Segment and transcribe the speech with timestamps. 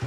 [0.00, 0.06] Hello,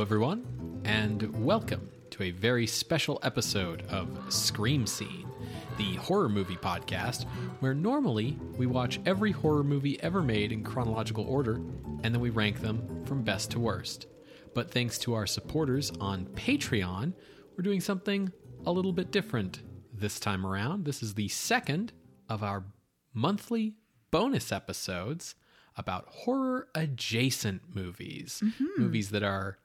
[0.00, 0.46] everyone,
[0.84, 5.28] and welcome to a very special episode of Scream Scene,
[5.76, 7.26] the horror movie podcast,
[7.58, 11.56] where normally we watch every horror movie ever made in chronological order
[12.02, 14.06] and then we rank them from best to worst.
[14.54, 17.12] But thanks to our supporters on Patreon,
[17.60, 18.32] we're doing something
[18.64, 19.60] a little bit different
[19.92, 20.86] this time around.
[20.86, 21.92] This is the second
[22.26, 22.64] of our
[23.12, 23.74] monthly
[24.10, 25.34] bonus episodes
[25.76, 28.80] about horror adjacent movies, mm-hmm.
[28.82, 29.58] movies that are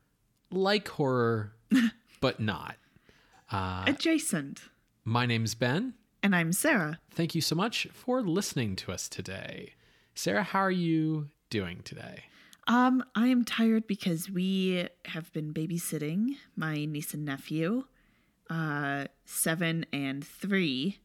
[0.52, 1.54] like horror
[2.20, 2.76] but not.
[3.50, 4.64] Uh, adjacent.
[5.06, 5.94] My name's Ben.
[6.22, 7.00] And I'm Sarah.
[7.12, 9.76] Thank you so much for listening to us today.
[10.16, 12.26] Sarah, how are you doing today?
[12.68, 17.86] Um, I am tired because we have been babysitting my niece and nephew,
[18.50, 21.00] uh, seven and three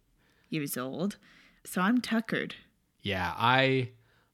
[0.49, 1.17] years old.
[1.65, 2.55] So I'm tuckered.
[3.03, 3.91] Yeah, I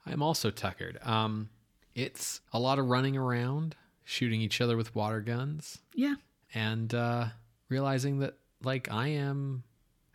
[0.07, 0.99] I'm also tuckered.
[1.03, 1.51] Um
[1.95, 6.15] it's a lot of running around, shooting each other with water guns, Yeah.
[6.55, 7.27] and uh
[7.69, 9.65] realizing that like I am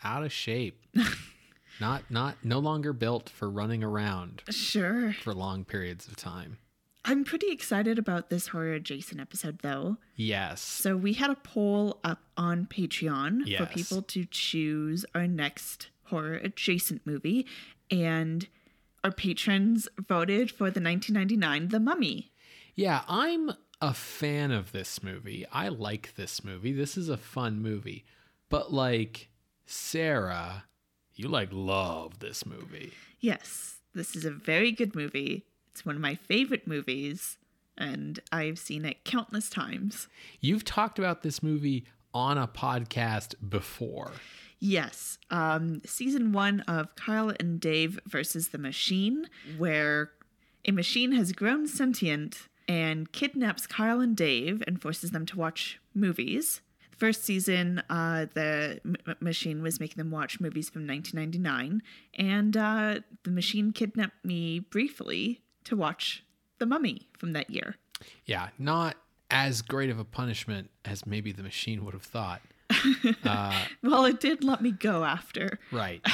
[0.03, 0.85] out of shape.
[1.81, 5.11] not not no longer built for running around Sure.
[5.13, 6.57] for long periods of time.
[7.03, 9.97] I'm pretty excited about this horror adjacent episode though.
[10.15, 10.61] Yes.
[10.61, 16.35] So we had a poll up on Patreon for people to choose our next horror
[16.35, 17.47] adjacent movie
[17.89, 18.47] and
[19.03, 22.31] our patrons voted for the 1999 The Mummy.
[22.75, 25.45] Yeah, I'm a fan of this movie.
[25.51, 26.71] I like this movie.
[26.71, 28.05] This is a fun movie.
[28.49, 29.29] But like
[29.65, 30.65] Sarah,
[31.15, 32.91] you like love this movie.
[33.19, 35.45] Yes, this is a very good movie.
[35.71, 37.37] It's one of my favorite movies,
[37.77, 40.07] and I've seen it countless times.
[40.39, 44.11] You've talked about this movie on a podcast before.
[44.59, 49.27] Yes, um, season one of Kyle and Dave versus the Machine,
[49.57, 50.11] where
[50.65, 55.79] a machine has grown sentient and kidnaps Kyle and Dave and forces them to watch
[55.95, 56.61] movies.
[56.91, 61.81] The first season, uh, the m- machine was making them watch movies from 1999,
[62.13, 66.23] and uh, the machine kidnapped me briefly to watch
[66.59, 67.75] The Mummy from that year.
[68.25, 68.95] Yeah, not
[69.29, 72.41] as great of a punishment as maybe the machine would have thought.
[73.83, 75.59] Well, it did let me go after.
[75.71, 76.05] Right.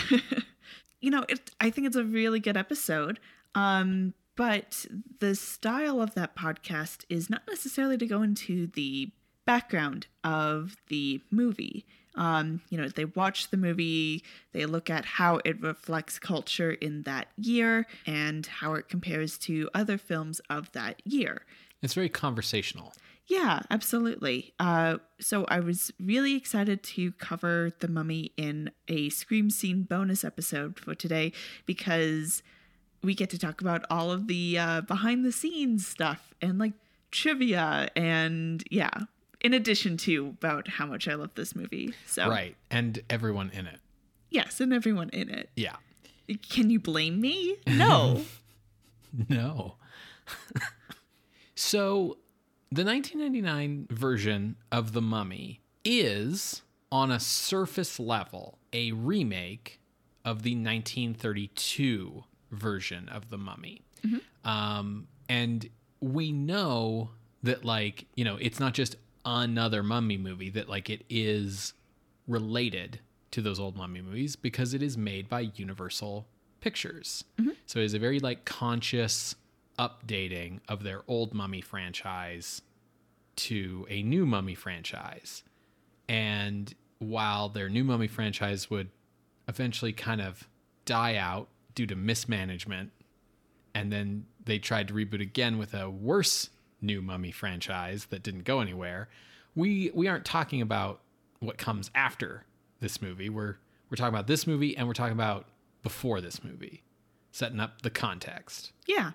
[1.01, 3.19] you know, it, I think it's a really good episode.
[3.55, 4.85] Um, but
[5.19, 9.11] the style of that podcast is not necessarily to go into the
[9.45, 11.85] background of the movie.
[12.17, 17.03] Um, you know, they watch the movie, they look at how it reflects culture in
[17.03, 21.45] that year and how it compares to other films of that year.
[21.81, 22.93] It's very conversational.
[23.27, 24.53] Yeah, absolutely.
[24.57, 30.23] Uh, so I was really excited to cover the mummy in a Scream Scene bonus
[30.23, 31.33] episode for today
[31.65, 32.41] because
[33.03, 36.73] we get to talk about all of the uh, behind the scenes stuff and like
[37.11, 38.91] trivia and yeah,
[39.41, 41.93] in addition to about how much I love this movie.
[42.05, 42.55] So Right.
[42.71, 43.79] And everyone in it.
[44.29, 45.49] yes, and everyone in it.
[45.55, 45.75] Yeah.
[46.49, 47.57] Can you blame me?
[47.67, 48.21] No.
[49.29, 49.75] No.
[51.55, 52.17] so,
[52.71, 56.61] the 1999 version of The Mummy is,
[56.91, 59.79] on a surface level, a remake
[60.25, 63.81] of the 1932 version of The Mummy.
[64.45, 65.67] Um, and
[65.99, 67.09] we know
[67.43, 68.95] that, like, you know, it's not just
[69.27, 71.73] another Mummy movie, that, like, it is
[72.27, 72.99] related
[73.31, 76.25] to those old Mummy movies because it is made by Universal
[76.59, 77.23] Pictures.
[77.39, 77.51] Mm-hmm.
[77.65, 79.35] So it is a very like conscious
[79.77, 82.61] updating of their old Mummy franchise
[83.35, 85.43] to a new Mummy franchise.
[86.09, 88.89] And while their new Mummy franchise would
[89.47, 90.49] eventually kind of
[90.85, 92.91] die out due to mismanagement,
[93.75, 96.49] and then they tried to reboot again with a worse
[96.81, 99.09] new Mummy franchise that didn't go anywhere.
[99.55, 101.01] We we aren't talking about
[101.39, 102.45] what comes after
[102.79, 103.29] this movie.
[103.29, 103.57] We're
[103.89, 105.47] we're talking about this movie and we're talking about
[105.83, 106.83] before this movie,
[107.31, 108.71] setting up the context.
[108.87, 109.11] yeah.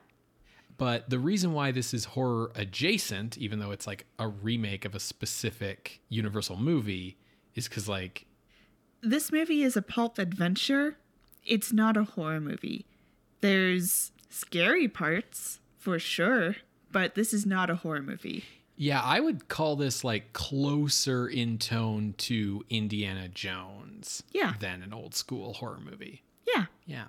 [0.79, 4.95] But the reason why this is horror adjacent, even though it's like a remake of
[4.95, 7.19] a specific Universal movie,
[7.55, 8.27] is because like
[9.03, 10.97] this movie is a pulp adventure.
[11.45, 12.87] It's not a horror movie.
[13.43, 16.57] There's scary parts for sure,
[16.93, 18.45] but this is not a horror movie.
[18.77, 24.55] Yeah, I would call this like closer in tone to Indiana Jones Yeah.
[24.61, 26.23] than an old school horror movie.
[26.47, 26.67] Yeah.
[26.87, 27.05] Yeah.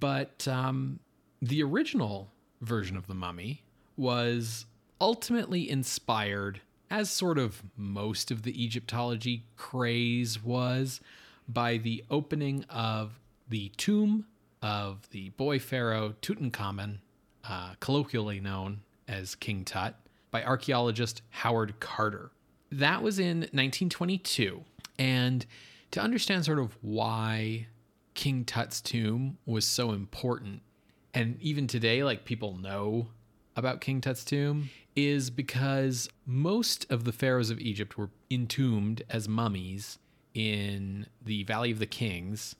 [0.00, 1.00] But um,
[1.42, 2.30] the original
[2.60, 3.62] version of The Mummy
[3.96, 4.66] was
[5.00, 11.00] ultimately inspired as sort of most of the Egyptology craze was,
[11.48, 13.18] by the opening of
[13.48, 14.26] the tomb
[14.62, 16.98] of the boy pharaoh Tutankhamun,
[17.46, 19.94] uh, colloquially known as King Tut,
[20.30, 22.30] by archaeologist Howard Carter.
[22.72, 24.64] That was in 1922.
[24.98, 25.46] And
[25.92, 27.68] to understand sort of why
[28.14, 30.62] King Tut's tomb was so important,
[31.12, 33.08] and even today, like people know
[33.56, 39.28] about King Tut's tomb, is because most of the pharaohs of Egypt were entombed as
[39.28, 39.98] mummies
[40.34, 42.56] in the Valley of the Kings,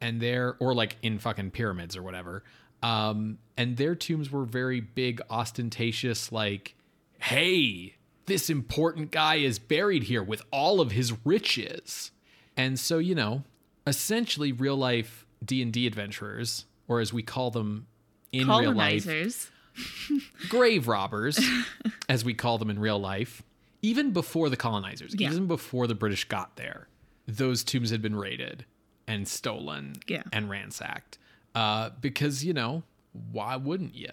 [0.00, 2.44] and there or like in fucking pyramids or whatever.
[2.84, 6.74] Um, and their tombs were very big, ostentatious, like,
[7.18, 7.94] hey,
[8.26, 12.10] this important guy is buried here with all of his riches.
[12.56, 13.44] And so, you know,
[13.86, 17.86] essentially real life D&D adventurers, or as we call them
[18.32, 19.50] in real life,
[20.48, 21.38] grave robbers,
[22.08, 23.42] as we call them in real life,
[23.82, 25.30] even before the colonizers, Yeah.
[25.30, 26.88] even before the British got there,
[27.26, 28.64] those tombs had been raided
[29.06, 30.22] and stolen Yeah.
[30.32, 31.18] and ransacked.
[31.54, 32.82] Uh, because, you know,
[33.30, 34.10] why wouldn't you?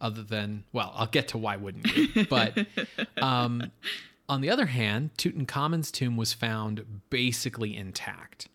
[0.00, 2.26] Other than, well, I'll get to why wouldn't you.
[2.26, 2.66] But
[3.22, 3.70] um,
[4.28, 8.48] on the other hand, Tutankhamun's tomb was found basically intact.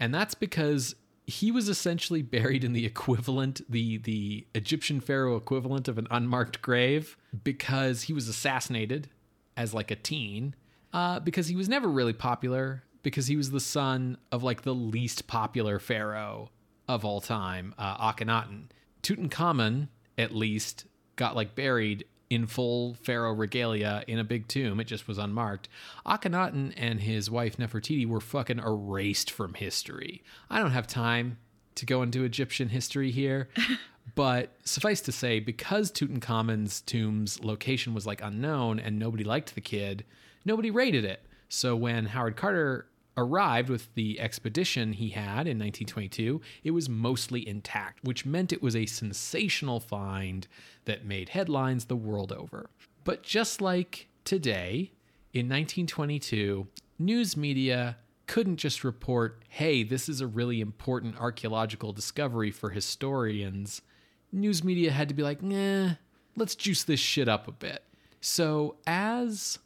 [0.00, 0.96] And that's because
[1.26, 6.60] he was essentially buried in the equivalent, the the Egyptian pharaoh equivalent of an unmarked
[6.60, 9.08] grave, because he was assassinated
[9.56, 10.54] as like a teen,
[10.92, 14.74] uh, because he was never really popular, because he was the son of like the
[14.74, 16.50] least popular pharaoh
[16.94, 18.64] of all time, uh, Akhenaten.
[19.02, 19.88] Tutankhamun,
[20.18, 24.78] at least, got like buried in full pharaoh regalia in a big tomb.
[24.78, 25.68] It just was unmarked.
[26.06, 30.22] Akhenaten and his wife Nefertiti were fucking erased from history.
[30.48, 31.38] I don't have time
[31.74, 33.48] to go into Egyptian history here,
[34.14, 39.60] but suffice to say, because Tutankhamun's tomb's location was like unknown and nobody liked the
[39.60, 40.04] kid,
[40.44, 41.24] nobody raided it.
[41.48, 42.86] So when Howard Carter
[43.16, 48.62] arrived with the expedition he had in 1922, it was mostly intact, which meant it
[48.62, 50.46] was a sensational find
[50.84, 52.70] that made headlines the world over.
[53.04, 54.92] But just like today,
[55.32, 56.66] in 1922,
[56.98, 57.96] news media
[58.26, 63.82] couldn't just report, hey, this is a really important archaeological discovery for historians.
[64.30, 65.90] News media had to be like, nah,
[66.36, 67.82] let's juice this shit up a bit.
[68.20, 69.58] So, as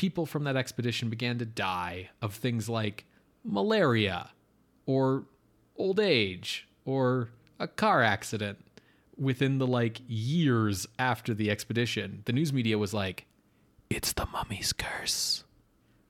[0.00, 3.04] people from that expedition began to die of things like
[3.44, 4.30] malaria
[4.86, 5.24] or
[5.76, 8.56] old age or a car accident
[9.18, 13.26] within the like years after the expedition, the news media was like,
[13.90, 15.44] it's the mummy's curse.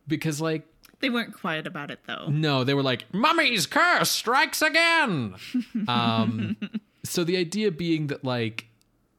[0.07, 0.69] Because, like,
[1.01, 2.29] They weren't quiet about it though.
[2.29, 5.35] no, they were like, Mummy's curse strikes again.
[5.89, 6.57] um,
[7.03, 8.69] so the idea being that, like,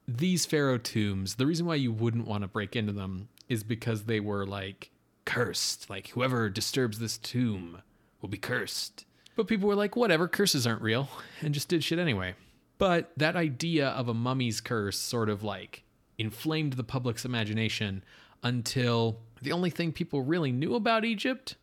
[0.07, 4.03] these pharaoh tombs, the reason why you wouldn't want to break into them is because
[4.03, 4.91] they were, like,
[5.25, 5.89] cursed.
[5.89, 7.81] Like, whoever disturbs this tomb
[8.21, 9.05] will be cursed.
[9.35, 11.09] But people were like, whatever, curses aren't real,
[11.41, 12.35] and just did shit anyway.
[12.77, 15.83] But that idea of a mummy's curse sort of like
[16.17, 18.03] inflamed the public's imagination
[18.43, 21.55] until the only thing people really knew about Egypt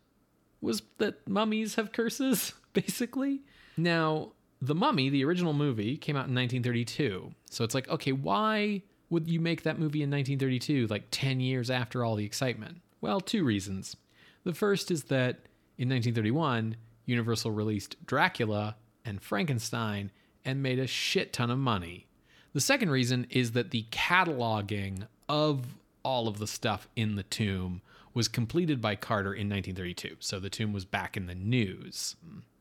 [0.61, 3.41] was that mummies have curses, basically.
[3.77, 7.31] Now, The Mummy, the original movie, came out in 1932.
[7.49, 11.69] So it's like, okay, why would you make that movie in 1932, like 10 years
[11.69, 12.81] after all the excitement?
[13.01, 13.95] Well, two reasons.
[14.43, 15.47] The first is that
[15.77, 16.75] in 1931,
[17.05, 20.11] Universal released Dracula and Frankenstein
[20.45, 22.07] and made a shit ton of money.
[22.53, 25.65] The second reason is that the cataloging of
[26.03, 27.81] all of the stuff in the tomb
[28.13, 30.17] was completed by Carter in 1932.
[30.19, 32.15] So the tomb was back in the news.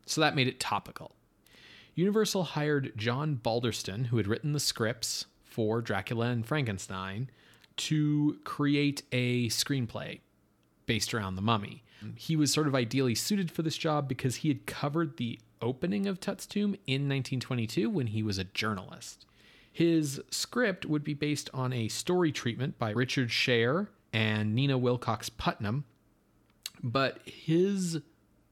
[0.06, 1.14] So that made it topical.
[1.94, 5.26] Universal hired John Balderston, who had written the scripts
[5.58, 7.28] for Dracula and Frankenstein,
[7.76, 10.20] to create a screenplay
[10.86, 11.82] based around the mummy.
[12.14, 16.06] He was sort of ideally suited for this job because he had covered the opening
[16.06, 19.26] of Tut's tomb in 1922 when he was a journalist.
[19.72, 25.28] His script would be based on a story treatment by Richard Schayer and Nina Wilcox
[25.28, 25.86] Putnam,
[26.84, 27.98] but his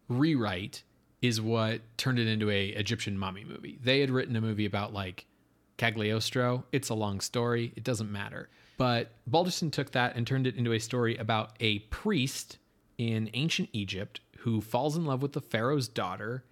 [0.09, 0.83] rewrite
[1.23, 3.79] is what turned it into a Egyptian mummy movie.
[3.81, 5.27] They had written a movie about like
[5.77, 6.65] Cagliostro.
[6.73, 7.73] It's a long story.
[7.77, 8.49] It doesn't matter.
[8.79, 12.59] But Balderston took that and turned it into a story about a priest
[12.99, 16.45] in ancient Egypt who falls in love with the pharaoh's daughter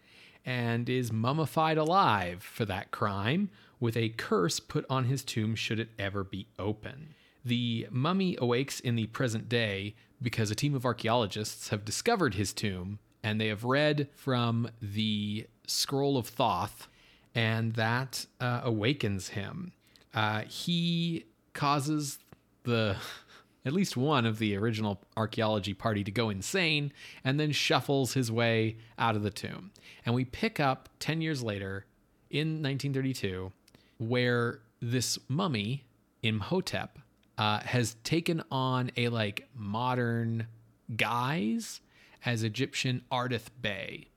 [0.44, 3.50] and is mummified alive for that crime
[3.80, 7.14] with a curse put on his tomb should it ever be open.
[7.44, 12.52] The mummy awakes in the present day because a team of archaeologists have discovered his
[12.52, 16.88] tomb and they have read from the Scroll of Thoth,
[17.34, 19.72] and that uh, awakens him.
[20.12, 22.18] Uh, he causes
[22.64, 22.96] the
[23.66, 26.92] at least one of the original archaeology party to go insane
[27.24, 29.70] and then shuffles his way out of the tomb.
[30.04, 31.86] And we pick up 10 years later
[32.30, 33.52] in 1932
[33.98, 35.84] where this mummy,
[36.22, 36.98] Imhotep,
[37.38, 40.46] uh, has taken on a like modern
[40.94, 41.80] guise
[42.26, 44.08] as Egyptian Ardath Bey.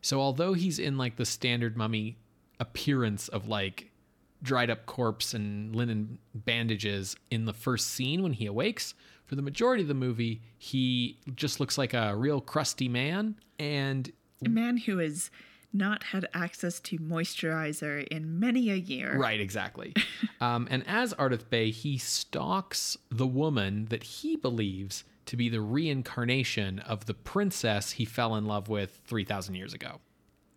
[0.00, 2.16] So although he's in like the standard mummy
[2.60, 3.90] appearance of like
[4.42, 8.94] dried up corpse and linen bandages in the first scene when he awakes,
[9.24, 13.36] for the majority of the movie, he just looks like a real crusty man.
[13.58, 14.12] And
[14.44, 15.30] A man who has
[15.72, 19.16] not had access to moisturizer in many a year.
[19.18, 19.94] Right, exactly.
[20.40, 25.60] um, and as Ardath Bey, he stalks the woman that he believes to be the
[25.60, 30.00] reincarnation of the princess he fell in love with 3,000 years ago.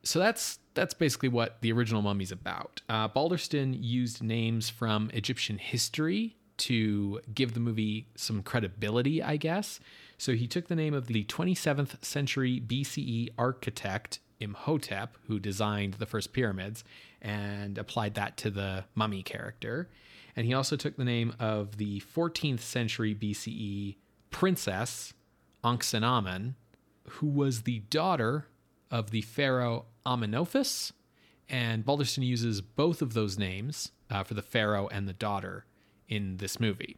[0.03, 2.81] So that's that's basically what the original mummy's about.
[2.87, 9.79] Uh, Balderston used names from Egyptian history to give the movie some credibility, I guess.
[10.17, 16.05] So he took the name of the 27th century BCE architect Imhotep, who designed the
[16.05, 16.83] first pyramids,
[17.21, 19.89] and applied that to the mummy character.
[20.35, 23.97] And he also took the name of the 14th century BCE
[24.31, 25.13] princess
[25.63, 26.55] Ankhsenamen,
[27.07, 28.47] who was the daughter
[28.91, 30.91] of the pharaoh Amenophis.
[31.47, 35.65] And Balderston uses both of those names uh, for the pharaoh and the daughter
[36.07, 36.97] in this movie.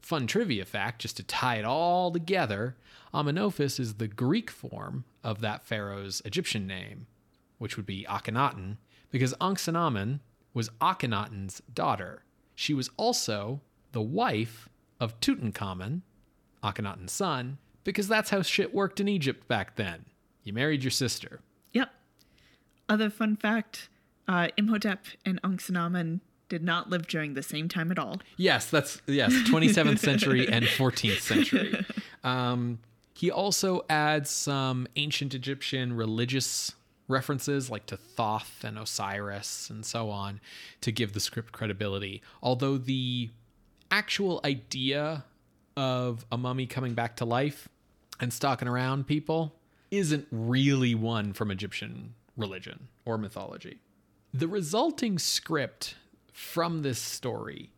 [0.00, 2.76] Fun trivia fact, just to tie it all together
[3.16, 7.06] Amenophis is the Greek form of that pharaoh's Egyptian name,
[7.56, 8.76] which would be Akhenaten,
[9.10, 10.20] because Ankhsenamen
[10.52, 12.24] was Akhenaten's daughter.
[12.54, 13.62] She was also
[13.92, 14.68] the wife
[15.00, 16.02] of Tutankhamun,
[16.62, 20.04] Akhenaten's son, because that's how shit worked in Egypt back then.
[20.44, 21.40] You married your sister.
[22.88, 23.88] Other fun fact
[24.28, 28.20] uh, Imhotep and Ankhsenamen did not live during the same time at all.
[28.36, 31.84] Yes, that's yes, 27th century and 14th century.
[32.24, 32.80] Um,
[33.14, 36.74] he also adds some ancient Egyptian religious
[37.06, 40.40] references like to Thoth and Osiris and so on
[40.80, 42.20] to give the script credibility.
[42.42, 43.30] Although the
[43.92, 45.24] actual idea
[45.76, 47.68] of a mummy coming back to life
[48.18, 49.54] and stalking around people
[49.92, 53.80] isn't really one from Egyptian religion or mythology.
[54.32, 55.96] The resulting script
[56.32, 57.70] from this story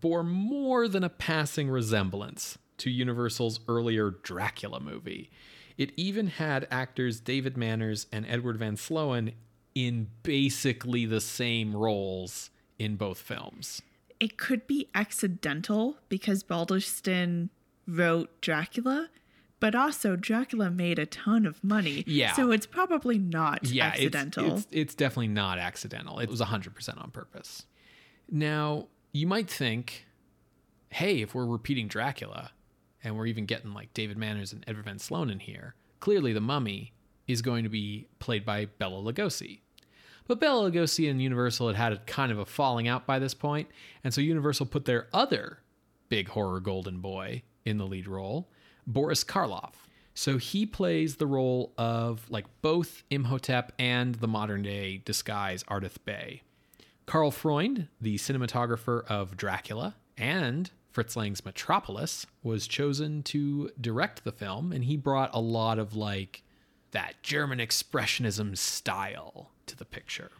[0.00, 5.30] bore more than a passing resemblance to Universal's earlier Dracula movie.
[5.76, 9.32] It even had actors David Manners and Edward Van Sloan
[9.74, 13.82] in basically the same roles in both films.
[14.20, 17.50] It could be accidental because Balderston
[17.86, 19.08] wrote Dracula,
[19.64, 22.04] but also Dracula made a ton of money.
[22.06, 22.34] Yeah.
[22.34, 24.58] So it's probably not yeah, it's- accidental.
[24.58, 26.18] It's, it's, definitely not accidental.
[26.18, 27.64] It was 100% on purpose.
[28.30, 30.04] Now, you might think,
[30.90, 32.50] hey, if we're repeating Dracula
[33.02, 36.42] and we're even getting like David Manners and Edward Van Sloan in here, clearly the
[36.42, 36.92] mummy
[37.26, 39.60] is going to be played by Bela Lugosi.
[40.26, 43.32] But Bela Lugosi and Universal had had a kind of a falling out by this
[43.32, 43.70] point,
[44.04, 45.60] and so Universal put their other
[46.10, 48.50] big horror golden boy in the lead role,
[48.86, 49.72] Boris Karloff.
[50.14, 55.96] So he plays the role of like both Imhotep and the modern day disguise Ardath
[56.04, 56.42] Bey.
[57.06, 64.32] Karl Freund, the cinematographer of Dracula and Fritz Lang's Metropolis, was chosen to direct the
[64.32, 66.42] film, and he brought a lot of like
[66.92, 70.30] that German expressionism style to the picture.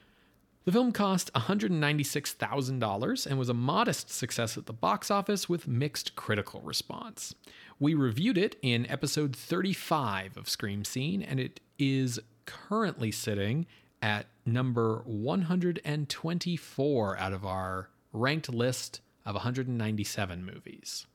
[0.65, 6.17] The film cost $196,000 and was a modest success at the box office with mixed
[6.17, 7.35] critical response.
[7.81, 13.67] We reviewed it in episode 35 of Scream Scene, and it is currently sitting
[14.01, 21.07] at number 124 out of our ranked list of 197 movies.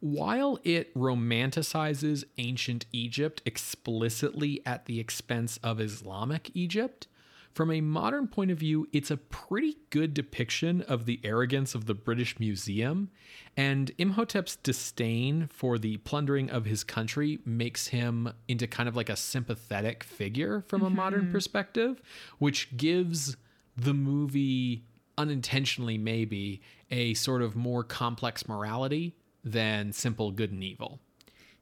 [0.00, 7.06] While it romanticizes ancient Egypt explicitly at the expense of Islamic Egypt,
[7.54, 11.86] from a modern point of view, it's a pretty good depiction of the arrogance of
[11.86, 13.10] the British Museum,
[13.56, 19.10] and Imhotep's disdain for the plundering of his country makes him into kind of like
[19.10, 21.32] a sympathetic figure from a modern mm-hmm.
[21.32, 22.00] perspective,
[22.38, 23.36] which gives
[23.76, 24.84] the movie
[25.18, 31.00] unintentionally maybe a sort of more complex morality than simple good and evil.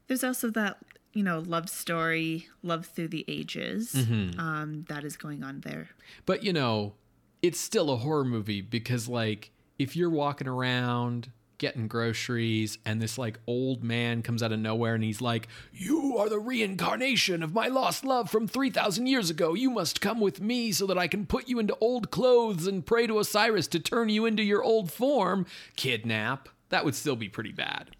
[0.07, 0.77] There's also that,
[1.13, 4.39] you know, love story, love through the ages, Mm-hmm.
[4.39, 5.89] um, that is going on there.
[6.25, 6.93] But you know,
[7.41, 13.19] it's still a horror movie because like if you're walking around getting groceries and this
[13.19, 17.53] like old man comes out of nowhere and he's like, "You are the reincarnation of
[17.53, 19.53] my lost love from 3000 years ago.
[19.53, 22.83] You must come with me so that I can put you into old clothes and
[22.85, 26.49] pray to Osiris to turn you into your old form." Kidnap.
[26.69, 27.91] That would still be pretty bad.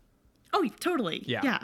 [0.53, 1.23] Oh, totally.
[1.25, 1.41] Yeah.
[1.43, 1.59] Yeah.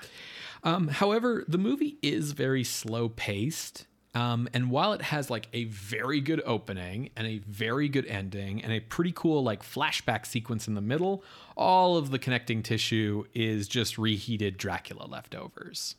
[0.68, 3.88] Um, however, the movie is very slow paced.
[4.14, 8.62] Um, and while it has like a very good opening and a very good ending
[8.62, 11.24] and a pretty cool like flashback sequence in the middle,
[11.56, 15.96] all of the connecting tissue is just reheated Dracula leftovers.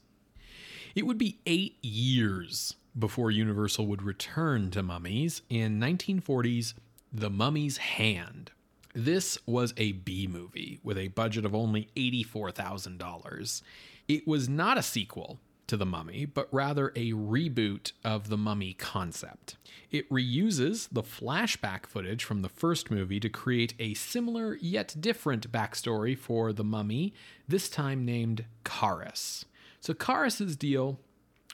[0.95, 6.75] It would be eight years before Universal would return to mummies in 1940's
[7.11, 8.51] The Mummy's Hand.
[8.95, 13.63] This was a B movie with a budget of only $84,000.
[14.09, 18.73] It was not a sequel to The Mummy, but rather a reboot of the Mummy
[18.73, 19.59] concept.
[19.91, 25.53] It reuses the flashback footage from the first movie to create a similar yet different
[25.53, 27.13] backstory for the Mummy,
[27.47, 29.45] this time named Kharis.
[29.81, 30.99] So Kharis's deal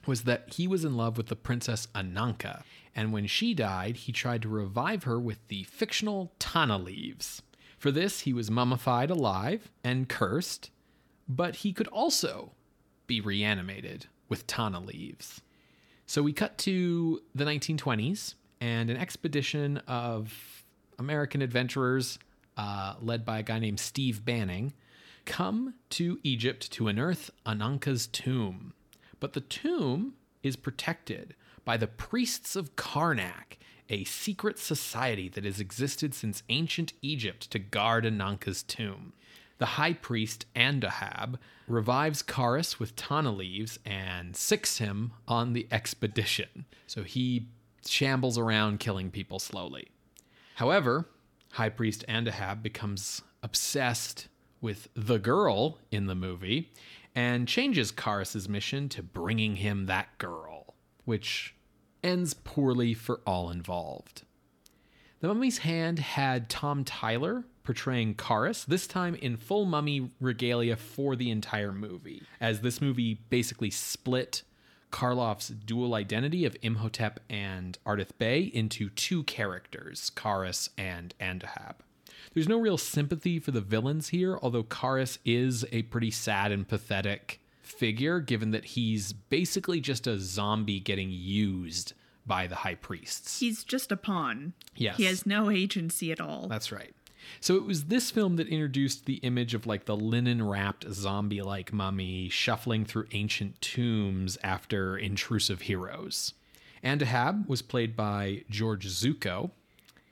[0.06, 2.62] was that he was in love with the princess Ananka,
[2.94, 7.42] and when she died, he tried to revive her with the fictional Tana leaves.
[7.78, 10.70] For this, he was mummified alive and cursed,
[11.28, 12.52] but he could also
[13.06, 15.40] be reanimated with Tana leaves.
[16.06, 20.64] So we cut to the 1920s and an expedition of
[20.98, 22.18] American adventurers
[22.56, 24.72] uh, led by a guy named Steve Banning
[25.24, 28.74] come to Egypt to unearth Ananka's tomb.
[29.20, 33.56] But the tomb is protected by the priests of Karnak,
[33.88, 39.14] a secret society that has existed since ancient Egypt to guard Ananka's tomb.
[39.64, 46.66] The high priest Andoheb revives Kharis with Tana leaves and sicks him on the expedition.
[46.86, 47.48] So he
[47.86, 49.88] shambles around killing people slowly.
[50.56, 51.08] However,
[51.52, 54.28] High Priest Andoheb becomes obsessed
[54.60, 56.70] with the girl in the movie
[57.14, 60.74] and changes Kharis's mission to bringing him that girl,
[61.06, 61.54] which
[62.02, 64.24] ends poorly for all involved.
[65.20, 71.16] The Mummy's Hand had Tom Tyler portraying Kharis, this time in full mummy regalia for
[71.16, 74.42] the entire movie, as this movie basically split
[74.92, 81.74] Karloff's dual identity of Imhotep and Ardath Bey into two characters, Kharis and Andoheb.
[82.32, 86.66] There's no real sympathy for the villains here, although Kharis is a pretty sad and
[86.68, 91.94] pathetic figure, given that he's basically just a zombie getting used
[92.26, 93.40] by the high priests.
[93.40, 94.52] He's just a pawn.
[94.76, 94.96] Yes.
[94.96, 96.48] He has no agency at all.
[96.48, 96.94] That's right.
[97.40, 101.42] So it was this film that introduced the image of like the linen wrapped zombie
[101.42, 106.34] like mummy shuffling through ancient tombs after intrusive heroes.
[106.82, 109.50] Andoheb was played by George Zucco,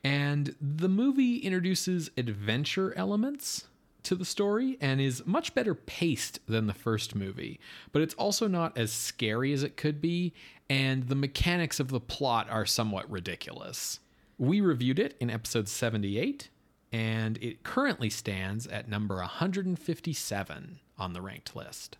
[0.03, 3.67] and the movie introduces adventure elements
[4.03, 7.61] to the story and is much better paced than the first movie,
[7.93, 10.33] but it's also not as scary as it could be,
[10.69, 14.01] and the mechanics of the plot are somewhat ridiculous.
[14.39, 16.49] We reviewed it in episode 78,
[16.93, 21.97] and it currently stands at number 157 on the ranked list.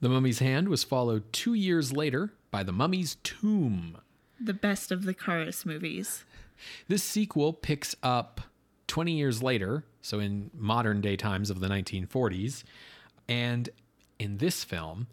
[0.00, 3.98] The Mummy's Hand was followed two years later by The Mummy's Tomb.
[4.40, 6.24] The best of the Kharis movies.
[6.88, 8.40] This sequel picks up
[8.88, 12.64] 20 years later, so in modern day times of the 1940s,
[13.28, 13.70] and
[14.18, 15.06] in this film,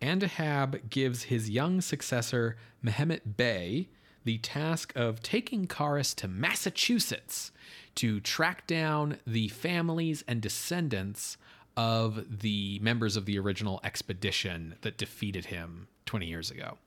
[0.00, 3.88] Andoheb gives his young successor, Mehmet Bey,
[4.22, 7.50] the task of taking Kharis to Massachusetts
[7.96, 11.36] to track down the families and descendants
[11.76, 16.78] of the members of the original expedition that defeated him 20 years ago.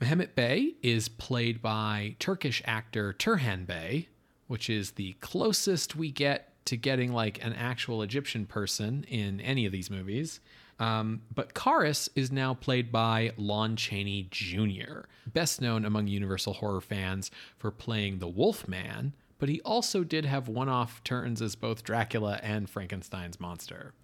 [0.00, 4.08] Mehmet Bey is played by Turkish actor Turhan Bey,
[4.46, 9.66] which is the closest we get to getting like an actual Egyptian person in any
[9.66, 10.40] of these movies.
[10.78, 16.80] Um, but Kharis is now played by Lon Chaney Jr., best known among Universal horror
[16.80, 21.84] fans for playing the Wolfman, but he also did have one off turns as both
[21.84, 23.94] Dracula and Frankenstein's monster.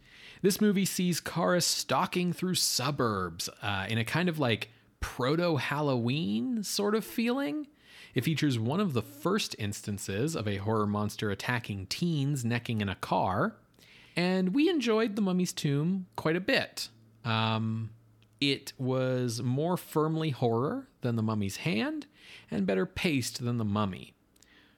[0.42, 4.70] This movie sees Kharis stalking through suburbs uh, in a kind of like
[5.00, 7.66] proto Halloween sort of feeling.
[8.14, 12.88] It features one of the first instances of a horror monster attacking teens necking in
[12.88, 13.56] a car,
[14.16, 16.88] and we enjoyed The Mummy's Tomb quite a bit.
[17.24, 17.90] Um,
[18.40, 22.06] it was more firmly horror than The Mummy's Hand,
[22.50, 24.13] and better paced than The Mummy.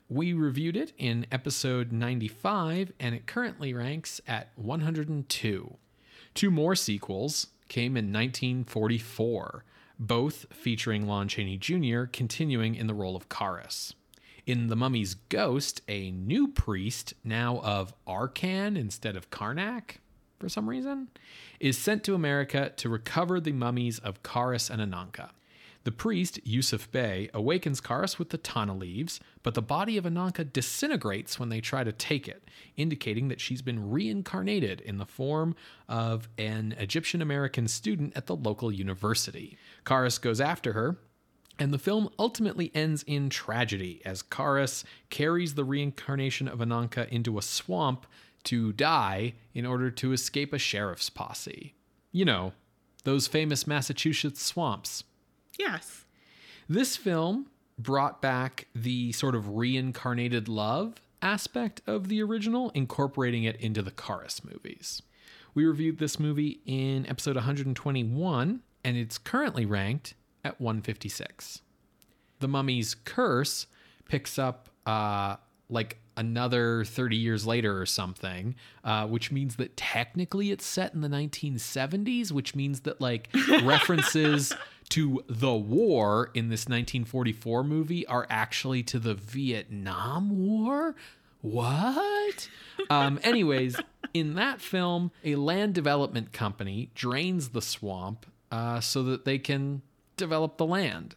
[0.09, 5.77] We reviewed it in episode 95, and it currently ranks at 102.
[6.35, 9.64] Two more sequels came in 1944,
[9.99, 12.05] both featuring Lon Chaney Jr.
[12.05, 13.95] continuing in the role of Kharis.
[14.47, 19.97] In The Mummy's Ghost, a new priest, now of Arkam instead of Karnak,
[20.38, 21.09] for some reason,
[21.59, 25.31] is sent to America to recover the mummies of Kharis and Ananka.
[25.87, 30.53] The priest, Yusuf Bey, awakens Kharis with the Tana leaves, but the body of Ananka
[30.53, 35.55] disintegrates when they try to take it, indicating that she's been reincarnated in the form
[35.88, 39.57] of an Egyptian American student at the local university.
[39.85, 40.99] Kharis goes after her,
[41.57, 47.38] and the film ultimately ends in tragedy as Kharis carries the reincarnation of Ananka into
[47.38, 48.09] a swamp
[48.42, 51.77] to die in order to escape a sheriff's posse.
[52.11, 52.55] You know,
[53.05, 55.05] those famous Massachusetts swamps.
[55.59, 56.05] Yes.
[56.69, 57.47] This film
[57.79, 63.90] brought back the sort of reincarnated love aspect of the original, incorporating it into the
[63.90, 65.03] Kharis movies.
[65.55, 70.14] We reviewed this movie in episode 121, and it's currently ranked
[70.45, 71.62] at 156.
[72.40, 73.66] The Mummy's Curse
[74.09, 75.37] picks up uh,
[75.69, 81.01] like another 30 years later or something, uh, which means that technically it's set in
[81.01, 83.29] the 1970s, which means that like
[83.62, 84.55] references
[84.90, 90.94] to the war in this 1944 movie are actually to the Vietnam War.
[91.40, 92.49] What?
[92.90, 93.77] um, anyways,
[94.14, 99.83] in that film, a land development company drains the swamp uh, so that they can
[100.16, 101.14] develop the land.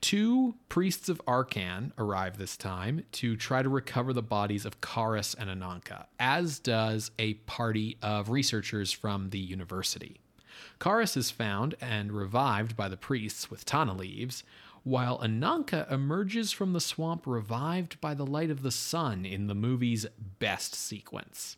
[0.00, 5.34] Two priests of Arkam arrive this time to try to recover the bodies of Kharis
[5.38, 10.20] and Ananka, as does a party of researchers from the university.
[10.80, 14.44] Kharis is found and revived by the priests with Tana leaves,
[14.84, 19.54] while Ananka emerges from the swamp revived by the light of the sun in the
[19.54, 20.06] movie's
[20.38, 21.56] best sequence.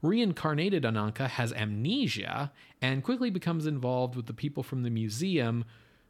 [0.00, 5.64] Reincarnated Ananka has amnesia and quickly becomes involved with the people from the museum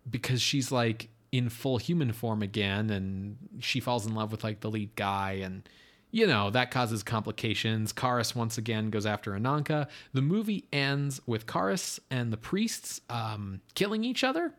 [0.09, 4.61] because she's like in full human form again and she falls in love with like
[4.61, 5.69] the lead guy and
[6.13, 7.93] you know that causes complications.
[7.93, 9.89] Kharis once again goes after ananka.
[10.13, 14.53] The movie ends with karis and the priests um, killing each other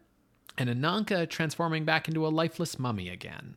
[0.58, 3.56] and ananka transforming back into a lifeless mummy again.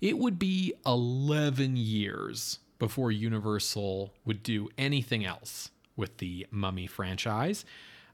[0.00, 7.64] It would be 11 years before universal would do anything else with the mummy franchise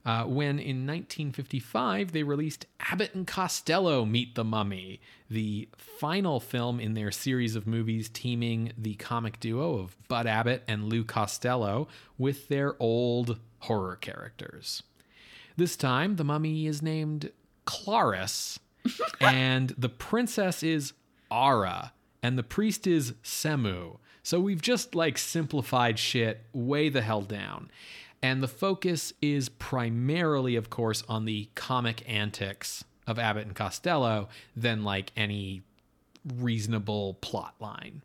[0.07, 6.79] uh, when in 1955 they released Abbott and Costello Meet the Mummy, the final film
[6.79, 11.89] in their series of movies teaming the comic duo of Bud Abbott and Lou Costello
[12.17, 14.81] with their old horror characters.
[15.57, 17.31] This time, the mummy is named
[17.65, 18.59] Klaris,
[19.19, 20.93] and the princess is
[21.29, 21.91] Ara,
[22.23, 23.97] and the priest is Semu.
[24.23, 27.69] So we've just like simplified shit way the hell down.
[28.21, 34.27] And the focus is primarily, of course, on the comic antics of Abbott and Costello
[34.55, 35.61] than like any
[36.35, 38.01] reasonable plot line.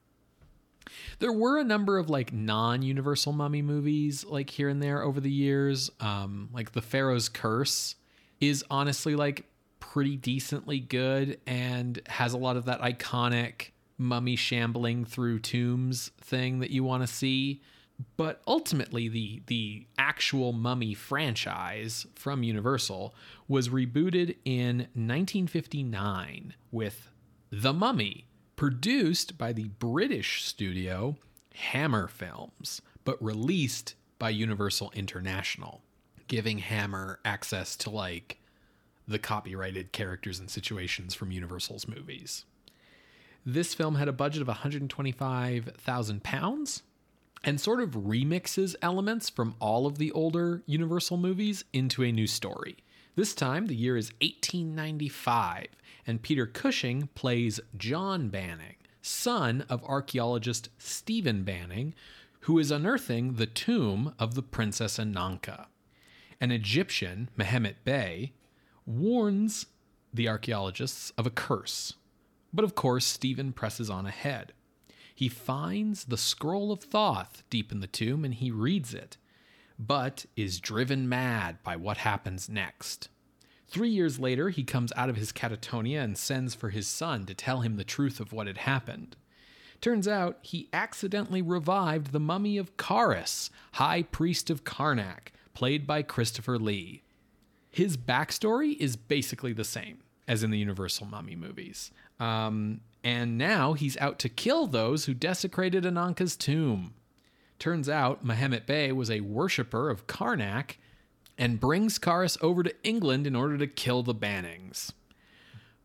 [1.18, 5.30] There were a number of like non-universal mummy movies like here and there over the
[5.30, 5.90] years.
[6.00, 7.96] Um, like The Pharaoh's Curse
[8.40, 9.46] is honestly like
[9.80, 16.60] pretty decently good and has a lot of that iconic mummy shambling through tombs thing
[16.60, 17.60] that you want to see.
[18.16, 23.14] But ultimately, the the actual Mummy franchise from Universal
[23.48, 27.08] was rebooted in 1959 with
[27.50, 31.16] The Mummy, produced by the British studio
[31.54, 35.82] Hammer Films, but released by Universal International,
[36.28, 38.38] giving Hammer access to like
[39.06, 42.44] the copyrighted characters and situations from Universal's movies.
[43.44, 46.82] This film had a budget of 125,000 pounds
[47.44, 52.26] and sort of remixes elements from all of the older Universal movies into a new
[52.26, 52.76] story.
[53.14, 55.66] This time, the year is 1895,
[56.06, 61.94] and Peter Cushing plays John Banning, son of archaeologist Stephen Banning,
[62.40, 65.66] who is unearthing the tomb of the Princess Ananka.
[66.40, 68.32] An Egyptian, Mehemet Bey,
[68.86, 69.66] warns
[70.12, 71.94] the archaeologists of a curse.
[72.52, 74.52] But of course, Stephen presses on ahead.
[75.14, 79.16] He finds the scroll of Thoth deep in the tomb and he reads it,
[79.78, 83.08] but is driven mad by what happens next.
[83.68, 87.34] Three years later, he comes out of his catatonia and sends for his son to
[87.34, 89.16] tell him the truth of what had happened.
[89.80, 96.02] Turns out he accidentally revived the mummy of Kharis, High Priest of Karnak, played by
[96.02, 97.02] Christopher Lee.
[97.70, 99.98] His backstory is basically the same
[100.28, 101.90] as in the Universal Mummy movies.
[102.20, 106.94] Um, and now he's out to kill those who desecrated Ananka's tomb.
[107.58, 110.76] Turns out Mehemet Bey was a worshipper of Karnak
[111.38, 114.92] and brings Kharis over to England in order to kill the Bannings.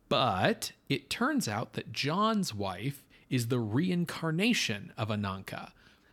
[0.10, 5.72] But it turns out that John's wife is the reincarnation of Ananka,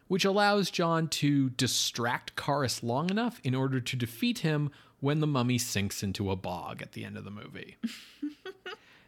[0.09, 5.27] which allows John to distract Kharis long enough in order to defeat him when the
[5.27, 7.77] mummy sinks into a bog at the end of the movie.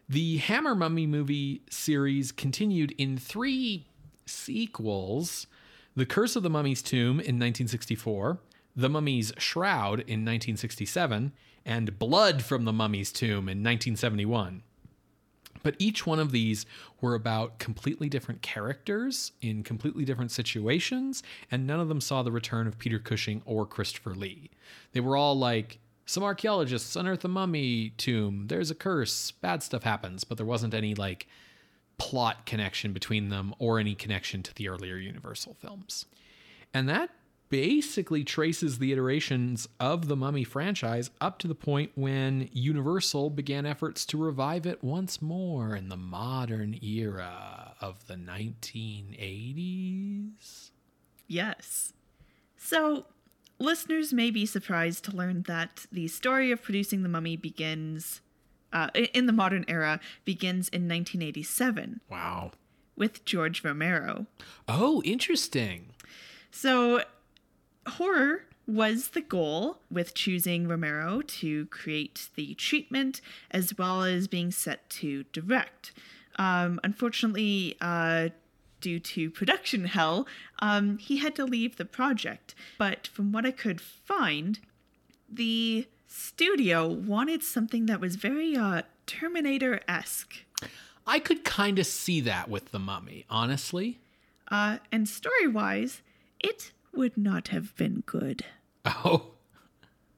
[0.09, 3.87] the Hammer Mummy movie series continued in three
[4.25, 5.47] sequels
[5.97, 8.39] The Curse of the Mummy's Tomb in 1964,
[8.75, 11.33] The Mummy's Shroud in 1967,
[11.65, 14.63] and Blood from the Mummy's Tomb in 1971.
[15.61, 16.65] But each one of these
[17.01, 22.31] were about completely different characters in completely different situations, and none of them saw the
[22.31, 24.51] return of Peter Cushing or Christopher Lee.
[24.93, 29.83] They were all like, some archaeologists unearth a mummy tomb, there's a curse, bad stuff
[29.83, 31.27] happens, but there wasn't any like
[31.97, 36.05] plot connection between them or any connection to the earlier Universal films.
[36.73, 37.09] And that
[37.49, 43.65] basically traces the iterations of the Mummy franchise up to the point when Universal began
[43.65, 50.71] efforts to revive it once more in the modern era of the 1980s.
[51.27, 51.91] Yes.
[52.55, 53.07] So,
[53.59, 58.21] listeners may be surprised to learn that the story of producing the mummy begins
[58.73, 62.51] uh, in the modern era begins in 1987 Wow.
[62.95, 64.25] with George Romero.
[64.67, 65.93] Oh, interesting.
[66.51, 67.03] So,
[67.87, 74.51] horror was the goal with choosing Romero to create the treatment as well as being
[74.51, 75.93] set to direct.
[76.37, 78.29] Um, unfortunately, uh,
[78.81, 80.27] due to production hell,
[80.59, 82.55] um, he had to leave the project.
[82.77, 84.59] But from what I could find,
[85.29, 90.45] the studio wanted something that was very uh, Terminator esque.
[91.05, 93.99] I could kind of see that with the mummy, honestly.
[94.49, 96.01] Uh, and story wise,
[96.39, 98.45] it would not have been good.
[98.85, 99.31] Oh,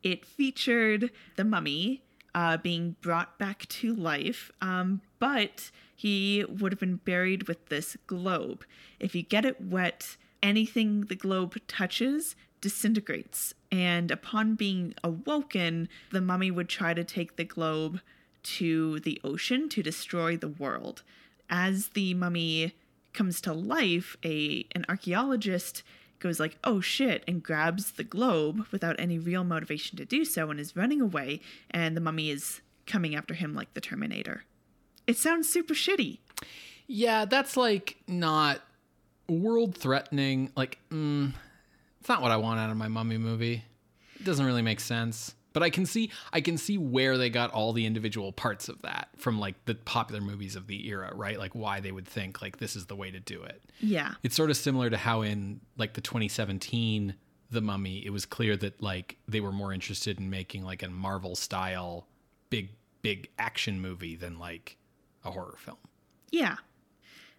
[0.03, 6.79] It featured the mummy uh, being brought back to life, um, but he would have
[6.79, 8.63] been buried with this globe.
[9.01, 13.53] If you get it wet, anything the globe touches disintegrates.
[13.69, 17.99] And upon being awoken, the mummy would try to take the globe
[18.43, 21.03] to the ocean to destroy the world.
[21.49, 22.75] As the mummy
[23.11, 25.83] comes to life, a an archaeologist
[26.19, 30.49] goes like, "Oh shit," and grabs the globe without any real motivation to do so
[30.49, 34.45] and is running away and the mummy is coming after him like the Terminator.
[35.09, 36.19] It sounds super shitty.
[36.87, 38.61] yeah, that's like not
[39.27, 40.51] world threatening.
[40.55, 41.33] Like, mm,
[41.99, 43.63] it's not what I want out of my mummy movie.
[44.19, 45.33] It doesn't really make sense.
[45.51, 48.83] But I can see I can see where they got all the individual parts of
[48.83, 51.39] that from like the popular movies of the era, right?
[51.39, 53.63] Like why they would think like this is the way to do it.
[53.79, 54.13] Yeah.
[54.21, 57.15] It's sort of similar to how in like the 2017
[57.49, 60.87] The Mummy, it was clear that like they were more interested in making like a
[60.89, 62.05] Marvel style
[62.51, 62.69] big
[63.01, 64.77] big action movie than like
[65.23, 65.77] a horror film.
[66.31, 66.57] Yeah.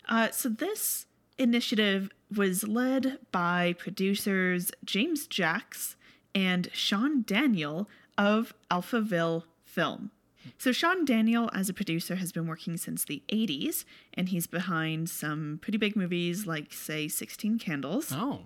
[0.08, 1.06] Uh, so this
[1.38, 5.96] initiative was led by producers James Jacks
[6.34, 7.88] and Sean Daniel
[8.18, 10.10] of Alphaville Film.
[10.58, 15.10] So Sean Daniel, as a producer, has been working since the 80s, and he's behind
[15.10, 18.10] some pretty big movies like, say, 16 Candles.
[18.12, 18.44] Oh.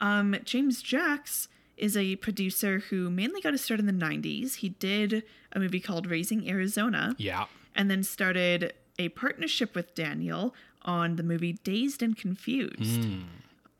[0.00, 4.56] Um, James Jacks is a producer who mainly got his start in the 90s.
[4.56, 7.46] He did a movie called Raising Arizona Yeah.
[7.74, 13.04] And then started a partnership with Daniel on the movie Dazed and Confused.
[13.04, 13.22] Hmm.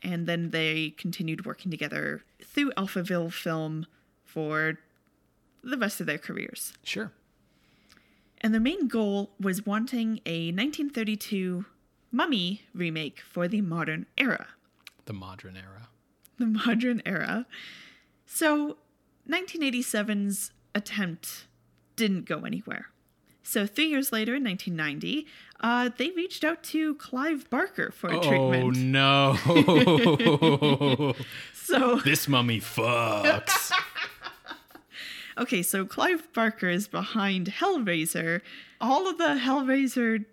[0.02, 3.87] And then they continued working together through Alphaville Film
[4.24, 4.78] for
[5.62, 6.74] the rest of their careers.
[6.83, 7.12] Sure.
[8.40, 11.64] And their main goal was wanting a 1932
[12.12, 14.48] Mummy remake for the modern era.
[15.07, 15.88] The modern era.
[16.38, 17.46] The modern era.
[18.26, 18.76] So,
[19.28, 21.46] 1987's attempt
[21.96, 22.88] didn't go anywhere.
[23.46, 25.26] So, three years later, in 1990,
[25.61, 28.76] uh, they reached out to Clive Barker for a Oh treatment.
[29.46, 31.14] Oh no.
[31.54, 33.72] So, this mummy fucks.
[35.38, 38.42] okay, so Clive Barker is behind Hellraiser,
[38.83, 40.24] all of the Hellraiser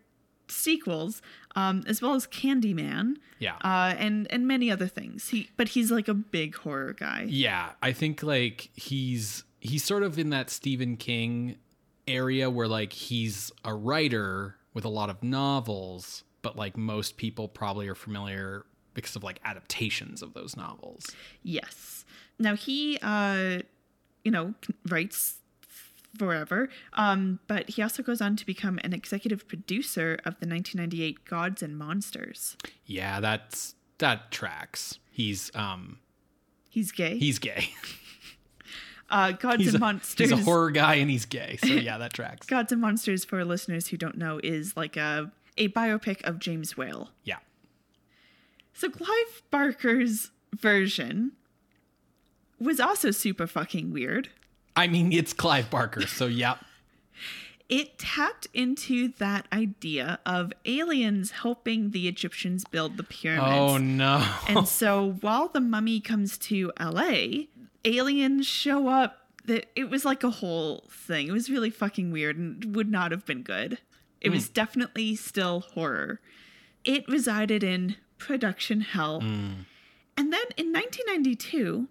[0.50, 1.22] sequels,
[1.56, 3.56] um, as well as Candyman, Yeah.
[3.64, 5.30] uh, and and many other things.
[5.30, 7.28] He, but he's like a big horror guy.
[7.30, 11.56] Yeah, I think like he's he's sort of in that Stephen King
[12.08, 17.48] area where like he's a writer with a lot of novels, but like most people
[17.48, 21.06] probably are familiar because of like adaptations of those novels.
[21.44, 22.06] Yes.
[22.40, 23.60] Now he, uh,
[24.24, 24.54] you know,
[24.90, 25.38] writes
[26.18, 31.24] forever, um, but he also goes on to become an executive producer of the 1998
[31.26, 32.58] Gods and Monsters.
[32.86, 35.00] Yeah, that's that tracks.
[35.10, 36.00] He's um
[36.70, 37.18] He's gay.
[37.18, 37.70] he's gay.
[39.12, 40.30] uh, Gods He's and a, Monsters.
[40.30, 41.58] he's a horror guy and he's gay.
[41.62, 42.48] So yeah, that tracks.
[42.48, 46.78] Gods and Monsters, for listeners who don't know, is like a a biopic of James
[46.78, 47.10] Whale.
[47.24, 47.38] Yeah.
[48.74, 51.34] So Clive Barker's version
[52.60, 54.30] was also super fucking weird.
[54.76, 56.56] I mean, it's Clive Barker, so yeah.
[57.72, 63.54] It tapped into that idea of aliens helping the Egyptians build the pyramids.
[63.54, 64.28] Oh no.
[64.46, 67.46] And so while the mummy comes to LA,
[67.86, 69.18] aliens show up.
[69.46, 71.28] That it was like a whole thing.
[71.28, 73.80] It was really fucking weird and would not have been good.
[74.20, 74.36] It hmm.
[74.36, 76.20] was definitely still horror.
[76.84, 79.22] It resided in production hell.
[79.22, 79.64] Hmm.
[80.16, 81.88] And then in 1992,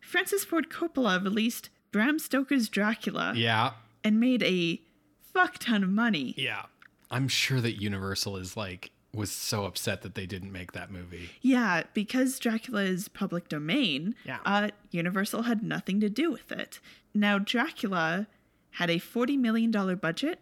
[0.00, 3.72] Francis Ford Coppola released Bram Stoker's Dracula Yeah.
[4.02, 4.80] and made a
[5.20, 6.34] fuck ton of money.
[6.38, 6.62] Yeah.
[7.10, 11.28] I'm sure that Universal is like was so upset that they didn't make that movie.
[11.42, 14.38] Yeah, because Dracula is public domain, Yeah.
[14.46, 16.80] uh, Universal had nothing to do with it.
[17.12, 18.26] Now, Dracula
[18.72, 20.40] had a $40 million budget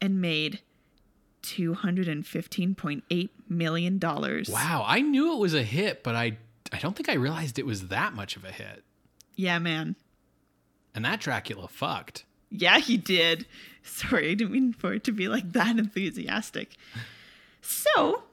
[0.00, 0.60] and made
[1.42, 3.98] $215.8 million.
[4.00, 6.36] Wow, I knew it was a hit, but I
[6.70, 8.84] I don't think I realized it was that much of a hit.
[9.36, 9.96] Yeah, man.
[10.94, 12.24] And that Dracula fucked.
[12.50, 13.46] Yeah, he did.
[13.82, 16.76] Sorry, I didn't mean for it to be like that enthusiastic.
[17.60, 18.24] So,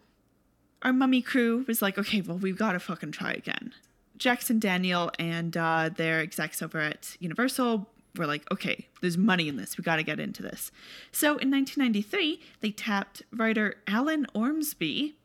[0.82, 3.74] our mummy crew was like, okay, well, we've got to fucking try again.
[4.18, 9.50] Jacks and Daniel and uh, their execs over at Universal were like, okay, there's money
[9.50, 9.78] in this.
[9.78, 10.72] We got to get into this.
[11.12, 15.16] So, in 1993, they tapped writer Alan Ormsby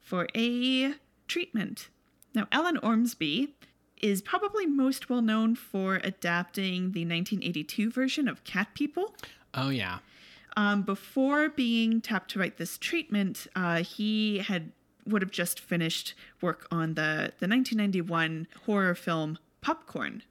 [0.00, 0.94] for a
[1.26, 1.88] treatment.
[2.34, 3.54] Now, Alan Ormsby
[4.04, 9.14] is probably most well known for adapting the 1982 version of Cat People.
[9.54, 10.00] Oh yeah.
[10.56, 14.72] Um, before being tapped to write this treatment, uh, he had
[15.06, 20.22] would have just finished work on the the 1991 horror film Popcorn.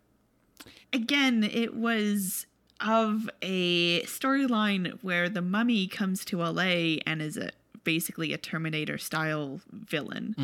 [0.92, 2.46] Again, it was
[2.80, 7.52] of a storyline where the mummy comes to LA and is a,
[7.84, 10.36] basically a Terminator style villain.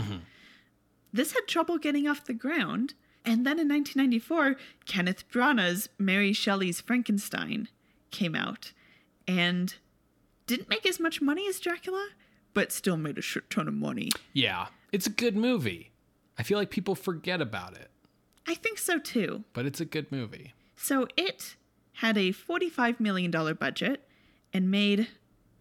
[1.11, 2.93] This had trouble getting off the ground.
[3.25, 7.67] And then in 1994, Kenneth Branagh's Mary Shelley's Frankenstein
[8.11, 8.71] came out
[9.29, 9.75] and
[10.47, 12.09] didn't make as much money as Dracula,
[12.53, 14.09] but still made a shit ton of money.
[14.33, 14.67] Yeah.
[14.91, 15.91] It's a good movie.
[16.37, 17.91] I feel like people forget about it,
[18.47, 19.43] I think so too.
[19.53, 20.53] but it's a good movie.
[20.75, 21.55] So it
[21.93, 24.07] had a $45 million budget
[24.53, 25.09] and made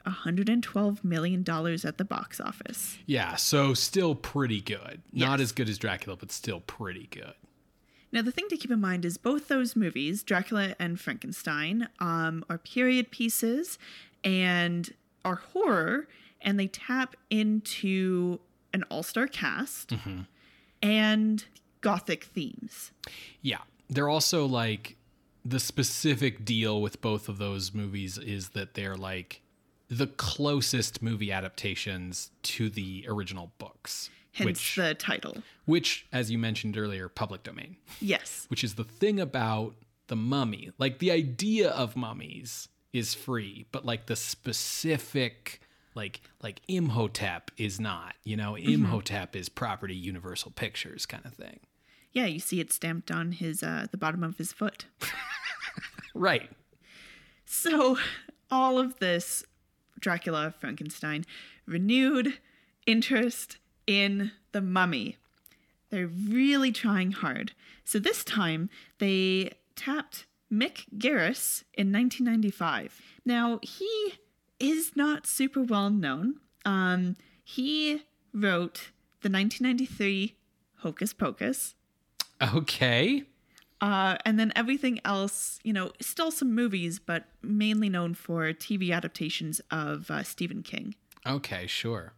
[0.07, 2.97] $112 million at the box office.
[3.07, 5.03] Yeah, so still pretty good.
[5.13, 7.35] Not as good as Dracula, but still pretty good.
[8.11, 12.45] Now, the thing to keep in mind is both those movies, Dracula and Frankenstein, um,
[12.49, 13.79] are period pieces
[14.25, 14.93] and
[15.25, 16.09] are horror,
[16.41, 18.41] and they tap into
[18.73, 19.93] an all star cast
[20.83, 21.45] and
[21.81, 22.93] gothic themes.
[23.43, 23.59] Yeah.
[23.91, 24.97] They're also like
[25.45, 29.41] the specific deal with both of those movies is that they're like
[29.89, 34.11] the closest movie adaptations to the original books.
[34.39, 35.39] Hence which the title.
[35.67, 37.77] which as you mentioned earlier, public domain.
[38.01, 38.47] Yes.
[38.49, 39.75] Which is the thing about
[40.09, 40.71] the mummy.
[40.79, 45.61] Like the idea of mummies is free, but like the specific
[45.95, 48.15] like like Imhotep is not.
[48.25, 51.61] You know, Imhotep is property Universal Pictures kind of thing.
[52.13, 54.87] Yeah, you see it stamped on his uh, the bottom of his foot.
[56.15, 56.51] Right.
[57.45, 57.97] So,
[58.51, 59.45] all of this
[60.01, 61.25] Dracula, Frankenstein,
[61.67, 62.39] renewed
[62.87, 65.17] interest in the mummy.
[65.91, 67.53] They're really trying hard.
[67.85, 73.01] So, this time they tapped Mick Garris in 1995.
[73.25, 74.15] Now, he
[74.61, 76.37] is not super well known.
[76.65, 78.03] Um, he
[78.35, 78.91] wrote
[79.23, 80.37] the 1993
[80.81, 81.75] Hocus Pocus.
[82.41, 83.25] Okay.
[83.81, 88.93] Uh, and then everything else, you know, still some movies, but mainly known for TV
[88.93, 90.95] adaptations of uh, Stephen King.
[91.27, 92.13] Okay, sure.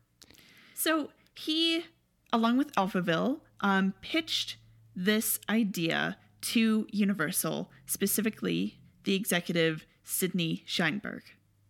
[0.74, 1.84] So he,
[2.32, 4.56] along with Alphaville, um, pitched
[4.94, 11.22] this idea to Universal, specifically the executive Sidney Sheinberg.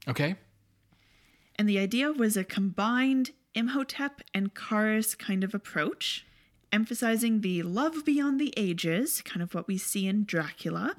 [0.08, 0.36] Okay.
[1.56, 6.26] And the idea was a combined Imhotep and Kharis kind of approach,
[6.72, 10.94] emphasizing the love beyond the ages, kind of what we see in Dracula.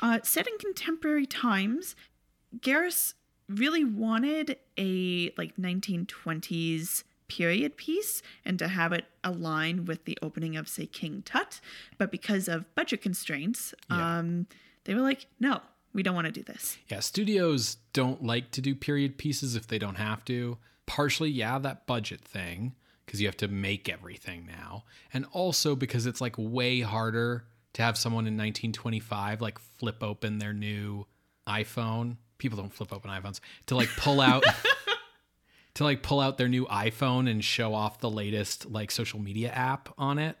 [0.00, 1.94] Uh, set in contemporary times,
[2.58, 3.14] Garris
[3.48, 10.56] really wanted a like 1920s period piece and to have it align with the opening
[10.56, 11.60] of say King Tut,
[11.98, 14.18] but because of budget constraints, Yeah.
[14.18, 14.46] um,
[14.84, 15.60] they were like, no,
[15.92, 16.78] we don't want to do this.
[16.88, 20.58] Yeah, studios don't like to do period pieces if they don't have to.
[20.86, 22.74] Partially, yeah, that budget thing,
[23.04, 24.84] because you have to make everything now.
[25.12, 27.44] And also because it's like way harder
[27.74, 31.06] to have someone in 1925 like flip open their new
[31.46, 32.16] iPhone.
[32.38, 34.44] People don't flip open iPhones to like pull out
[35.78, 39.48] to like pull out their new iPhone and show off the latest like social media
[39.50, 40.36] app on it.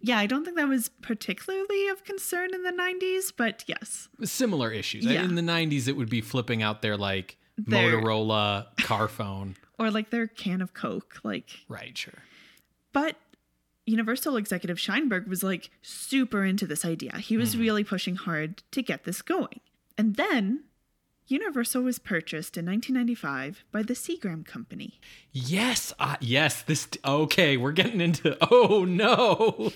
[0.00, 4.08] Yeah, I don't think that was particularly of concern in the 90s, but yes.
[4.24, 5.04] Similar issues.
[5.04, 5.24] Yeah.
[5.24, 9.56] In the 90s, it would be flipping out their like Their- Motorola car phone.
[9.78, 11.20] Or like their can of Coke.
[11.22, 12.22] Like, Right, sure.
[12.94, 13.16] but
[13.84, 17.18] Universal executive Sheinberg was like super into this idea.
[17.18, 17.60] He was mm-hmm.
[17.60, 19.60] really pushing hard to get this going.
[19.98, 20.64] And then
[21.28, 25.00] Universal was purchased in 1995 by the Seagram Company.
[25.32, 26.62] Yes, uh, yes.
[26.62, 27.56] This okay.
[27.56, 28.36] We're getting into.
[28.50, 29.72] Oh no.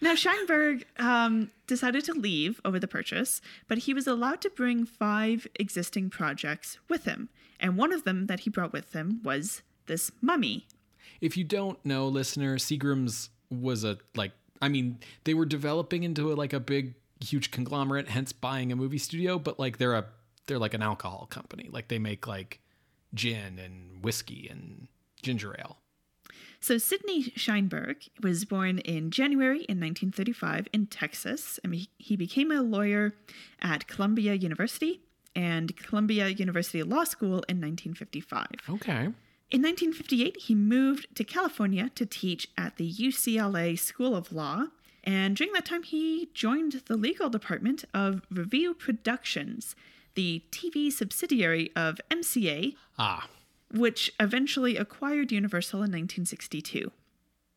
[0.00, 4.86] Now, Sheinberg um, decided to leave over the purchase, but he was allowed to bring
[4.86, 7.28] five existing projects with him.
[7.58, 10.66] And one of them that he brought with him was this mummy.
[11.20, 14.32] If you don't know, listener, Seagram's was a like.
[14.62, 18.76] I mean, they were developing into a, like a big, huge conglomerate, hence buying a
[18.76, 19.38] movie studio.
[19.38, 20.06] But like, they're a
[20.50, 21.68] they're like an alcohol company.
[21.70, 22.60] Like they make like
[23.14, 24.88] gin and whiskey and
[25.22, 25.76] ginger ale.
[26.62, 32.50] So, Sidney Sheinberg was born in January in 1935 in Texas, and he- he became
[32.50, 33.14] a lawyer
[33.62, 35.00] at Columbia University
[35.34, 38.46] and Columbia University Law School in 1955.
[38.68, 39.08] Okay.
[39.50, 44.66] In 1958, he moved to California to teach at the UCLA School of Law.
[45.02, 49.74] And during that time, he joined the legal department of Review Productions,
[50.14, 53.28] the TV subsidiary of MCA, Ah,
[53.72, 56.90] which eventually acquired Universal in 1962.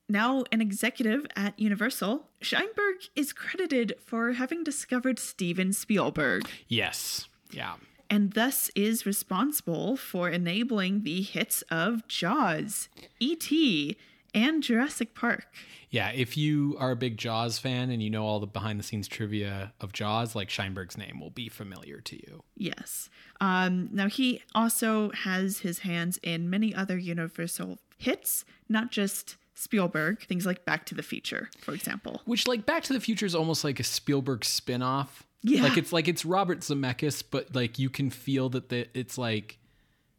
[0.09, 7.27] Now an executive at Universal, Sheinberg is credited for having discovered Steven Spielberg yes.
[7.51, 7.75] Yeah.
[8.09, 12.89] and thus is responsible for enabling the hits of Jaws,
[13.19, 13.95] E.T.,
[14.33, 15.45] and Jurassic Park.
[15.89, 18.83] Yeah, if you are a big Jaws fan and you know all the behind the
[18.83, 22.43] scenes trivia of Jaws, like Sheinberg's name will be familiar to you.
[22.55, 23.09] Yes.
[23.39, 30.25] Um, now, he also has his hands in many other Universal hits, not just Spielberg,
[30.25, 32.21] things like Back to the Future, for example.
[32.25, 35.27] Which like Back to the Future is almost like a Spielberg spin-off.
[35.43, 35.61] Yeah.
[35.61, 39.59] Like it's like it's Robert Zemeckis, but like you can feel that the, it's like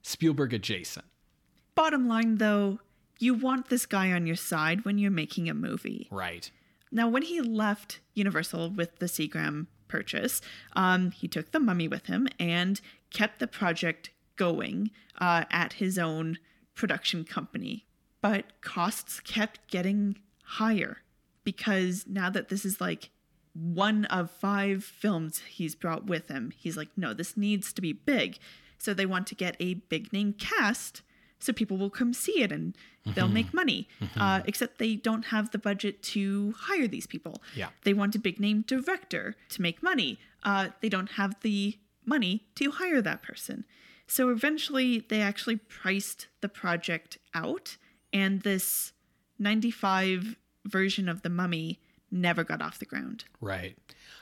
[0.02, 1.06] Spielberg adjacent.
[1.74, 2.78] Bottom line, though,
[3.18, 6.08] you want this guy on your side when you're making a movie.
[6.10, 6.50] Right.
[6.90, 10.40] Now, when he left Universal with the Seagram purchase,
[10.74, 15.98] um, he took the mummy with him and kept the project going uh, at his
[15.98, 16.38] own
[16.74, 17.86] production company.
[18.20, 20.98] But costs kept getting higher
[21.42, 23.10] because now that this is like
[23.52, 27.92] one of five films he's brought with him, he's like, no, this needs to be
[27.92, 28.38] big.
[28.78, 31.02] So they want to get a big name cast
[31.38, 32.76] so people will come see it and
[33.06, 33.88] they'll make money.
[34.16, 37.42] Uh, except they don't have the budget to hire these people.
[37.54, 37.68] Yeah.
[37.82, 40.18] They want a big name director to make money.
[40.42, 43.64] Uh, they don't have the money to hire that person.
[44.06, 47.76] So eventually they actually priced the project out,
[48.12, 48.92] and this
[49.38, 50.36] 95
[50.66, 51.80] version of The Mummy
[52.10, 53.24] never got off the ground.
[53.40, 53.76] Right.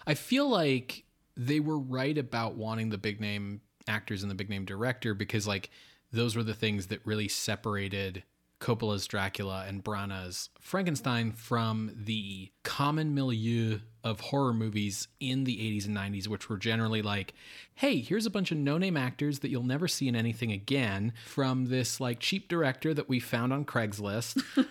[0.06, 1.04] I feel like
[1.36, 5.46] they were right about wanting the big name actors and the big name director because
[5.46, 5.70] like
[6.12, 8.22] those were the things that really separated
[8.62, 15.86] Coppola's Dracula and Branagh's Frankenstein from the common milieu of horror movies in the 80s
[15.86, 17.34] and 90s, which were generally like,
[17.74, 21.12] hey, here's a bunch of no name actors that you'll never see in anything again
[21.26, 24.40] from this like cheap director that we found on Craigslist,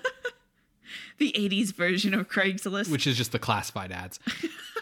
[1.17, 2.89] The 80s version of Craigslist.
[2.89, 4.19] which is just the classified ads.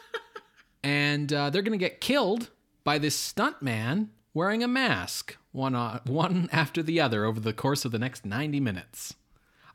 [0.84, 2.50] and uh, they're going to get killed
[2.84, 7.54] by this stunt man wearing a mask, one, uh, one after the other over the
[7.54, 9.16] course of the next 90 minutes.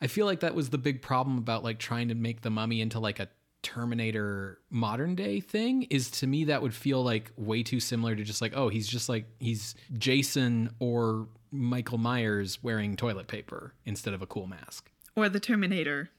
[0.01, 2.81] I feel like that was the big problem about like trying to make the mummy
[2.81, 3.29] into like a
[3.63, 8.23] Terminator modern day thing is to me that would feel like way too similar to
[8.23, 14.13] just like oh he's just like he's Jason or Michael Myers wearing toilet paper instead
[14.13, 14.91] of a cool mask.
[15.17, 16.11] or the Terminator.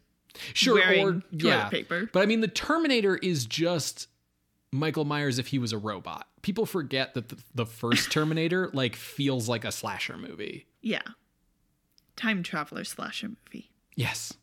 [0.53, 2.09] Sure, Wearing or toilet yeah, paper.
[2.11, 4.07] But I mean, the Terminator is just
[4.71, 6.27] Michael Myers if he was a robot.
[6.41, 10.65] People forget that the, the first Terminator like feels like a slasher movie.
[10.81, 11.01] Yeah.
[12.15, 13.71] Time traveler slasher movie.
[13.95, 14.33] Yes.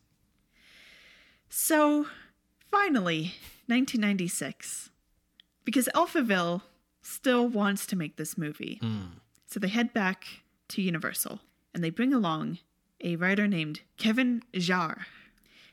[1.49, 2.07] So,
[2.71, 3.35] finally,
[3.67, 4.89] 1996.
[5.65, 6.61] Because Alphaville
[7.01, 8.79] still wants to make this movie.
[8.81, 9.17] Hmm.
[9.45, 10.25] So they head back
[10.69, 11.39] to Universal
[11.73, 12.59] and they bring along
[13.01, 15.05] a writer named Kevin Jarre.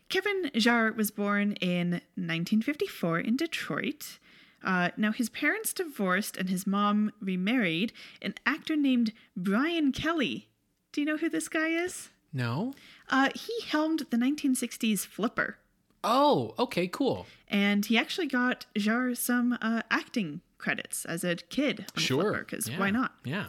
[0.09, 4.19] Kevin Jarre was born in 1954 in Detroit.
[4.63, 10.49] Uh, now, his parents divorced and his mom remarried an actor named Brian Kelly.
[10.93, 12.11] Do you know who this guy is?
[12.33, 12.75] No.
[13.09, 15.57] Uh, he helmed the 1960s Flipper,
[16.05, 17.27] Oh, okay, cool.
[17.49, 22.23] and he actually got Jarre some uh, acting credits as a kid on Sure.
[22.23, 22.79] Flipper, because Yeah.
[22.79, 23.15] why not?
[23.25, 23.47] Yeah.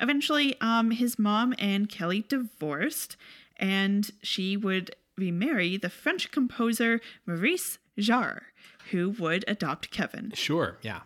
[0.00, 3.16] Eventually, um, his mom and Kelly divorced,
[3.56, 8.42] and she would remarry the French composer Maurice Jarre,
[8.90, 10.32] who would adopt Kevin.
[10.34, 10.78] Sure.
[10.82, 11.00] Yeah.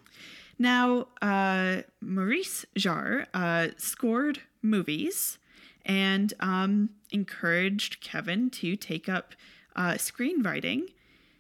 [0.59, 5.39] Now, uh, Maurice Jarre uh, scored movies
[5.85, 9.35] and um, encouraged Kevin to take up
[9.75, 10.83] uh, screenwriting.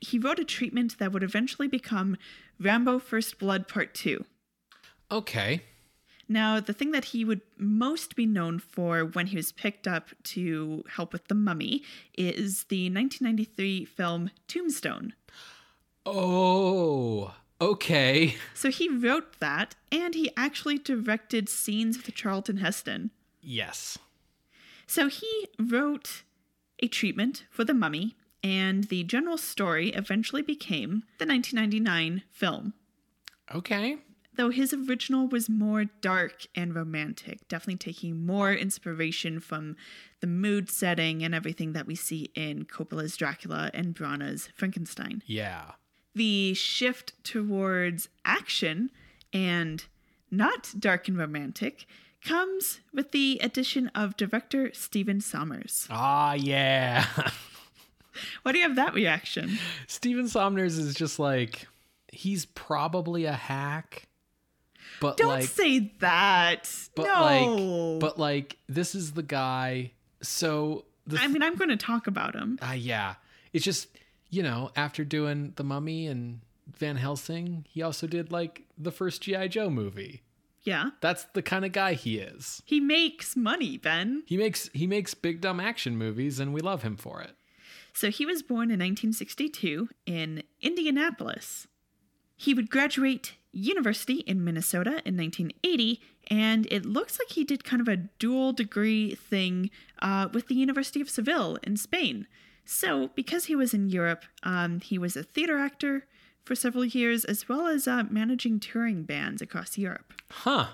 [0.00, 2.16] He wrote a treatment that would eventually become
[2.58, 4.24] Rambo First Blood Part 2.
[5.10, 5.62] Okay.
[6.28, 10.08] Now, the thing that he would most be known for when he was picked up
[10.24, 11.82] to help with The Mummy
[12.16, 15.12] is the 1993 film Tombstone.
[16.04, 18.36] Oh, okay.
[18.54, 23.10] So he wrote that, and he actually directed scenes with Charlton Heston.
[23.40, 23.98] Yes.
[24.86, 26.22] So he wrote
[26.80, 32.74] a treatment for The Mummy, and the general story eventually became the 1999 film.
[33.54, 33.98] Okay.
[34.34, 39.76] Though his original was more dark and romantic, definitely taking more inspiration from
[40.20, 45.22] the mood setting and everything that we see in Coppola's Dracula and Branagh's Frankenstein.
[45.26, 45.72] Yeah.
[46.14, 48.90] The shift towards action
[49.32, 49.84] and
[50.30, 51.86] not dark and romantic
[52.24, 55.86] comes with the addition of director Steven Sommers.
[55.90, 57.06] Ah, yeah.
[58.42, 59.58] Why do you have that reaction?
[59.86, 61.66] Steven Sommers is just like
[62.08, 64.08] he's probably a hack.
[65.00, 66.70] But Don't like say that.
[66.94, 67.94] but no.
[67.94, 69.92] like but like this is the guy
[70.22, 72.58] so the I mean, I'm going to talk about him.
[72.62, 73.14] uh, yeah.
[73.52, 73.88] It's just,
[74.32, 79.22] you know, after doing The Mummy and Van Helsing, he also did like the first
[79.22, 79.46] G.I.
[79.48, 80.22] Joe movie.
[80.62, 80.90] Yeah.
[81.00, 82.62] That's the kind of guy he is.
[82.64, 84.22] He makes money, Ben.
[84.26, 87.32] He makes he makes big dumb action movies and we love him for it.
[87.92, 91.66] So he was born in 1962 in Indianapolis.
[92.34, 97.82] He would graduate university in Minnesota in 1980, and it looks like he did kind
[97.82, 99.70] of a dual degree thing
[100.00, 102.26] uh, with the University of Seville in Spain.
[102.64, 106.06] So, because he was in Europe, um, he was a theater actor
[106.44, 110.12] for several years, as well as uh, managing touring bands across Europe.
[110.30, 110.68] Huh.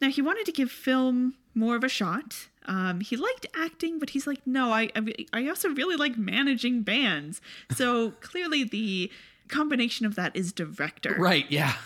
[0.00, 2.48] Now he wanted to give film more of a shot.
[2.66, 6.82] Um, he liked acting, but he's like, no, I, I I also really like managing
[6.82, 7.40] bands.
[7.70, 9.10] So clearly the
[9.48, 11.14] combination of that is director.
[11.18, 11.74] Right, yeah.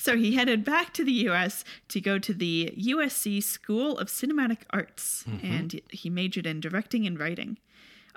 [0.00, 1.62] So he headed back to the U.S.
[1.88, 7.20] to go to the USC School of Cinematic Arts, and he majored in directing and
[7.20, 7.58] writing.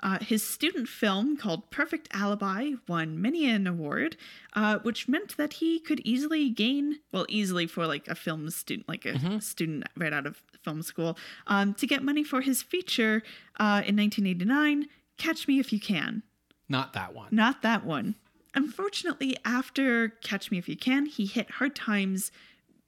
[0.00, 4.16] Uh, his student film called Perfect Alibi won many an award,
[4.54, 8.88] uh, which meant that he could easily gain, well, easily for like a film student,
[8.88, 11.16] like a student right out of film school,
[11.46, 13.22] um, to get money for his feature
[13.58, 14.86] uh, in 1989,
[15.16, 16.22] Catch Me If You Can.
[16.68, 17.28] Not that one.
[17.30, 18.16] Not that one.
[18.54, 22.30] Unfortunately, after Catch Me If You Can, he hit hard times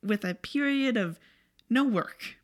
[0.02, 1.18] with a period of
[1.68, 2.36] no work.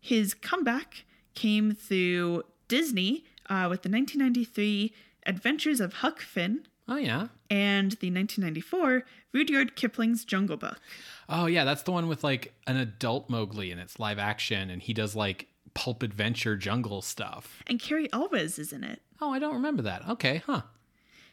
[0.00, 1.04] His comeback
[1.34, 4.92] came through Disney uh, with the 1993
[5.26, 7.28] Adventures of Huck Finn Oh yeah.
[7.48, 10.80] and the 1994 Rudyard Kipling's Jungle Book.
[11.28, 14.82] Oh yeah, that's the one with like an adult Mowgli and it's live action and
[14.82, 17.62] he does like pulp adventure jungle stuff.
[17.66, 19.00] And Cary Elwes is in it.
[19.20, 20.06] Oh, I don't remember that.
[20.08, 20.62] Okay, huh.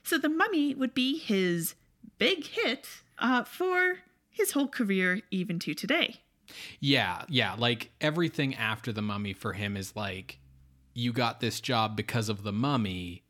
[0.04, 1.76] So The Mummy would be his
[2.20, 2.88] big hit
[3.18, 3.98] uh, for
[4.30, 6.18] his whole career, even to today.
[6.80, 10.40] Yeah, yeah, like everything after the mummy for him is like
[10.94, 13.24] you got this job because of the mummy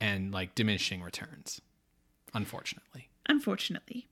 [0.00, 1.60] and like diminishing returns.
[2.34, 3.08] Unfortunately.
[3.28, 4.06] unfortunately.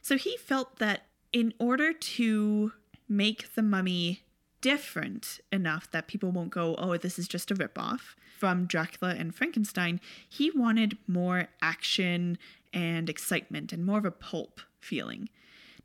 [0.00, 2.72] So he felt that in order to
[3.08, 4.22] make the mummy
[4.60, 9.34] different enough that people won't go, oh, this is just a ripoff from Dracula and
[9.34, 12.38] Frankenstein, he wanted more action
[12.72, 15.28] and excitement and more of a pulp feeling.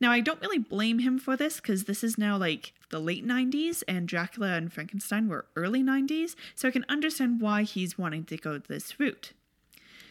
[0.02, 3.26] Now, I don't really blame him for this because this is now like the late
[3.26, 8.24] 90s and Dracula and Frankenstein were early 90s, so I can understand why he's wanting
[8.26, 9.34] to go this route.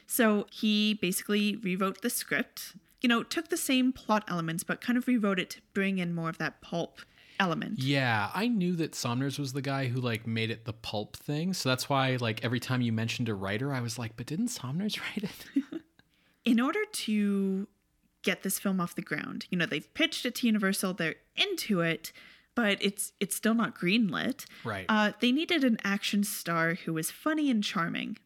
[0.07, 4.97] So he basically rewrote the script, you know, took the same plot elements, but kind
[4.97, 7.01] of rewrote it to bring in more of that pulp
[7.41, 7.78] element.
[7.78, 11.55] Yeah, I knew that Sommers was the guy who like made it the pulp thing.
[11.55, 14.49] So that's why like every time you mentioned a writer, I was like, but didn't
[14.49, 15.82] Sommers write it?
[16.45, 17.68] In order to
[18.28, 21.80] get this film off the ground, you know, they've pitched it to Universal, they're into
[21.80, 22.12] it,
[22.54, 24.44] but it's it's still not greenlit.
[24.64, 24.84] Right.
[24.86, 28.18] Uh, they needed an action star who was funny and charming.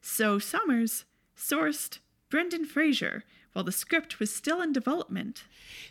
[0.00, 1.04] So Sommers
[1.38, 1.98] sourced
[2.30, 5.44] Brendan Fraser while the script was still in development.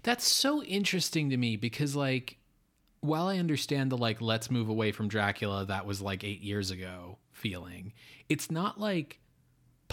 [0.03, 2.39] That's so interesting to me because like
[2.99, 6.69] while I understand the like let's move away from Dracula that was like 8 years
[6.69, 7.93] ago feeling,
[8.27, 9.21] it's not like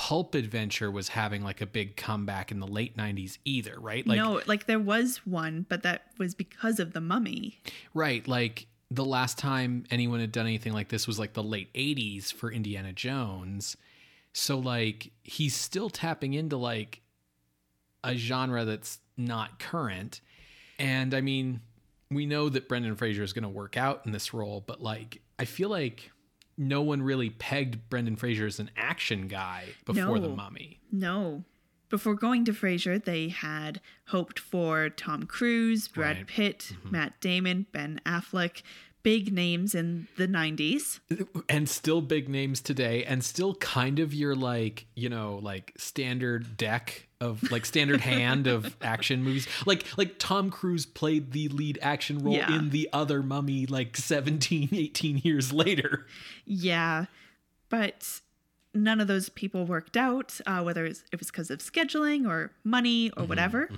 [0.01, 4.07] Pulp Adventure was having like a big comeback in the late 90s either, right?
[4.07, 7.61] Like no, like there was one, but that was because of the mummy.
[7.93, 11.71] right, like the last time anyone had done anything like this was like the late
[11.75, 13.77] 80s for Indiana Jones.
[14.33, 17.03] So like he's still tapping into like
[18.03, 20.23] a genre that's not current.
[20.79, 21.61] And I mean,
[22.11, 25.21] we know that Brendan Fraser is going to work out in this role, but like
[25.39, 26.11] I feel like
[26.61, 30.79] no one really pegged Brendan Fraser as an action guy before the mummy.
[30.93, 31.45] No.
[31.89, 36.27] Before going to Fraser, they had hoped for Tom Cruise, Brad Right.
[36.27, 36.91] Pitt, mm-hmm.
[36.93, 38.63] Matt Damon, Ben Affleck,
[39.03, 41.01] big names in the 90s.
[41.49, 46.57] and still big names today and still kind of your like you know like standard
[46.59, 51.79] deck of like standard hand of action movies like like tom cruise played the lead
[51.83, 52.57] action role Yeah.
[52.57, 56.07] in the other mummy like 17 18 years later
[56.47, 57.07] Yeah,
[57.69, 58.21] but
[58.73, 63.11] none of those people worked out, uh, whether it was because of scheduling or money
[63.17, 63.69] or whatever.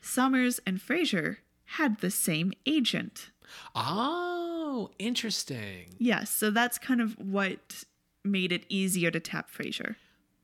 [0.00, 3.30] Sommers and Fraser had the same agent.
[3.74, 7.84] oh interesting Yes, so that's kind of what
[8.24, 9.96] made it easier to tap Fraser.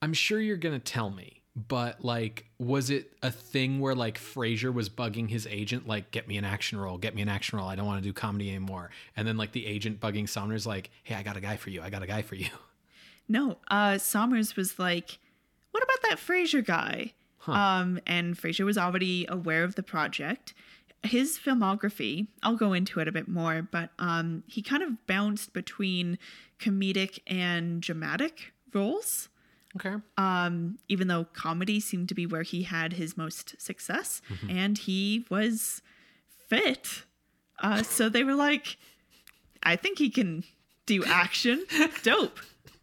[0.02, 4.70] i'm sure you're gonna tell me but like was it a thing where like Fraser
[4.70, 7.68] was bugging his agent like get me an action role get me an action role
[7.68, 10.90] i don't want to do comedy anymore and then like the agent bugging Sommers like
[11.02, 12.48] hey i got a guy for you i got a guy for you
[13.28, 15.18] No, uh, Sommers was like,
[15.70, 17.12] "What about that Fraser guy?"
[17.46, 20.54] Um, and Fraser was already aware of the project.
[21.02, 25.52] His filmography, I'll go into it a bit more, but um, he kind of bounced
[25.52, 26.18] between
[26.58, 29.28] comedic and dramatic roles.
[29.78, 34.76] Okay Um, even though comedy seemed to be where he had his most success, and
[34.78, 35.82] he was
[36.48, 37.04] fit.
[37.60, 38.76] Uh, so they were like,
[39.62, 40.44] "I think he can
[40.86, 41.64] do action.
[42.02, 42.38] Dope.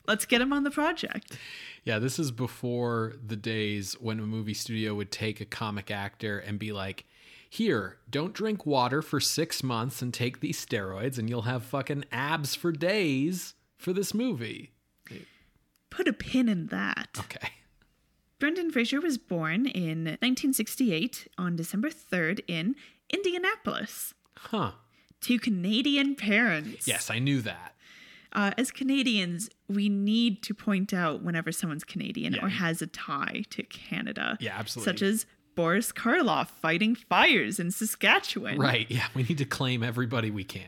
[0.08, 1.38] Let's get him on the project."
[1.84, 6.40] Yeah, this is before the days when a movie studio would take a comic actor
[6.40, 7.06] and be like,
[7.48, 12.04] here, don't drink water for six months and take these steroids, and you'll have fucking
[12.12, 14.72] abs for days for this movie.
[15.96, 17.10] Put a pin in that.
[17.20, 17.50] Okay.
[18.40, 22.76] Brendan Fraser was born in 1968 on December 3rd in
[23.10, 24.72] Indianapolis Huh.
[25.22, 26.88] to Canadian parents.
[26.88, 27.76] Yes, I knew that.
[28.34, 32.46] Uh, as Canadians, we need to point out whenever someone's Canadian Yeah.
[32.46, 34.38] or has a tie to Canada.
[34.42, 34.92] Yeah, absolutely.
[34.92, 35.26] Such as
[35.56, 38.58] Boris Karloff fighting fires in Saskatchewan.
[38.60, 38.92] Right.
[38.92, 40.68] Yeah, we need to claim everybody we can.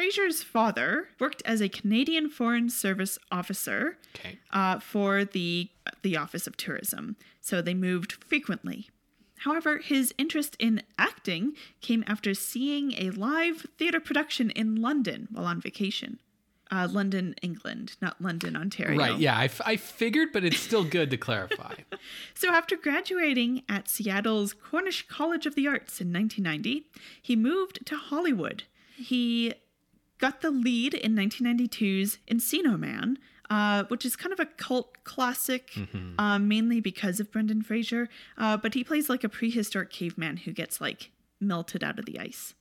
[0.00, 4.38] Fraser's father worked as a Canadian Foreign Service officer Okay.
[4.50, 5.70] uh, for the
[6.02, 8.90] the Office of Tourism, so they moved frequently.
[9.38, 15.46] However, his interest in acting came after seeing a live theater production in London while
[15.46, 16.20] on vacation.
[16.70, 18.98] Uh, London, England, not London, Ontario.
[18.98, 19.16] Right.
[19.18, 21.74] Yeah, I, f- I figured, but it's still good to clarify.
[22.34, 26.86] So, after graduating at Seattle's Cornish College of the Arts in 1990,
[27.22, 28.64] he moved to Hollywood.
[28.96, 29.54] He
[30.18, 33.18] got the lead in 1992's Encino Man,
[33.50, 35.72] uh, which is kind of a cult classic,
[36.18, 38.08] uh, mainly because of Brendan Fraser.
[38.36, 41.10] Uh, but he plays like a prehistoric caveman who gets like
[41.40, 42.54] melted out of the ice.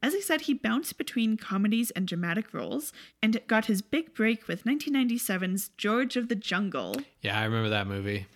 [0.00, 4.46] As I said, he bounced between comedies and dramatic roles and got his big break
[4.46, 6.94] with 1997's George of the Jungle.
[7.20, 8.26] yeah, I remember that movie.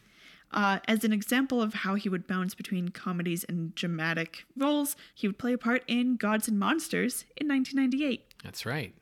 [0.50, 5.26] Uh, as an example of how he would bounce between comedies and dramatic roles, he
[5.26, 8.31] would play a part in Gods and Monsters in 1998.
[8.42, 8.94] That's right.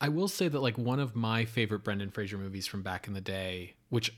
[0.00, 3.14] I will say that like one of my favorite Brendan Fraser movies from back in
[3.14, 4.12] the day, which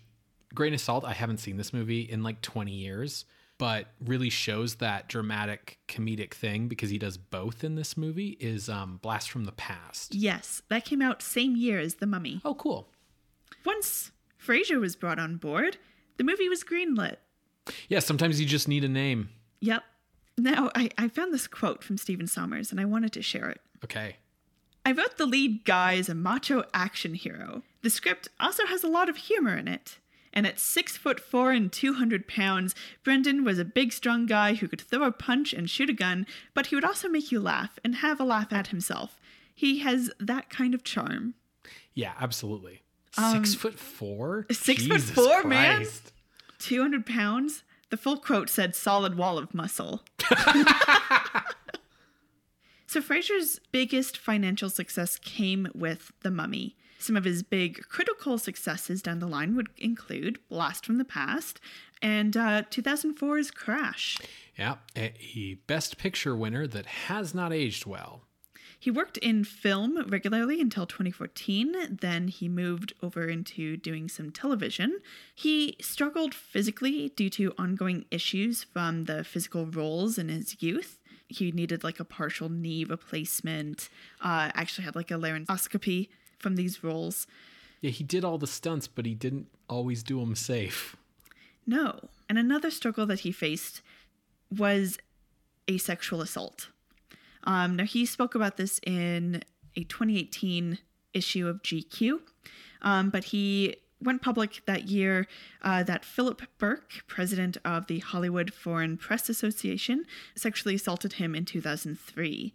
[0.55, 3.25] grain of salt, I haven't seen this movie in like 20 years,
[3.59, 8.69] but really shows that dramatic comedic thing because he does both in this movie is
[8.69, 10.15] um Blast from the Past.
[10.15, 12.41] Yes, that came out same year as The Mummy.
[12.45, 12.89] Oh, cool.
[13.65, 15.77] Once Fraser was brought on board,
[16.17, 17.17] the movie was greenlit.
[17.89, 19.29] Yeah, sometimes you just need a name.
[19.61, 19.83] Yep.
[20.39, 23.61] Now, I, I found this quote from Stephen Sommers and I wanted to share it.
[23.85, 24.17] Okay.
[24.89, 27.63] I wrote the lead guy as a macho action hero.
[27.83, 29.99] The script also has a lot of humor in it.
[30.33, 32.75] And at six foot four and 200 pounds,
[33.05, 36.27] Brendan was a big, strong guy who could throw a punch and shoot a gun,
[36.55, 39.21] but he would also make you laugh and have a laugh at himself.
[39.55, 41.35] He has that kind of charm.
[41.93, 42.81] Yeah, absolutely.
[43.13, 44.47] Six foot four?
[44.49, 45.85] Um, six foot Jesus four, man?
[46.61, 47.63] 200 pounds?
[47.91, 50.03] The full quote said solid wall of muscle.
[52.89, 56.75] so Fraser's biggest financial success came with The Mummy.
[56.99, 61.61] Some of his big critical successes down the line would include Blast from the Past
[62.03, 64.19] and uh, 2004's Crash.
[64.57, 68.23] Yeah, a a best picture winner that has not aged well.
[68.81, 71.99] He worked in film regularly until 2014.
[72.01, 75.01] Then he moved over into doing some television.
[75.35, 80.98] He struggled physically due to ongoing issues from the physical roles in his youth.
[81.29, 83.89] He needed like a partial knee replacement,
[84.21, 86.09] uh, actually had like a laryngoscopy
[86.39, 87.27] from these roles.
[87.81, 90.97] Yeah, he did all the stunts, but he didn't always do them safe.
[91.67, 92.09] No.
[92.29, 93.83] And another struggle that he faced
[94.51, 94.99] was
[95.69, 96.69] a sexual assault.
[97.45, 99.43] Um, now, he spoke about this in
[99.77, 100.79] a 2018
[101.15, 102.21] issue of GQ,
[102.83, 105.27] um, but he went public that year
[105.63, 111.45] uh, that Philip Berk, president of the Hollywood Foreign Press Association, sexually assaulted him in
[111.45, 112.55] 2003.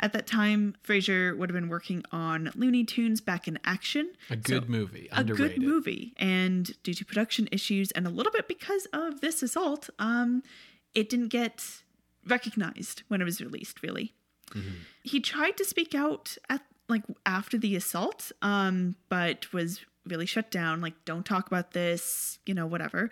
[0.00, 4.12] At that time, Fraser would have been working on Looney Tunes Back in Action.
[4.28, 5.56] A good so, movie, underrated.
[5.56, 6.14] A good movie.
[6.16, 10.42] And due to production issues and a little bit because of this assault, um,
[10.94, 11.64] it didn't get
[12.26, 14.12] recognized when it was released, really.
[14.50, 14.70] Mm-hmm.
[15.04, 20.50] He tried to speak out at like after the assault, um, but was really shut
[20.50, 20.80] down.
[20.80, 23.10] Like, don't talk about this, you know, whatever.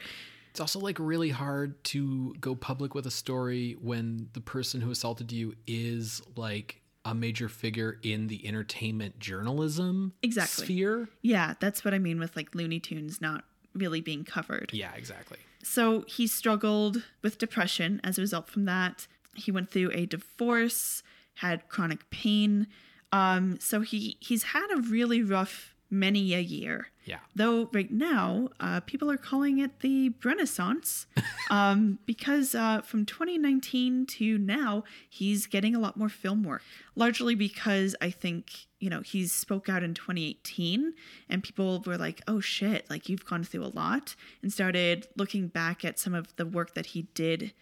[0.51, 4.90] It's also like really hard to go public with a story when the person who
[4.90, 10.64] assaulted you is like a major figure in the entertainment journalism exactly.
[10.66, 11.09] sphere.
[11.22, 14.70] Yeah, that's what I mean with like Looney Tunes not really being covered.
[14.72, 15.38] Yeah, exactly.
[15.62, 19.07] So he struggled with depression as a result from that.
[19.34, 21.03] He went through a divorce,
[21.36, 22.66] had chronic pain.
[23.11, 26.88] Um, so he he's had a really rough many a year.
[27.05, 27.18] Yeah.
[27.34, 31.07] Though right now, uh, people are calling it the Renaissance
[31.51, 36.62] um, because uh, from 2019 to now, he's getting a lot more film work.
[36.97, 40.95] Largely because I think, you know, he spoke out in 2018
[41.28, 45.49] and people were like, oh shit, like you've gone through a lot and started looking
[45.49, 47.53] back at some of the work that he did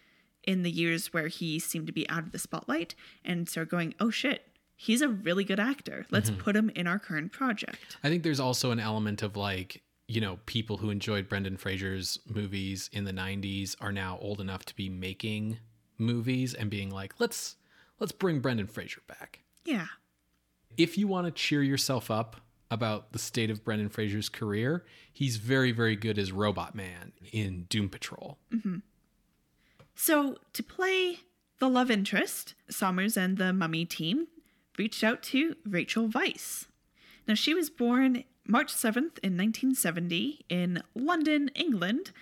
[0.44, 3.94] in the years where he seemed to be out of the spotlight and started going,
[4.00, 4.46] oh shit,
[4.80, 6.06] he's a really good actor.
[6.10, 6.40] Let's mm-hmm.
[6.40, 7.98] put him in our current project.
[8.02, 12.18] I think there's also an element of like, you know, people who enjoyed Brendan Fraser's
[12.26, 15.58] movies in the 90s are now old enough to be making
[15.98, 17.56] movies and being like, let's
[17.98, 19.40] let's bring Brendan Fraser back.
[19.66, 19.86] Yeah.
[20.78, 22.36] If you want to cheer yourself up
[22.70, 27.66] about the state of Brendan Fraser's career, he's very, very good as Robot Man in
[27.68, 28.38] Doom Patrol.
[28.50, 28.76] Mm-hmm.
[29.94, 31.18] So, to play
[31.58, 34.28] the love interest, Sommers and the Mummy team
[34.78, 36.66] reached out to Rachel Weisz.
[37.26, 42.12] Now, she was born March 7th in 1970 in London, England,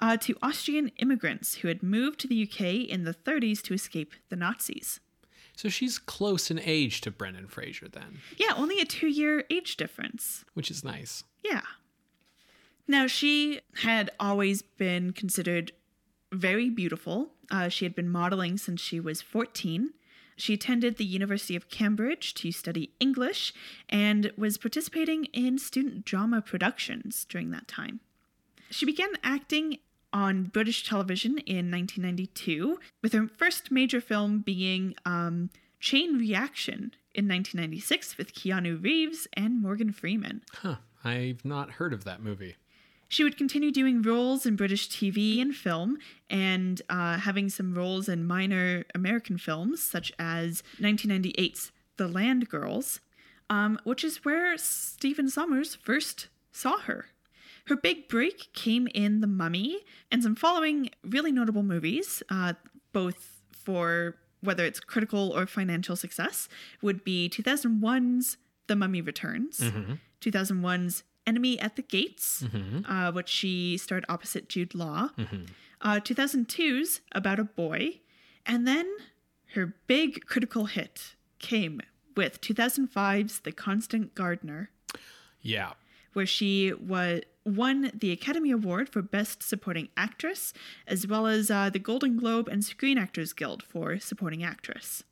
[0.00, 4.14] uh, to Austrian immigrants who had moved to the UK in the 30s to escape
[4.28, 5.00] the Nazis.
[5.56, 8.18] So she's close in age to Brendan Fraser then.
[8.36, 10.44] Yeah, only a two year age difference.
[10.54, 11.22] Which is nice.
[11.44, 11.62] Yeah.
[12.88, 15.72] Now, she had always been considered
[16.32, 17.30] very beautiful.
[17.50, 19.90] Uh, she had been modeling since she was 14.
[20.36, 23.52] She attended the University of Cambridge to study English
[23.88, 28.00] and was participating in student drama productions during that time.
[28.70, 29.78] She began acting
[30.12, 37.28] on British television in 1992, with her first major film being um, Chain Reaction in
[37.28, 40.42] 1996 with Keanu Reeves and Morgan Freeman.
[40.52, 42.56] Huh, I've not heard of that movie.
[43.14, 45.98] She would continue doing roles in British TV and film,
[46.28, 52.98] and uh, having some roles in minor American films, such as 1998's The Land Girls,
[53.48, 57.06] um, which is where Stephen Sommers first saw her.
[57.66, 62.54] Her big break came in The Mummy and some following really notable movies, uh,
[62.92, 66.48] both for whether it's critical or financial success,
[66.82, 69.92] would be 2001's The Mummy Returns, mm-hmm.
[70.20, 72.90] 2001's Enemy at the Gates, mm-hmm.
[72.90, 75.10] uh, which she starred opposite Jude Law.
[75.18, 75.44] Mm-hmm.
[75.80, 78.00] Uh, 2002's About a Boy.
[78.46, 78.90] And then
[79.54, 81.80] her big critical hit came
[82.16, 84.70] with 2005's The Constant Gardener.
[85.40, 85.72] Yeah.
[86.12, 90.52] Where she was won the Academy Award for Best Supporting Actress,
[90.86, 95.04] as well as uh, the Golden Globe and Screen Actors Guild for Supporting Actress.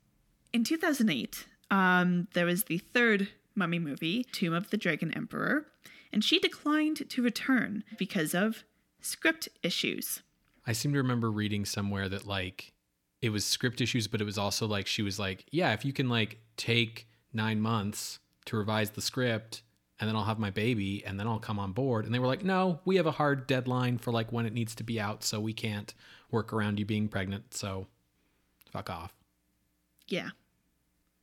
[0.52, 5.66] In 2008, um, there was the third Mummy movie, Tomb of the Dragon Emperor,
[6.12, 8.64] and she declined to return because of
[9.00, 10.22] script issues.
[10.66, 12.72] I seem to remember reading somewhere that like
[13.20, 15.92] it was script issues, but it was also like she was like, yeah, if you
[15.92, 19.62] can like take nine months to revise the script
[19.98, 22.04] and then I'll have my baby and then I'll come on board.
[22.04, 24.74] And they were like, no, we have a hard deadline for like when it needs
[24.76, 25.94] to be out, so we can't
[26.30, 27.54] work around you being pregnant.
[27.54, 27.86] So
[28.70, 29.14] fuck off.
[30.08, 30.30] Yeah.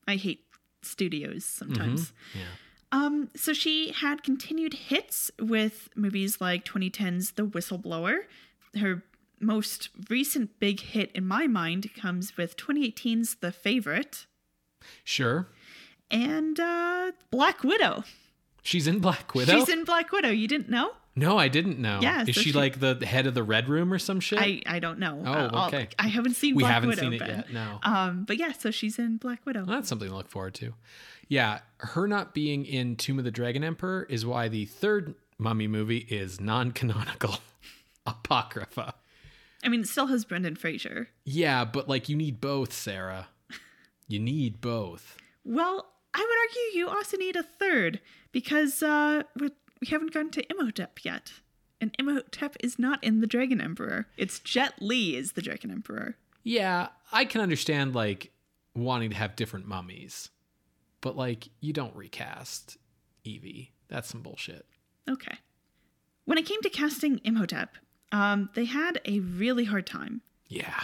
[0.07, 0.45] I hate
[0.81, 2.05] studios sometimes.
[2.05, 2.39] Mm-hmm.
[2.39, 2.45] Yeah.
[2.91, 8.21] Um, so she had continued hits with movies like 2010's The Whistleblower.
[8.79, 9.03] Her
[9.39, 14.25] most recent big hit in my mind comes with 2018's The Favorite.
[15.03, 15.47] Sure.
[16.09, 18.03] and uh, Black Widow.
[18.63, 19.53] She's in Black Widow.
[19.59, 20.29] She's in Black Widow.
[20.29, 20.91] You didn't know?
[21.15, 21.99] no, I didn't know.
[22.01, 24.39] Yeah, is so she, she- like the head of the Red Room or some shit?
[24.39, 25.21] I, I don't know.
[25.25, 25.89] Oh, Uh, okay.
[25.99, 27.29] I haven't seen we Black haven't Widow, seen it Ben.
[27.29, 27.53] yet.
[27.53, 27.79] No.
[27.83, 29.65] Um, but yeah, so she's in Black Widow.
[29.65, 30.73] Well, that's something to look forward to.
[31.29, 35.67] Yeah, her not being in Tomb of the Dragon Emperor is why the third Mummy
[35.67, 37.37] movie is non-canonical,
[38.05, 38.95] apocrypha.
[39.63, 41.09] I mean, it still has Brendan Fraser.
[41.23, 43.27] Yeah, but like you need both, Sarah.
[44.07, 45.17] You need both.
[45.45, 48.01] Well, I would argue you also need a third
[48.31, 51.31] because uh, we we haven't gotten to Imhotep yet.
[51.79, 54.07] And Imhotep is not in the Dragon Emperor.
[54.17, 56.17] It's Jet Li is the Dragon Emperor.
[56.43, 58.31] Yeah, I can understand like
[58.75, 60.29] wanting to have different mummies,
[61.01, 62.77] but like you don't recast
[63.23, 63.71] Evie.
[63.87, 64.65] That's some bullshit.
[65.09, 65.37] Okay.
[66.25, 67.75] When it came to casting Imhotep,
[68.11, 70.83] um, they had a really hard time Yeah.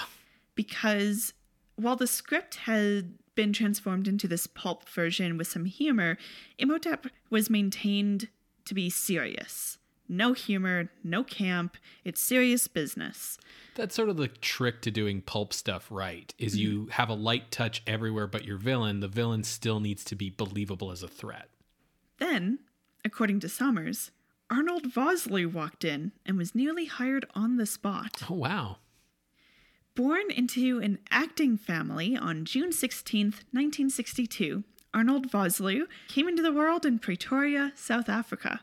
[0.55, 1.33] because
[1.75, 6.17] while the script had been transformed into this pulp version with some humor,
[6.57, 8.29] Imhotep was maintained
[8.65, 9.77] to be serious.
[10.07, 11.77] No humor, no camp.
[12.03, 13.37] It's serious business.
[13.75, 16.33] That's sort of the trick to doing pulp stuff right.
[16.37, 16.61] Is mm-hmm.
[16.61, 18.99] you have a light touch everywhere but your villain.
[18.99, 21.49] The villain still needs to be believable as a threat.
[22.17, 22.59] Then,
[23.03, 24.11] according to Sommers,
[24.49, 28.23] Arnold Vosloo walked in and was nearly hired on the spot.
[28.29, 28.77] Oh wow.
[29.95, 36.85] Born into an acting family on June 16th, 1962, Arnold Vosloo came into the world
[36.85, 38.61] in Pretoria, South Africa.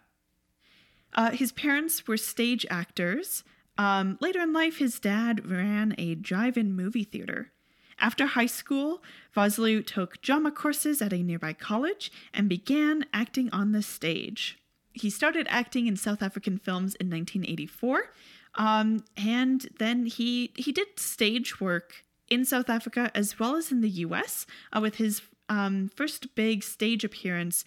[1.15, 3.45] Uh, his parents were stage actors.
[3.79, 7.53] Um, later in life, his dad ran a drive in movie theater.
[7.99, 9.03] After high school,
[9.35, 14.59] Vosloo took drama courses at a nearby college and began acting on the stage.
[14.93, 18.13] He started acting in South African films in 1984,
[18.57, 23.81] um, and then he he did stage work in South Africa as well as in
[23.81, 24.47] the U.S.
[24.73, 27.65] Uh, with his um, first big stage appearance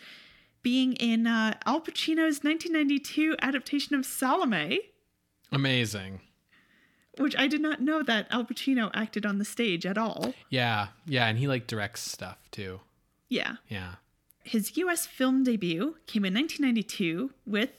[0.66, 4.80] being in uh, Al Pacino's 1992 adaptation of Salome,
[5.51, 6.22] Amazing.
[7.20, 10.34] which I did not know that Al Pacino acted on the stage at all.
[10.49, 10.88] Yeah.
[11.05, 12.80] Yeah, and he like directs stuff too.
[13.30, 13.57] Yeah.
[13.70, 13.95] Yeah.
[14.43, 17.70] His US film debut came in 1992 with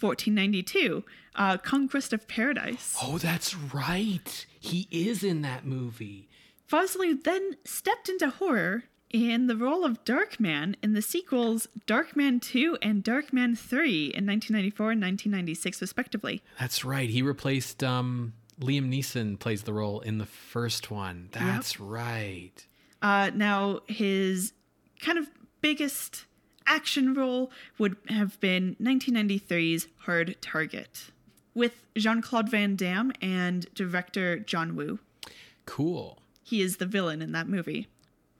[0.00, 1.04] 1492,
[1.34, 2.96] uh, Conquest of Paradise.
[3.02, 4.46] Oh, that's right.
[4.58, 6.30] He is in that movie.
[6.66, 12.78] Vosloo then stepped into horror in the role of Darkman in the sequels Darkman 2
[12.82, 16.42] and Darkman 3 in 1994 and 1996, respectively.
[16.58, 17.08] That's right.
[17.08, 21.28] He replaced um Liam Neeson plays the role in the first one.
[21.32, 22.52] That's right.
[23.00, 24.52] Uh, now, his
[25.00, 25.28] kind of
[25.60, 26.26] biggest
[26.66, 31.10] action role would have been 1993's Hard Target
[31.54, 35.00] with Jean Claude Van Damme and director John Woo.
[35.66, 36.18] Cool.
[36.44, 37.88] He is the villain in that movie.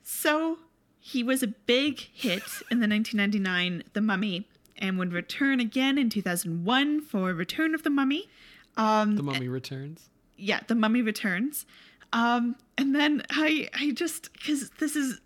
[0.02, 0.58] So,
[0.98, 4.48] he was a big hit in the 1999 The Mummy
[4.78, 8.28] and would return again in 2001 for Return of the Mummy.
[8.76, 10.08] Um, The Mummy Returns.
[10.36, 11.66] yeah, The Mummy Returns.
[12.12, 15.20] Um, and then I, I just because this is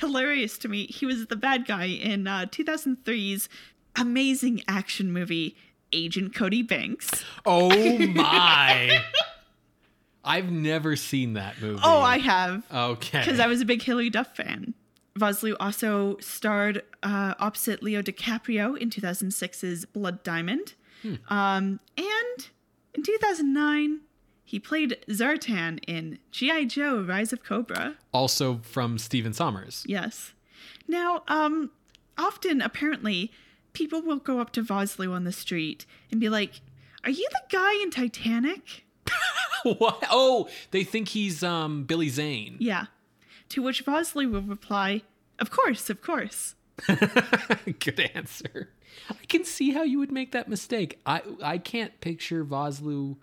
[0.00, 0.86] hilarious to me.
[0.86, 3.48] He was the bad guy in uh, 2003's
[3.96, 5.56] amazing action movie
[5.92, 7.24] Agent Cody Banks.
[7.44, 7.68] Oh
[7.98, 9.02] my.
[10.24, 11.80] I've never seen that movie.
[11.82, 13.20] Oh, I have Okay.
[13.20, 14.74] because I was a big Hilary Duff fan.
[15.18, 20.74] Vosloo also starred uh, opposite Leo DiCaprio in 2006's Blood Diamond.
[21.28, 22.46] Um, and
[22.94, 24.00] in 2009,
[24.44, 26.64] he played Zartan in G.I.
[26.66, 27.96] Joe Rise of Cobra.
[28.12, 29.82] also from Steven Sommers.
[29.86, 30.32] Yes.
[30.86, 31.70] Now, um,
[32.16, 33.32] often apparently
[33.72, 36.60] people will go up to Vosloo on the street and be like,
[37.04, 38.84] "Are you the guy in Titanic?"
[39.62, 40.04] what?
[40.10, 42.56] Oh, they think he's um Billy Zane.
[42.58, 42.86] Yeah.
[43.50, 45.02] To which Vosloo will reply,
[45.38, 46.54] "Of course, of course."
[46.86, 48.70] Good answer.
[49.10, 51.00] I can see how you would make that mistake.
[51.06, 53.16] I I can't picture Vosloo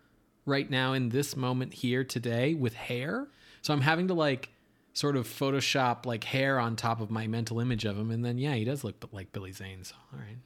[0.46, 3.28] right now in this moment here today with hair.
[3.62, 4.50] So I'm having to like
[4.94, 8.38] sort of Photoshop like hair on top of my mental image of him, and then
[8.38, 9.84] yeah, he does look like Billy Zane.
[9.84, 10.38] So all right.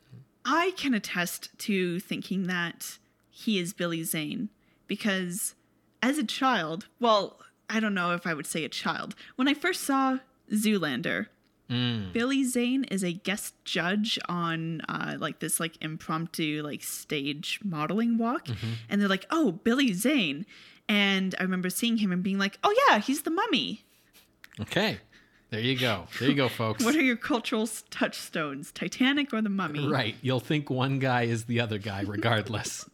[0.46, 2.98] I can attest to thinking that
[3.30, 4.50] he is Billy Zane
[4.88, 5.56] because
[6.02, 9.16] as a child, well, I don't know if I would say a child.
[9.36, 10.20] When I first saw
[10.52, 11.28] Zoolander,
[12.14, 18.20] Billy Zane is a guest judge on uh, like this like impromptu like stage modeling
[18.20, 18.48] walk,
[18.90, 20.46] and they're like, "Oh, Billy Zane,"
[20.88, 23.86] and I remember seeing him and being like, "Oh yeah, he's the Mummy."
[24.60, 25.00] Okay.
[25.50, 26.06] There you go.
[26.20, 26.84] There you go, folks.
[26.84, 29.88] What are your cultural touchstones, Titanic or the Mummy?
[29.88, 30.16] right.
[30.22, 32.88] You'll think one guy is the other guy, regardless.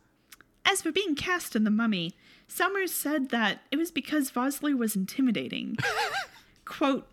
[0.66, 2.14] As for being cast in The Mummy,
[2.47, 5.78] Sommers said that it was because Vosloo was intimidating.
[6.66, 7.07] Quote,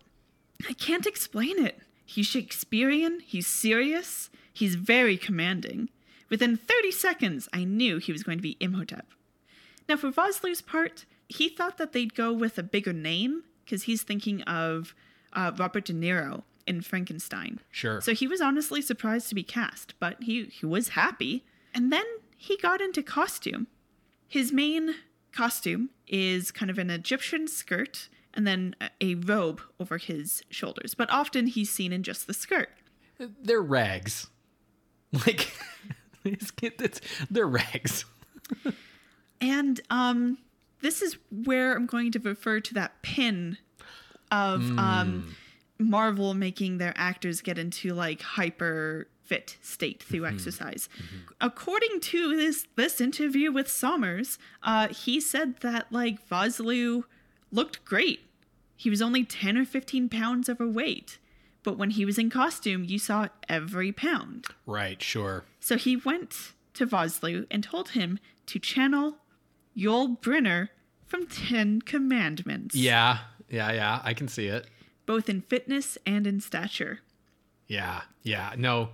[0.67, 1.79] I can't explain it.
[2.05, 5.89] He's Shakespearean, he's serious, he's very commanding.
[6.29, 9.07] Within 30 seconds, I knew he was going to be Imhotep.
[9.87, 14.03] Now, for Vosloo's part, he thought that they'd go with a bigger name because he's
[14.03, 14.95] thinking of
[15.33, 17.59] uh, Robert De Niro in Frankenstein.
[17.71, 18.01] Sure.
[18.01, 21.45] So he was honestly surprised to be cast, but he, he was happy.
[21.73, 22.05] And then
[22.37, 23.67] he got into costume.
[24.27, 24.95] His main
[25.33, 31.09] costume is kind of an Egyptian skirt and then a- robe over his shoulders, but
[31.11, 32.69] often he's seen in just the skirt.
[33.19, 34.27] they're rags.
[35.25, 35.51] Like,
[37.31, 38.03] they're rags.
[39.39, 40.37] And um,
[40.81, 43.57] this is where I'm going to refer to that pin
[44.29, 45.33] of um,
[45.79, 50.87] Marvel making their actors get into like hyper fit state through exercise.
[51.41, 57.03] According to this this interview with Sommers, uh, he said that like Vosloo
[57.51, 58.21] looked great.
[58.75, 61.17] He was only 10 or 15 pounds overweight.
[61.63, 64.45] But when he was in costume, you saw every pound.
[64.65, 65.43] Right, sure.
[65.59, 69.17] So he went to Vosloo and told him to channel
[69.75, 70.69] Yul Brynner
[71.05, 73.19] from Ten Commandments, Yeah,
[73.49, 74.01] yeah, yeah.
[74.03, 74.67] I can see it.
[75.05, 76.99] both in fitness and in stature.
[77.67, 78.53] Yeah, yeah.
[78.57, 78.89] No,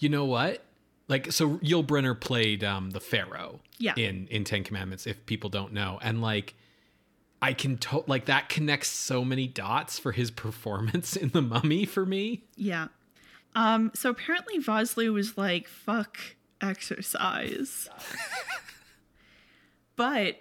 [0.00, 0.64] you know what?
[1.08, 3.60] Like, so Yul Brynner played um, the Pharaoh.
[3.78, 3.94] Yeah.
[3.96, 6.54] In in Ten Commandments, if people don't know, and like,
[7.40, 11.84] I can to- like that connects so many dots for his performance in the Mummy
[11.84, 12.42] for me.
[12.56, 12.88] Yeah.
[13.54, 16.18] Um, so apparently Vosloo was like, fuck
[16.60, 17.88] exercise.
[19.96, 20.36] but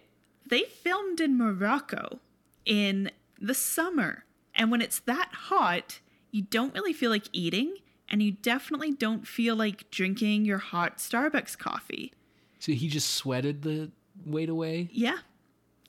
[0.45, 2.19] they filmed in Morocco
[2.65, 4.25] in the summer.
[4.53, 5.99] And when it's that hot,
[6.31, 7.77] you don't really feel like eating,
[8.09, 12.13] and you definitely don't feel like drinking your hot Starbucks coffee.
[12.59, 13.91] So he just sweated the
[14.25, 14.89] weight away.
[14.91, 15.19] Yeah.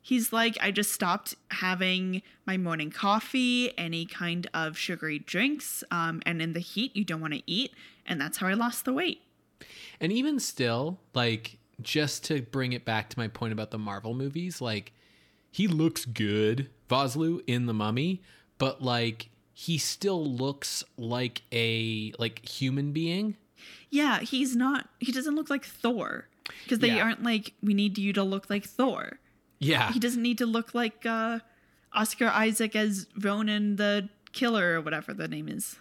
[0.02, 6.22] He's like, I just stopped having my morning coffee, any kind of sugary drinks, um,
[6.24, 7.72] and in the heat, you don't want to eat.
[8.06, 9.20] And that's how I lost the weight.
[10.00, 14.14] And even still, like, just to bring it back to my point about the Marvel
[14.14, 14.92] movies, like,
[15.50, 18.22] he looks good, Vosloo, in The Mummy,
[18.56, 19.28] but, like,
[19.62, 23.36] he still looks like a, like, human being.
[23.90, 26.28] Yeah, he's not, he doesn't look like Thor
[26.64, 27.02] because they Yeah.
[27.04, 29.18] aren't like, we need you to look like Thor.
[29.58, 29.92] Yeah.
[29.92, 31.40] He doesn't need to look like uh,
[31.92, 35.76] Oscar Isaac as Ronan the Killer or whatever the name is.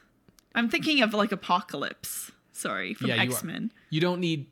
[0.54, 2.32] I'm thinking of like Apocalypse.
[2.52, 3.16] Sorry, from Yeah.
[3.22, 3.72] X Men.
[3.90, 4.48] You don't need.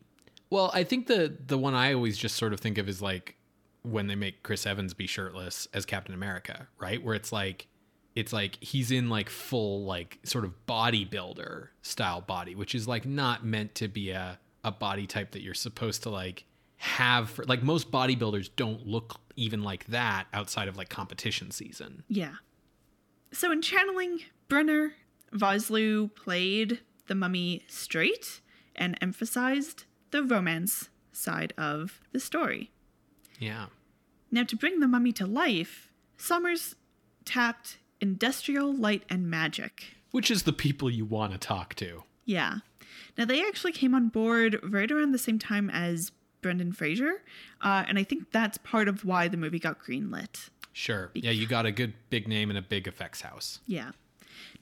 [0.49, 3.35] Well, I think the the one I always just sort of think of is like
[3.81, 7.03] when they make Chris Evans be shirtless as Captain America, right?
[7.03, 7.67] Where it's like
[8.17, 13.05] it's like he's in like full like sort of bodybuilder style body, which is like
[13.05, 16.43] not meant to be a a body type that you're supposed to like
[16.77, 22.03] have for like most bodybuilders don't look even like that outside of like competition season.
[22.07, 22.33] Yeah.
[23.31, 24.93] So in channeling Brynner,
[25.31, 28.41] Vosloo played the mummy straight
[28.75, 32.71] and emphasized the romance side of the story.
[33.39, 33.67] Yeah.
[34.31, 36.75] Now, to bring the mummy to life, Sommers
[37.23, 39.95] tapped industrial light and magic.
[40.11, 42.03] Which is the people you want to talk to.
[42.25, 42.59] Yeah.
[43.17, 47.23] Now, they actually came on board right around the same time as Brendan Fraser,
[47.61, 50.49] uh, and I think that's part of why the movie got greenlit.
[50.71, 51.09] Sure.
[51.15, 53.59] Yeah, you got a good big name and a big effects house.
[53.65, 53.91] Yeah.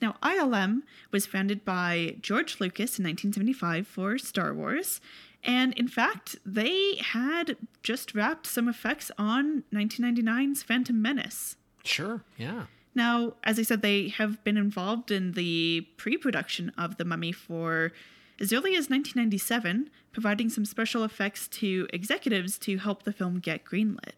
[0.00, 5.00] Now, ILM was founded by George Lucas in 1975 for Star Wars.
[5.44, 11.56] And in fact, they had just wrapped some effects on 1999's Phantom Menace.
[11.84, 12.22] Sure.
[12.36, 12.64] Yeah.
[12.96, 17.30] Now, as I said, they have been involved in the pre production of The Mummy
[17.30, 17.92] for
[18.40, 23.64] as early as 1997, providing some special effects to executives to help the film get
[23.64, 24.12] greenlit.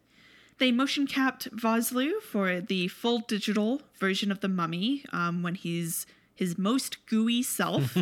[0.59, 6.05] They motion capped Vosloo for the full digital version of The Mummy um, when he's
[6.33, 7.97] his most gooey self.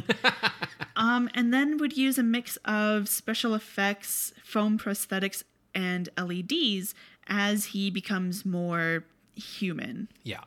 [0.95, 6.93] um, and then would use a mix of special effects, foam prosthetics, and LEDs
[7.27, 9.03] as he becomes more
[9.35, 10.07] human.
[10.23, 10.43] Yeah.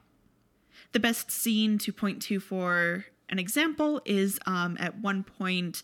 [0.93, 5.83] The best scene to point to for an example is um, at one point,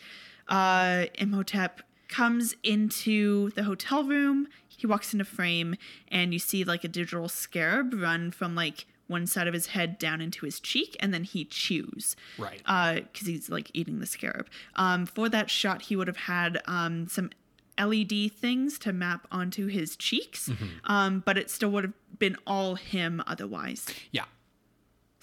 [0.48, 4.48] uh, Imhotep comes into the hotel room.
[4.68, 5.76] He walks into frame,
[6.08, 9.98] and you see like a digital scarab run from like one side of his head
[9.98, 12.16] down into his cheek, and then he chews.
[12.36, 12.58] Right.
[12.58, 14.48] Because he's like eating the scarab.
[14.74, 17.30] Um, for that shot, he would have had um, some
[17.78, 20.50] LED things to map onto his cheeks,
[20.84, 23.86] um, but it still would have been all him otherwise.
[24.10, 24.24] Yeah.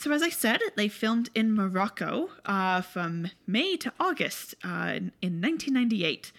[0.03, 5.13] So, as I said, they filmed in Morocco uh, from May to August uh, in,
[5.21, 6.33] in 1998.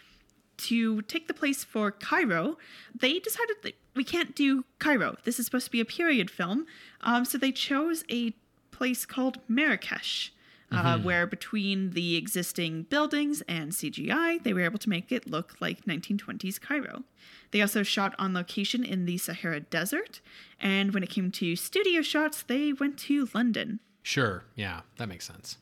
[0.59, 2.59] To take the place for Cairo,
[2.95, 5.17] they decided that we can't do Cairo.
[5.25, 6.67] This is supposed to be a period film.
[7.01, 8.35] Um, so, they chose a
[8.71, 10.34] place called Marrakesh.
[10.79, 15.55] Uh, where between the existing buildings and CGI, they were able to make it look
[15.61, 17.05] like 1920s Cairo.
[17.51, 20.21] They also shot on location in the Sahara Desert,
[20.61, 23.81] and when it came to studio shots, they went to London.
[24.03, 24.45] Sure.
[24.55, 25.59] Yeah, that makes sense.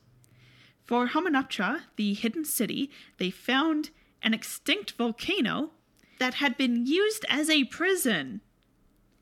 [0.83, 3.89] For Hamunaptra, the hidden city, they found
[4.21, 5.71] an extinct volcano
[6.19, 8.41] that had been used as a prison.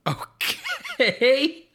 [0.07, 1.67] Okay.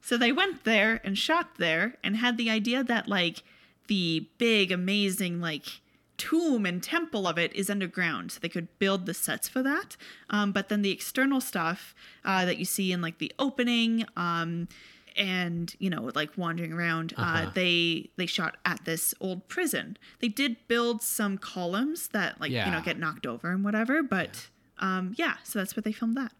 [0.00, 3.42] So they went there and shot there and had the idea that like
[3.88, 5.80] the big amazing like
[6.18, 9.96] tomb and temple of it is underground so they could build the sets for that
[10.30, 14.68] um, but then the external stuff uh, that you see in like the opening um,
[15.16, 17.50] and you know like wandering around uh, Uh-huh.
[17.54, 22.72] they they shot at this old prison they did build some columns that like you
[22.72, 26.32] know get knocked over and whatever but um, yeah so that's where they filmed that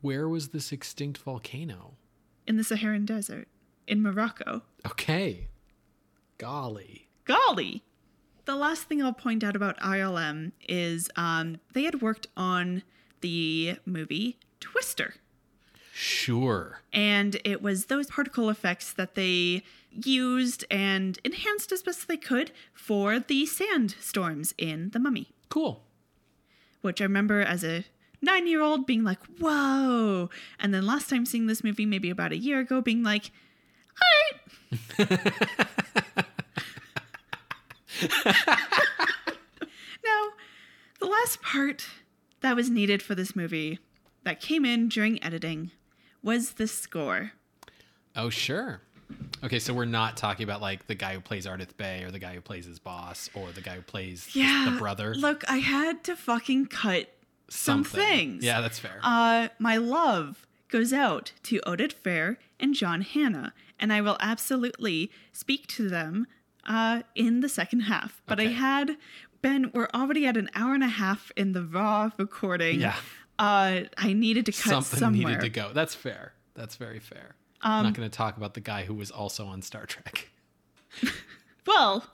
[0.00, 1.94] Where was this extinct volcano?
[2.46, 3.48] in the saharan desert
[3.88, 5.48] in morocco Okay.
[6.38, 7.08] Golly.
[7.24, 7.82] Golly!
[8.44, 12.82] The last thing I'll point out about ILM is um, they had worked on
[13.22, 15.14] the movie Twister.
[15.94, 16.80] Sure.
[16.92, 22.50] And it was those particle effects that they used and enhanced as best they could
[22.74, 25.84] for the sandstorms in The Mummy, Cool.
[26.82, 27.84] which I remember as a
[28.20, 30.28] nine year old being like, whoa.
[30.58, 33.30] And then last time seeing this movie, maybe about a year ago, being like,
[34.02, 35.20] all right.
[40.04, 40.28] now,
[41.00, 41.86] the last part
[42.40, 43.78] that was needed for this movie
[44.24, 45.70] that came in during editing
[46.22, 47.32] was the score.
[48.16, 48.80] Oh, sure.
[49.42, 52.18] Okay, so we're not talking about like the guy who plays Ardath Bey or the
[52.18, 54.68] guy who plays his boss or the guy who plays the- Yeah.
[54.70, 55.14] the brother.
[55.14, 57.12] Look, I had to fucking cut
[57.50, 58.42] some things.
[58.42, 58.98] Yeah, that's fair.
[59.02, 65.10] Uh, my love goes out to Oded Fehr and John Hannah, and I will absolutely
[65.32, 66.26] speak to them
[66.66, 68.20] uh, in the second half.
[68.26, 68.96] But I had
[69.42, 69.70] Ben.
[69.74, 72.80] We're already at an hour and a half in the raw recording.
[72.80, 72.96] Yeah.
[73.38, 75.28] Uh, I needed to cut Something somewhere.
[75.36, 75.72] needed to go.
[75.72, 76.32] That's fair.
[76.54, 77.34] That's very fair.
[77.60, 80.28] I'm not going to talk about the guy who was also on Star Trek.
[81.66, 82.04] Well,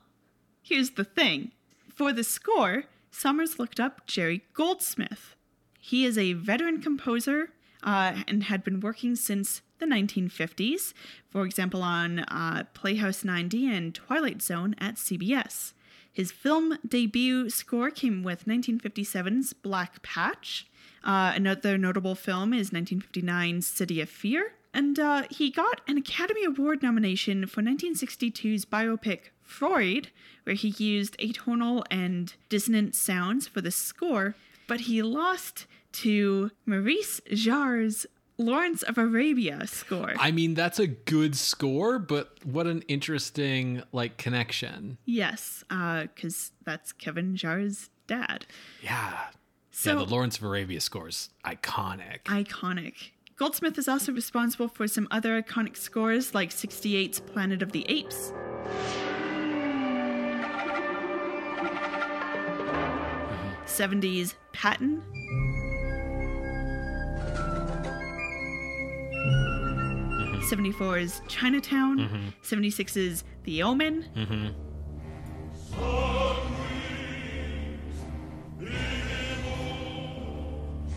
[0.63, 1.53] here's the thing.
[1.95, 5.35] For the score, Sommers looked up Jerry Goldsmith.
[5.81, 7.51] He is a veteran composer
[7.83, 10.93] uh, and had been working since the 1950s,
[11.29, 15.73] for example, on uh, Playhouse 90 and Twilight Zone at CBS.
[16.13, 20.67] His film debut score came with 1957's Black Patch.
[21.03, 24.53] Uh, another notable film is 1959's City of Fear.
[24.73, 30.11] And uh, he got an Academy Award nomination for 1962's biopic Freud,
[30.45, 34.37] where he used atonal and dissonant sounds for the score,
[34.69, 38.07] but he lost to Maurice Jarre's
[38.41, 40.15] Lawrence of Arabia score.
[40.19, 44.99] I mean, that's a good score, but what an interesting like connection.
[45.05, 48.47] yes, uh, because that's Kevin Jarre's dad.
[48.83, 49.27] Yeah.
[49.71, 52.23] So yeah, the Lawrence of Arabia score's iconic.
[52.25, 52.95] iconic.
[53.37, 58.33] Goldsmith is also responsible for some other iconic scores like 68's Planet of the Apes.
[58.33, 59.01] Mm-hmm.
[63.67, 65.03] Seventies Patton.
[70.51, 71.99] Seventy four is Chinatown.
[72.01, 72.29] Mm-hmm.
[72.43, 74.05] Seventy six is The Omen.
[74.17, 74.49] Mm-hmm.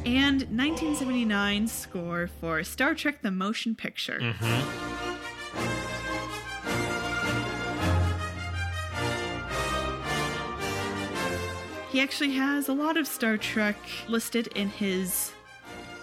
[0.08, 4.18] and 1979's score for Star Trek the Motion Picture.
[4.20, 4.94] Mm-hmm.
[11.92, 13.78] He actually has a lot of Star Trek
[14.08, 15.32] listed in his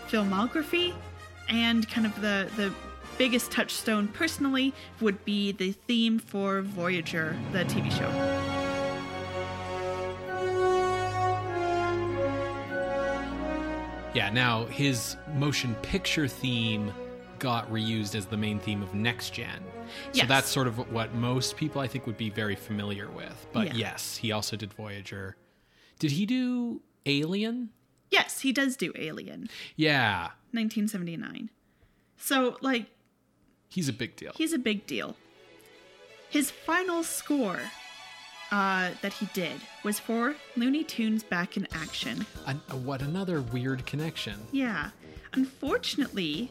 [0.09, 0.95] filmography,
[1.49, 2.73] and kind of the, the
[3.21, 8.09] biggest touchstone personally would be the theme for Voyager, the TV show.
[14.15, 16.91] Yeah, now his motion picture theme
[17.39, 19.63] got reused as the main theme of Next Gen.
[20.13, 23.47] So that's sort of what most people I think would be very familiar with.
[23.53, 23.75] But Yeah.
[23.75, 25.37] yes, he also did Voyager.
[25.99, 27.69] Did he do Alien?
[28.11, 31.51] Yes, he does do Alien, Yeah, 1979.
[32.17, 32.87] So, like,
[33.71, 34.33] he's a big deal.
[34.37, 35.17] he's a big deal.
[36.29, 37.61] His final score
[38.53, 42.27] uh, that he did was for Looney Tunes Back in Action.
[42.47, 44.35] An- what another weird connection.
[44.53, 44.91] Yeah.
[45.33, 46.51] Unfortunately,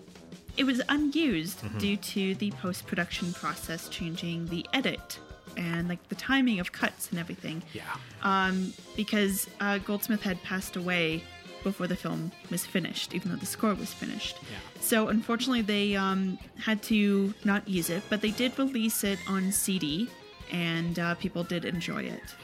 [0.58, 5.20] it was unused due to the post production process changing the edit
[5.58, 7.64] and like the timing of cuts and everything.
[7.74, 7.84] Yeah.
[8.24, 11.24] Um, because uh, Goldsmith had passed away
[11.64, 14.38] before the film was finished, even though the score was finished.
[14.42, 14.82] Yeah.
[14.82, 19.52] So unfortunately, they um, had to not use it, but they did release it on
[19.52, 20.10] CD
[20.52, 22.36] and uh, people did enjoy it.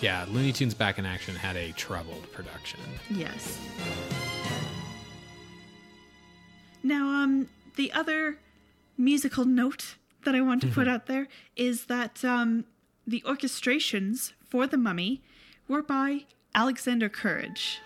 [0.00, 2.80] Yeah, Looney Tunes Back in Action had a troubled production.
[3.10, 3.58] Yes.
[6.82, 8.38] Now, um, the other
[8.98, 12.64] musical note that I want to put out there is that um,
[13.06, 15.22] the orchestrations for The Mummy
[15.68, 16.24] were by
[16.54, 17.80] Alexander Courage.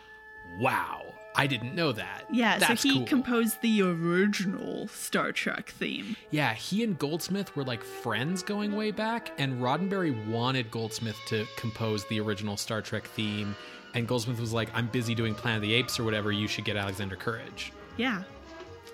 [0.59, 2.25] Wow, I didn't know that.
[2.33, 3.07] Yeah, That's so he cool.
[3.07, 6.17] composed the original Star Trek theme.
[6.31, 11.47] Yeah, he and Goldsmith were like friends going way back, and Roddenberry wanted Goldsmith to
[11.57, 13.55] compose the original Star Trek theme,
[13.95, 16.33] and Goldsmith was like, "I'm busy doing Planet of the Apes or whatever.
[16.33, 18.23] You should get Alexander Courage." Yeah.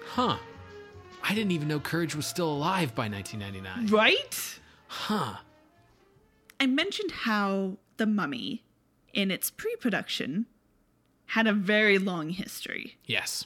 [0.06, 0.36] Huh.
[1.22, 3.86] I didn't even know Courage was still alive by 1999.
[3.86, 4.58] Right?
[4.86, 5.36] Huh.
[6.60, 8.62] I mentioned how The Mummy,
[9.14, 10.46] in its pre production,
[11.26, 12.96] had a very long history.
[13.06, 13.44] Yes.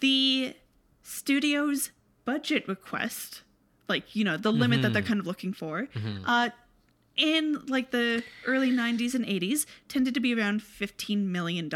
[0.00, 0.54] The
[1.02, 1.90] studio's
[2.24, 3.42] budget request,
[3.88, 5.88] like, you know, the limit that they're kind of looking for,
[6.26, 6.50] uh,
[7.16, 11.68] in like the early 90s and 80s, tended to be around $15 million.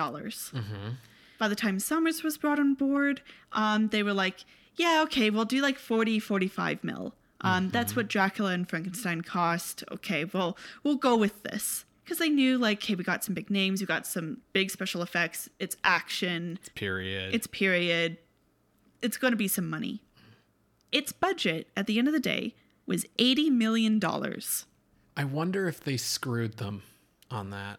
[1.38, 3.22] By the time Sommers was brought on board,
[3.52, 4.44] um, they were like,
[4.76, 7.14] yeah, okay, we'll do like 40, 45 mil.
[7.40, 9.84] Um, That's what Dracula and Frankenstein cost.
[9.92, 11.84] Okay, well, we'll go with this.
[12.08, 15.02] Because they knew, like, hey, we got some big names, we got some big special
[15.02, 17.34] effects, it's action, it's Period.
[17.34, 18.16] it's period,
[19.02, 20.00] it's going to be some money.
[20.90, 22.54] Its budget at the end of the day
[22.86, 24.00] was $80 million.
[25.18, 26.82] I wonder if they screwed them
[27.30, 27.78] on that.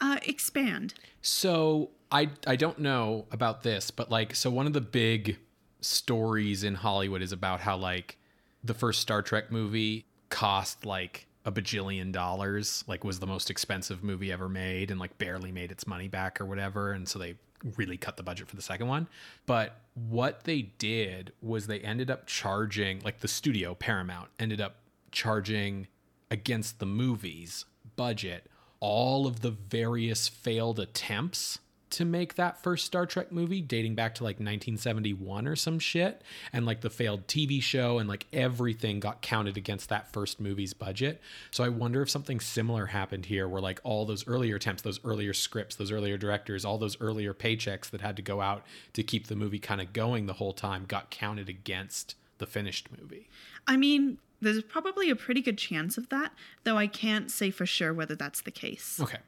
[0.00, 0.94] Uh, expand.
[1.20, 5.36] So I I don't know about this, but like so one of the big
[5.82, 8.16] stories in Hollywood is about how like
[8.64, 14.02] the first Star Trek movie cost like a bajillion dollars, like was the most expensive
[14.02, 17.36] movie ever made and like barely made its money back or whatever, and so they
[17.76, 19.08] really cut the budget for the second one.
[19.46, 24.76] But what they did was they ended up charging like the studio Paramount ended up
[25.12, 25.86] charging
[26.30, 27.64] against the movie's
[27.94, 28.50] budget
[28.80, 31.60] all of the various failed attempts
[31.90, 36.22] to make that first Star Trek movie dating back to like 1971 or some shit
[36.52, 40.74] and like the failed TV show and like everything got counted against that first movie's
[40.74, 41.20] budget.
[41.50, 45.00] So I wonder if something similar happened here where like all those earlier attempts, those
[45.04, 48.64] earlier scripts, those earlier directors, all those earlier paychecks that had to go out
[48.94, 52.88] to keep the movie kind of going the whole time got counted against the finished
[52.98, 53.28] movie.
[53.66, 56.32] I mean, there's probably a pretty good chance of that,
[56.64, 58.98] though I can't say for sure whether that's the case.
[59.00, 59.18] Okay.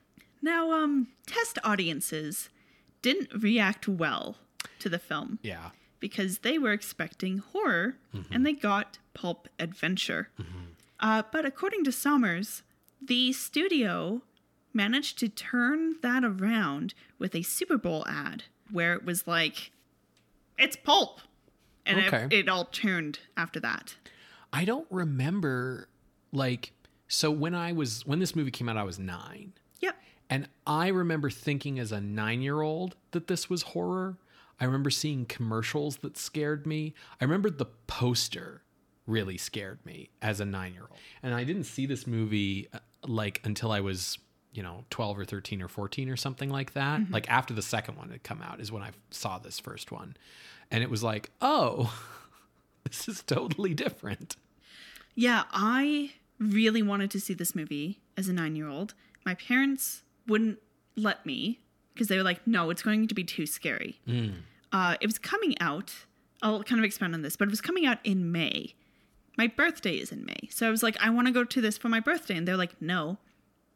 [0.43, 2.49] Now, um, test audiences
[3.03, 4.37] didn't react well
[4.81, 5.71] to the film Yeah.
[6.01, 7.97] because they were expecting horror
[8.31, 10.29] and they got pulp adventure.
[11.01, 12.63] Uh, but according to Sommers,
[13.01, 14.23] the studio
[14.73, 19.71] managed to turn that around with a Super Bowl ad where it was like,
[20.59, 21.21] it's pulp.
[21.87, 22.25] And Okay.
[22.25, 23.97] it, it all turned after that.
[24.53, 25.89] I don't remember
[26.33, 26.73] like
[27.07, 29.97] so when I was when this movie came out I was 9 Yep.
[30.31, 34.19] And I remember thinking as a 9-year-old that this was horror.
[34.61, 36.95] I remember seeing commercials that scared me.
[37.21, 38.63] I remember the poster
[39.07, 40.99] really scared me as a 9-year-old.
[41.23, 44.19] And I didn't see this movie uh, like until I was
[44.53, 47.97] you know 12 or 13 or 14 or something like that like after the second
[47.99, 50.17] one had come out is when i saw this first one
[50.71, 51.95] and it was like oh
[52.85, 54.37] this is totally different
[55.15, 58.95] Yeah, I really wanted to see this movie as a nine year old.
[59.27, 60.59] My parents wouldn't
[60.97, 61.61] let me
[61.95, 63.99] because they were like, no, it's going to be too scary.
[64.73, 65.93] Uh, it was coming out.
[66.43, 68.75] I'll kind of expand on this, but it was coming out in May.
[69.37, 70.49] My birthday is in May.
[70.51, 72.37] So I was like, I want to go to this for my birthday.
[72.37, 73.19] And they're like, no.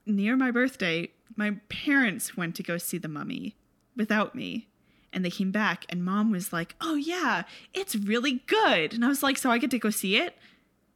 [0.06, 3.56] Near my birthday, my parents went to go see The Mummy
[3.96, 4.68] without me.
[5.12, 7.42] And they came back, and mom was like, oh, yeah,
[7.74, 8.94] it's really good.
[8.94, 10.36] And I was like, so I get to go see it?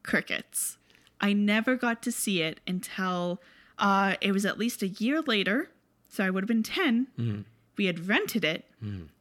[0.03, 0.79] crickets.
[1.21, 3.41] I never got to see it until
[3.79, 5.71] uh, it was at least a year later.
[6.09, 7.45] So I would have been 10.
[7.77, 8.65] We had rented it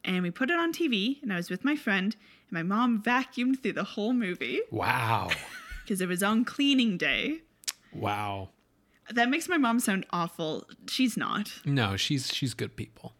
[0.04, 2.14] and we put it on TV, and I was with my friend,
[2.48, 5.30] and my mom vacuumed through the whole movie Wow.
[5.84, 7.40] because it was on cleaning day.
[7.92, 8.50] Wow.
[9.10, 10.66] That makes my mom sound awful.
[10.88, 11.52] She's not.
[11.64, 13.14] No, she's she's good people.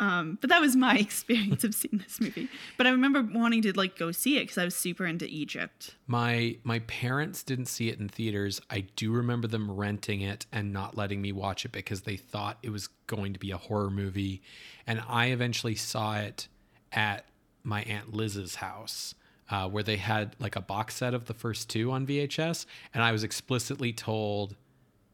[0.00, 2.48] Um, but that was my experience of seeing this movie.
[2.78, 5.94] But I remember wanting to like go see it because I was super into Egypt.
[6.06, 8.60] My my parents didn't see it in theaters.
[8.70, 12.58] I do remember them renting it and not letting me watch it because they thought
[12.62, 14.40] it was going to be a horror movie.
[14.86, 16.48] And I eventually saw it
[16.92, 17.26] at
[17.62, 19.14] my aunt Liz's house.
[19.52, 23.02] Uh, where they had like a box set of the first two on VHS, and
[23.02, 24.54] I was explicitly told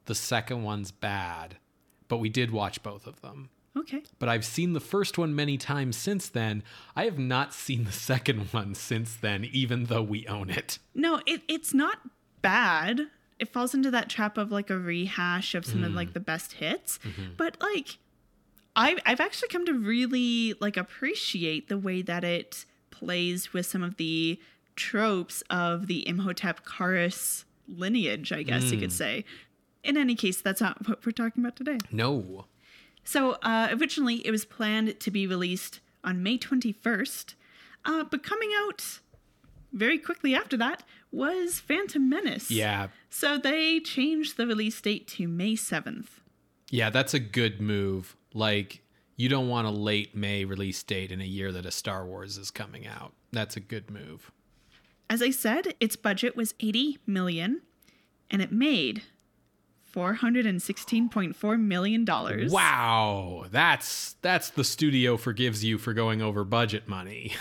[0.04, 1.56] the second one's bad,
[2.06, 3.48] but we did watch both of them.
[3.77, 4.03] Okay.
[4.19, 6.62] but I've seen the first one many times since then.
[6.94, 10.78] I have not seen the second one since then, even though we own it.
[10.94, 11.98] No, it, it's not
[12.43, 13.03] bad.
[13.39, 16.55] it falls into that trap of like a rehash of some of like the best
[16.55, 16.98] hits.
[16.98, 17.32] Mm-hmm.
[17.36, 17.98] But like
[18.74, 23.82] I I've actually come to really like appreciate the way that it plays with some
[23.82, 24.40] of the
[24.77, 28.93] tropes of the Imhotep Kharis lineage, I guess you could mm.
[28.93, 29.24] say.
[29.82, 31.78] In any case, that's not what we're talking about today.
[31.90, 32.47] No.
[33.07, 37.35] So uh, originally, it was planned to be released on May 21st,
[37.85, 38.99] uh, but coming out
[39.73, 42.51] very quickly after that was Phantom Menace.
[42.51, 42.89] Yeah.
[43.09, 46.07] So they changed the release date to May 7th.
[46.69, 48.16] Yeah, that's a good move.
[48.35, 48.83] Like,
[49.15, 52.37] you don't want a late May release date in a year that a Star Wars
[52.37, 53.12] is coming out.
[53.31, 54.33] That's a good move.
[55.09, 57.62] As I said, its budget was 80 million,
[58.28, 59.05] and it made
[59.97, 62.52] 416.4 million dollars.
[62.52, 67.35] Wow, that's that's the studio forgives you for going over budget money.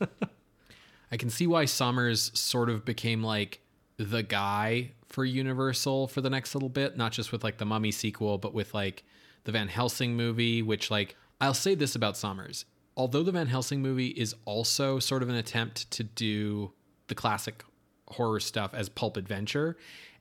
[1.10, 3.60] I can see why Sommers sort of became like
[3.96, 7.90] the guy for Universal for the next little bit, not just with like the Mummy
[7.90, 9.02] sequel, but with like
[9.44, 12.64] the Van Helsing movie, which like I'll say this about Sommers.
[12.96, 16.72] Although the Van Helsing movie is also sort of an attempt to do
[17.08, 17.64] the classic
[18.08, 19.76] horror stuff as pulp adventure,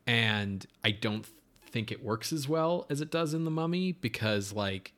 [0.07, 1.25] and I don't
[1.69, 4.93] think it works as well as it does in the Mummy because like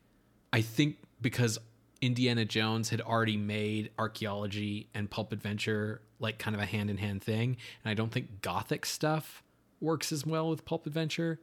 [0.54, 1.60] I think because
[2.02, 6.98] Indiana Jones had already made archaeology and pulp adventure like kind of a hand in
[6.98, 7.58] hand thing.
[7.84, 9.44] And I don't think gothic stuff
[9.82, 11.40] works as well with pulp adventure.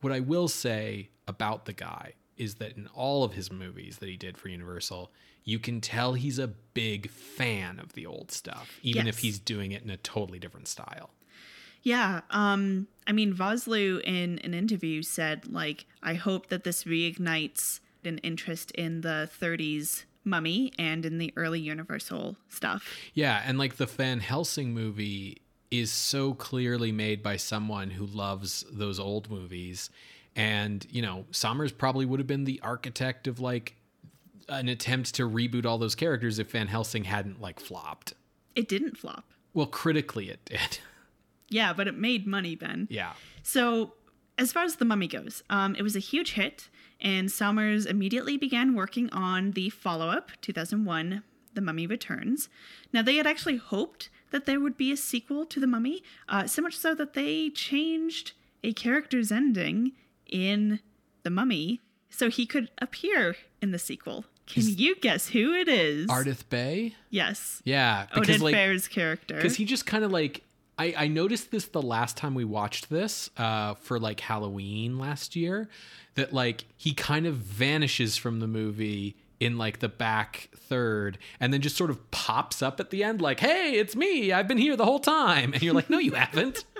[0.00, 4.08] What I will say about the guy is that in all of his movies that
[4.08, 5.10] he did for Universal,
[5.44, 9.72] you can tell he's a big fan of the old stuff, even if he's doing
[9.72, 11.10] it in a totally different style.
[11.82, 17.80] Yeah, um, I mean, Vosloo in an interview said, like, I hope that this reignites
[18.04, 22.94] an interest in the 30s mummy and in the early Universal stuff.
[23.14, 25.40] Yeah, and like the Van Helsing movie
[25.70, 29.90] is so clearly made by someone who loves those old movies.
[30.36, 33.74] And, you know, Sommers probably would have been the architect of like
[34.48, 38.14] an attempt to reboot all those characters if Van Helsing hadn't like flopped.
[38.54, 39.24] It didn't flop.
[39.52, 40.78] Well, critically it did.
[41.50, 42.88] Yeah, but it made money, Ben.
[42.90, 43.12] yeah.
[43.42, 43.94] So,
[44.36, 46.68] as far as The Mummy goes, um, it was a huge hit,
[47.00, 51.22] and Sommers immediately began working on the follow up, 2001,
[51.54, 52.48] The Mummy Returns.
[52.92, 56.46] Now, they had actually hoped that there would be a sequel to The Mummy, uh,
[56.46, 59.92] so much so that they changed a character's ending
[60.30, 60.80] in
[61.22, 61.80] The Mummy
[62.10, 64.24] so he could appear in the sequel.
[64.46, 66.06] Can you guess who it is?
[66.08, 66.94] Ardath Bey?
[67.10, 67.60] Yes.
[67.64, 68.06] Yeah.
[68.14, 69.36] Oded like Fehr's character.
[69.36, 70.42] because he just kind of like
[70.78, 75.34] I, I noticed this the last time we watched this uh, for like Halloween last
[75.36, 75.68] year
[76.14, 81.52] that like he kind of vanishes from the movie in like the back third and
[81.52, 84.58] then just sort of pops up at the end like hey it's me I've been
[84.58, 86.64] here the whole time and you're like no you haven't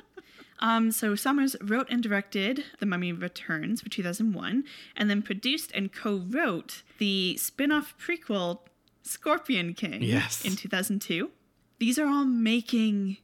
[0.60, 4.64] Um, so Sommers wrote and directed The Mummy Returns for 2001,
[4.96, 8.58] and then produced and co-wrote the spin-off prequel
[9.04, 10.44] Scorpion King Yes.
[10.44, 11.30] in 2002.
[11.78, 13.18] These are all making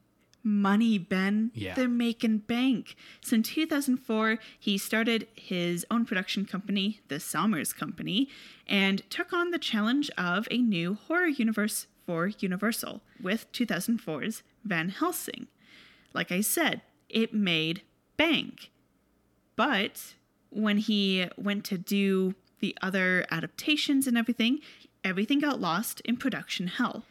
[0.45, 1.51] money, Ben.
[1.55, 1.75] Yeah.
[1.75, 2.95] They're making bank.
[3.23, 8.29] So in 2004, he started his own production company, the Sommers Company,
[8.67, 14.91] and took on the challenge of a new horror universe for Universal with 2004's Van
[14.91, 15.47] Helsing.
[16.13, 17.83] Like I said, it made
[18.17, 18.71] bank.
[19.57, 20.15] But
[20.51, 24.61] when he went to do the other adaptations and everything,
[25.03, 27.05] everything got lost in production hell.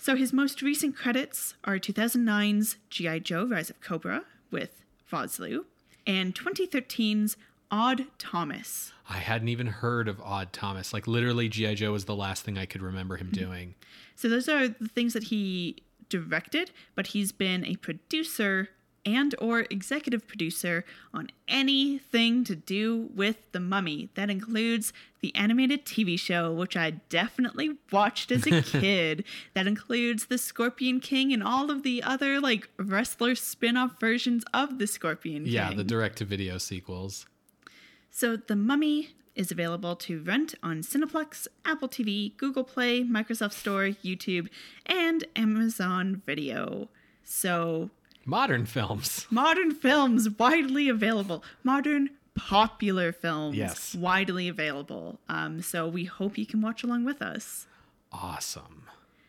[0.00, 3.18] So his most recent credits are 2009's G.I.
[3.18, 4.82] Joe Rise of Cobra with
[5.12, 5.66] Vosloo
[6.06, 7.36] and 2013's
[7.70, 8.92] Odd Thomas.
[9.10, 12.56] I hadn't even heard of Odd Thomas like literally GI Joe was the last thing
[12.56, 13.44] I could remember him mm-hmm.
[13.44, 13.74] doing
[14.16, 15.76] So those are the things that he
[16.08, 18.70] directed, but he's been a producer
[19.04, 24.10] and or executive producer on anything to do with the mummy.
[24.14, 29.24] That includes the animated tv show which i definitely watched as a kid.
[29.54, 34.78] That includes the scorpion king and all of the other like wrestler spin-off versions of
[34.78, 37.26] the scorpion king yeah the direct to video sequels.
[38.10, 43.84] So the mummy is available to rent on Cineplex, Apple TV, Google Play, Microsoft Store,
[44.04, 44.48] YouTube,
[44.84, 46.88] and Amazon Video.
[47.24, 47.90] So
[48.24, 51.42] modern films modern films widely available.
[51.64, 53.94] Modern popular films Yes.
[53.94, 55.20] widely available.
[55.28, 57.66] Um, so we hope you can watch along with us.
[58.12, 58.84] awesome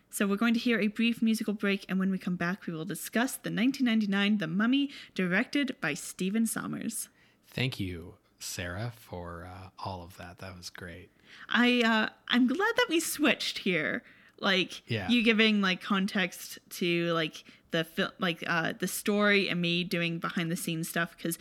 [0.09, 2.73] So we're going to hear a brief musical break, and when we come back, we
[2.73, 7.07] will discuss the 1999 The Mummy, directed by Stephen Sommers.
[7.47, 10.39] Thank you, Sarah, for uh, all of that.
[10.39, 11.09] That was great.
[11.49, 14.03] I uh, I'm glad that we switched here.
[14.41, 15.07] Like Yeah.
[15.09, 20.19] you giving like context to like the film, like uh, the story, and me doing
[20.19, 21.37] behind the scenes stuff because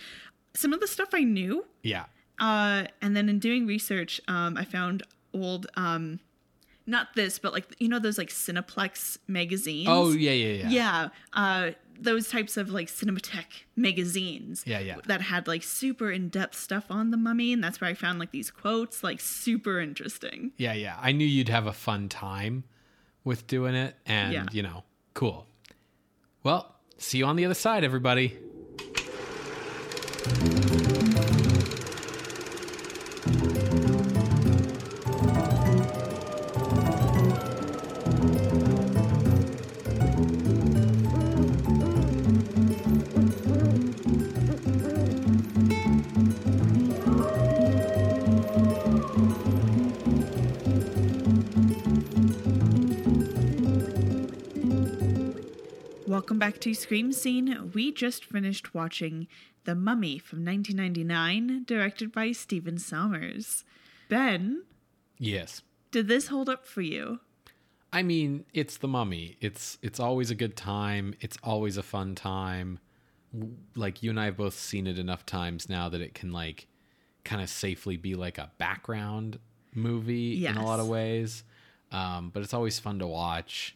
[0.54, 2.04] some of the stuff I knew, Yeah.
[2.38, 5.02] uh, and then in doing research, um, I found
[5.32, 6.20] old, um,
[6.86, 9.88] not this, but like you know those like Cinefex magazines.
[9.88, 10.68] Oh yeah, yeah, yeah.
[10.70, 11.08] yeah.
[11.32, 11.70] Uh,
[12.02, 13.44] those types of like cinematech
[13.76, 14.62] magazines.
[14.66, 14.96] Yeah, yeah.
[15.06, 18.18] That had like super in depth stuff on the mummy, and that's where I found
[18.18, 20.52] like these quotes, like super interesting.
[20.56, 20.96] Yeah, yeah.
[21.00, 22.64] I knew you'd have a fun time
[23.24, 24.46] with doing it, and Yeah.
[24.52, 24.84] you know,
[25.14, 25.46] cool.
[26.42, 28.38] Well, see you on the other side, everybody.
[56.20, 57.70] Welcome back to Scream Scene.
[57.72, 59.26] We just finished watching
[59.64, 63.64] The Mummy from 1999, directed by Stephen Sommers.
[64.10, 64.64] Ben,
[65.16, 65.62] Yes.
[65.90, 67.20] did this hold up for you?
[67.90, 69.38] I mean, it's the mummy.
[69.40, 71.14] It's it's always a good time.
[71.20, 72.80] It's always a fun time.
[73.74, 76.66] Like you and I have both seen it enough times now that it can like
[77.24, 79.38] kind of safely be like a background
[79.74, 81.44] movie in a lot of ways.
[81.90, 83.74] Um, but it's always fun to watch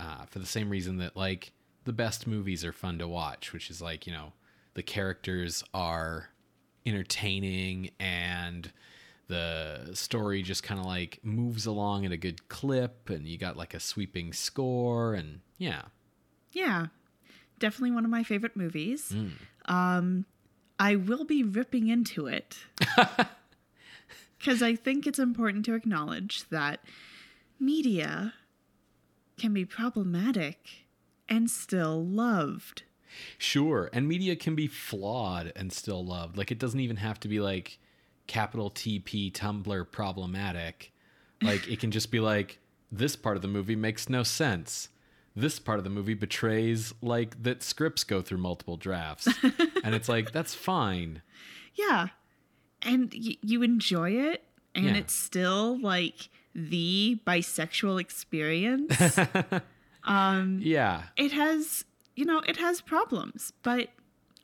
[0.00, 1.52] uh, for the same reason that like
[1.86, 4.32] the best movies are fun to watch, which is like you know
[4.74, 6.28] the characters are
[6.84, 8.70] entertaining and
[9.28, 13.56] the story just kind of like moves along at a good clip and you got
[13.56, 15.82] like a sweeping score and yeah.
[16.52, 16.86] Yeah,
[17.58, 19.12] definitely one of my favorite movies.
[19.64, 20.26] Um,
[20.78, 22.58] I will be ripping into it.
[24.38, 26.80] Because I think it's important to acknowledge that
[27.58, 28.34] media
[29.38, 30.85] can be problematic
[31.28, 32.82] and still loved.
[33.38, 37.28] sure and media can be flawed and still loved like it doesn't even have to
[37.28, 37.78] be like
[38.26, 40.92] capital tp tumblr problematic
[41.42, 42.58] like it can just be like
[42.92, 44.88] this part of the movie makes no sense
[45.34, 49.28] this part of the movie betrays like that scripts go through multiple drafts
[49.84, 51.22] and it's like that's fine
[51.74, 52.08] Yeah,
[52.82, 54.44] and y- you enjoy it,
[54.74, 54.96] and Yeah.
[54.96, 59.18] it's still like the bisexual experience.
[60.06, 61.84] Um, yeah it has,
[62.14, 63.88] you know, it has problems, but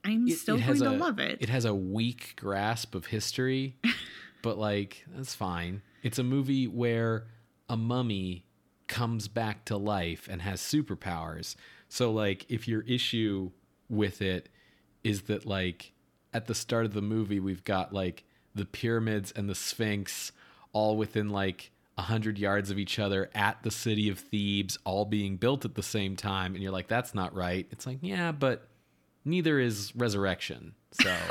[0.04, 1.38] I'm it- still it going to a- love it.
[1.40, 3.76] It has a weak grasp of history,
[4.42, 5.82] but like that's fine.
[6.02, 7.26] It's a movie where
[7.68, 8.44] a mummy
[8.88, 11.54] comes back to life and has superpowers.
[11.88, 13.50] So like if your issue
[13.88, 14.48] with it
[15.04, 15.92] is that like
[16.34, 18.24] at the start of the movie we've got like
[18.54, 20.32] the pyramids and the sphinx
[20.72, 25.04] all within like a hundred yards of each other at the city of Thebes, all
[25.04, 27.66] being built at the same time, and you're like, that's not right.
[27.70, 28.66] It's like, yeah, but
[29.24, 30.74] neither is resurrection.
[30.92, 31.14] So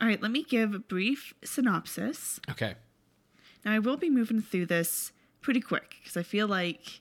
[0.00, 2.38] All right, let me give a brief synopsis.
[2.50, 2.74] okay.
[3.64, 5.10] Now, I will be moving through this
[5.40, 7.00] pretty quick because I feel like,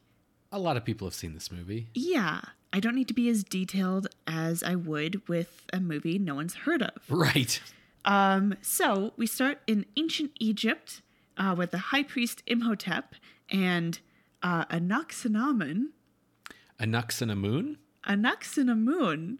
[0.51, 1.87] A lot of people have seen this movie.
[1.93, 2.41] yeah,
[2.73, 6.55] I don't need to be as detailed as I would with a movie no one's
[6.55, 6.91] heard of.
[7.07, 7.61] Right.
[8.07, 11.01] Um, so we start in ancient Egypt
[11.37, 13.13] uh, with the high priest Imhotep
[13.51, 13.99] and
[14.41, 15.87] uh, Anaxinamun.
[16.79, 17.75] Anaxinamun?
[18.07, 19.37] Anaxinamun,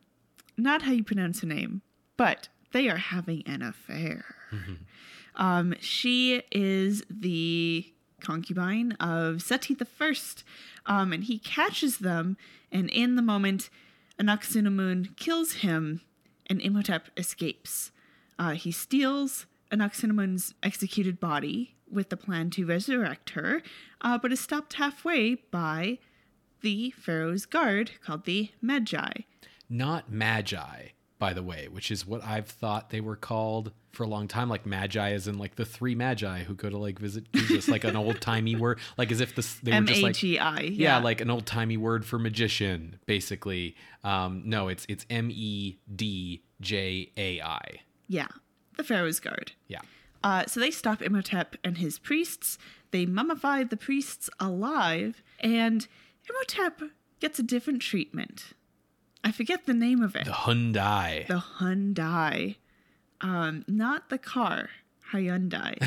[0.58, 1.82] not how you pronounce her name,
[2.18, 4.26] but they are having an affair.
[5.36, 7.86] Um, she is the
[8.20, 10.44] concubine of Seti the First,
[10.86, 12.36] um, and he catches them,
[12.72, 13.70] and in the moment,
[14.20, 16.02] Anaxinamun kills him,
[16.48, 17.92] and Imhotep escapes.
[18.40, 23.62] Uh, he steals Anaxinamun's executed body with the plan to resurrect her,
[24.02, 26.00] uh, but is stopped halfway by
[26.62, 29.12] the Pharaoh's guard called the Magi.
[29.70, 30.88] Not magi,
[31.20, 34.50] by the way, which is what I've thought they were called for a long time.
[34.50, 37.84] Like magi is in like the three magi who go to like visit Jesus, like
[37.84, 40.62] an old timey word, like as if this they were M just like I.
[40.62, 43.76] yeah, like an old timey word for magician, basically.
[44.04, 47.60] Um, no, it's it's M E D J A I.
[48.08, 48.28] Yeah,
[48.76, 49.54] the Pharaoh's guard.
[49.68, 49.82] Yeah.
[50.24, 52.58] Uh, so they stop Imhotep and his priests.
[52.92, 55.88] They mummify the priests alive, and
[56.30, 58.54] Imhotep gets a different treatment.
[59.24, 60.26] I forget the name of it.
[60.26, 61.28] The Hyundai.
[61.28, 62.56] The Hyundai.
[63.22, 64.70] Um, not the car.
[65.12, 65.82] Hyundai.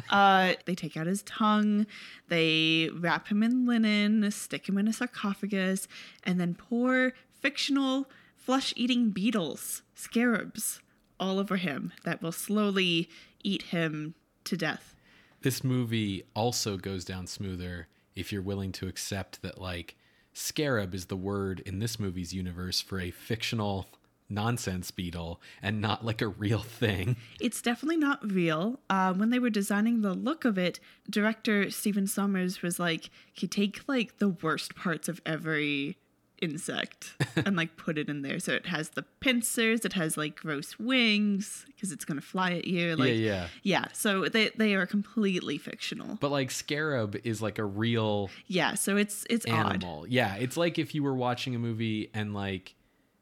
[0.10, 1.86] uh, they take out his tongue,
[2.28, 5.86] they wrap him in linen, stick him in a sarcophagus,
[6.24, 8.06] and then pour fictional
[8.36, 10.80] flesh eating beetles, scarabs,
[11.18, 13.08] all over him that will slowly
[13.42, 14.14] eat him
[14.44, 14.94] to death.
[15.42, 19.96] This movie also goes down smoother if you're willing to accept that, like,
[20.32, 23.86] scarab is the word in this movie's universe for a fictional
[24.30, 27.16] nonsense beetle and not like a real thing.
[27.40, 28.80] It's definitely not real.
[28.90, 33.46] Uh, when they were designing the look of it, director Stephen Sommers was like, he
[33.46, 35.96] take like the worst parts of every
[36.40, 38.38] insect and like put it in there.
[38.38, 42.66] So it has the pincers, it has like gross wings because it's gonna fly at
[42.66, 42.96] you.
[42.96, 43.46] Like, yeah, yeah.
[43.62, 43.84] yeah.
[43.92, 46.16] So they they are completely fictional.
[46.20, 48.74] But like scarab is like a real Yeah.
[48.74, 49.76] So it's it's odd.
[49.76, 50.06] animal.
[50.08, 52.74] Yeah, it's like if you were watching a movie and like,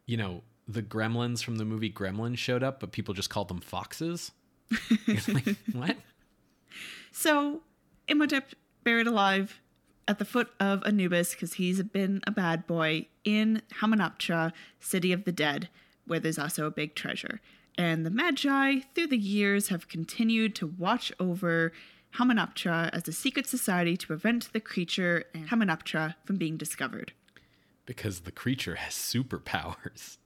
[0.06, 3.60] you know, the gremlins from the movie Gremlins showed up, but people just called them
[3.60, 4.32] foxes.
[5.28, 5.96] Like, what?
[7.12, 7.62] So
[8.08, 8.50] Imhotep
[8.84, 9.60] buried alive
[10.08, 15.24] at the foot of Anubis because he's been a bad boy in Hamunaptra, city of
[15.24, 15.68] the dead,
[16.06, 17.40] where there's also a big treasure.
[17.76, 21.72] And the Magi, through the years, have continued to watch over
[22.14, 27.12] Hamunaptra as a secret society to prevent the creature Hamunaptra from being discovered.
[27.84, 30.18] Because the creature has superpowers.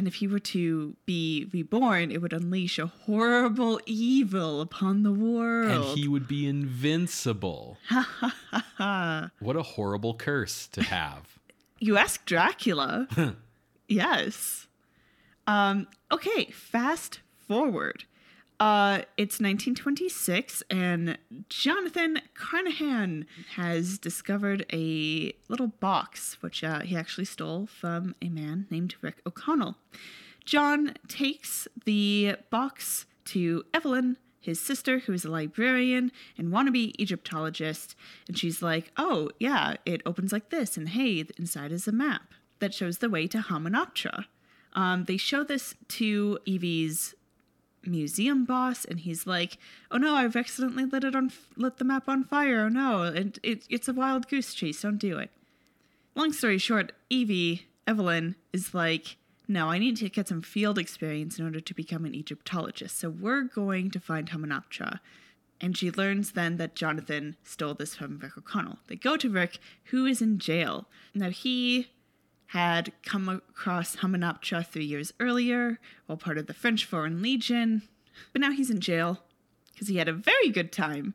[0.00, 5.12] And if he were to be reborn, it would unleash a horrible evil upon the
[5.12, 5.90] world.
[5.90, 7.76] And he would be invincible.
[8.78, 11.38] what a horrible curse to have.
[11.82, 13.08] You ask Dracula.
[13.88, 14.68] yes.
[15.46, 18.04] Um, okay, fast forward.
[18.60, 21.16] Uh, it's 1926, and
[21.48, 23.26] Jonathan Carnahan
[23.56, 29.22] has discovered a little box, which uh, he actually stole from a man named Rick
[29.26, 29.76] O'Connell.
[30.44, 37.96] John takes the box to Evelyn, his sister, who is a librarian and wannabe Egyptologist,
[38.28, 42.34] and she's like, "Oh yeah, it opens like this, and hey, inside is a map
[42.58, 44.26] that shows the way to Hamunaptra."
[44.74, 47.14] Um, they show this to Evie's
[47.84, 49.58] museum boss, and he's like,
[49.90, 52.62] "Oh no, I've accidentally lit it on lit the map on fire.
[52.62, 54.82] Oh no, and it, it's a wild goose chase.
[54.82, 55.30] Don't do it."
[56.14, 59.16] Long story short, Evie Evelyn is like,
[59.48, 62.98] "No, I need to get some field experience in order to become an Egyptologist.
[62.98, 65.00] So we're going to find Hamunaptra."
[65.62, 68.78] And she learns then that Jonathan stole this from Rick O'Connell.
[68.86, 70.88] They go to Rick, who is in jail.
[71.14, 71.88] Now he
[72.50, 77.82] had come across Hamunaptra three years earlier while part of the French Foreign Legion,
[78.32, 79.20] but now he's in jail
[79.72, 81.14] because he had a very good time.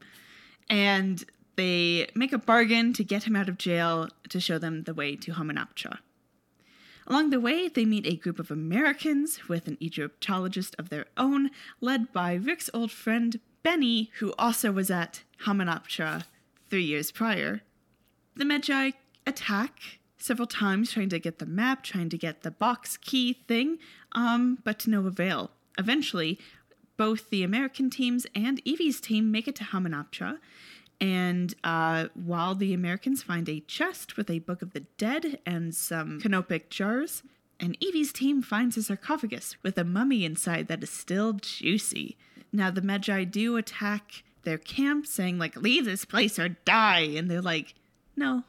[0.70, 1.26] And
[1.58, 5.18] they make a bargain to get him out of jail to show them the way
[5.18, 5.98] to Hamunaptra.
[7.06, 11.52] Along the way, they meet a group of Americans with an Egyptologist of their own,
[11.82, 16.24] led by Rick's old friend Benny, who also was at Hamunaptra
[16.70, 17.62] three years prior.
[18.38, 18.92] The Magi
[19.28, 23.78] attack several times trying to get the map, trying to get the box key thing,
[24.14, 25.52] um, but to no avail.
[25.78, 26.40] Eventually,
[26.98, 30.40] both the American teams and Evie's team make it to Hamunaptra,
[31.02, 35.76] and uh, while the Americans find a chest with a Book of the Dead and
[35.76, 37.22] some canopic jars,
[37.60, 42.18] and Evie's team finds a sarcophagus with a mummy inside that is still juicy.
[42.52, 47.02] Now, the Magi do attack their camp, saying, like, leave this place or die.
[47.16, 47.74] And they're like,
[48.16, 48.44] no,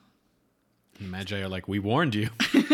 [0.99, 2.31] the Magi are like, we warned you.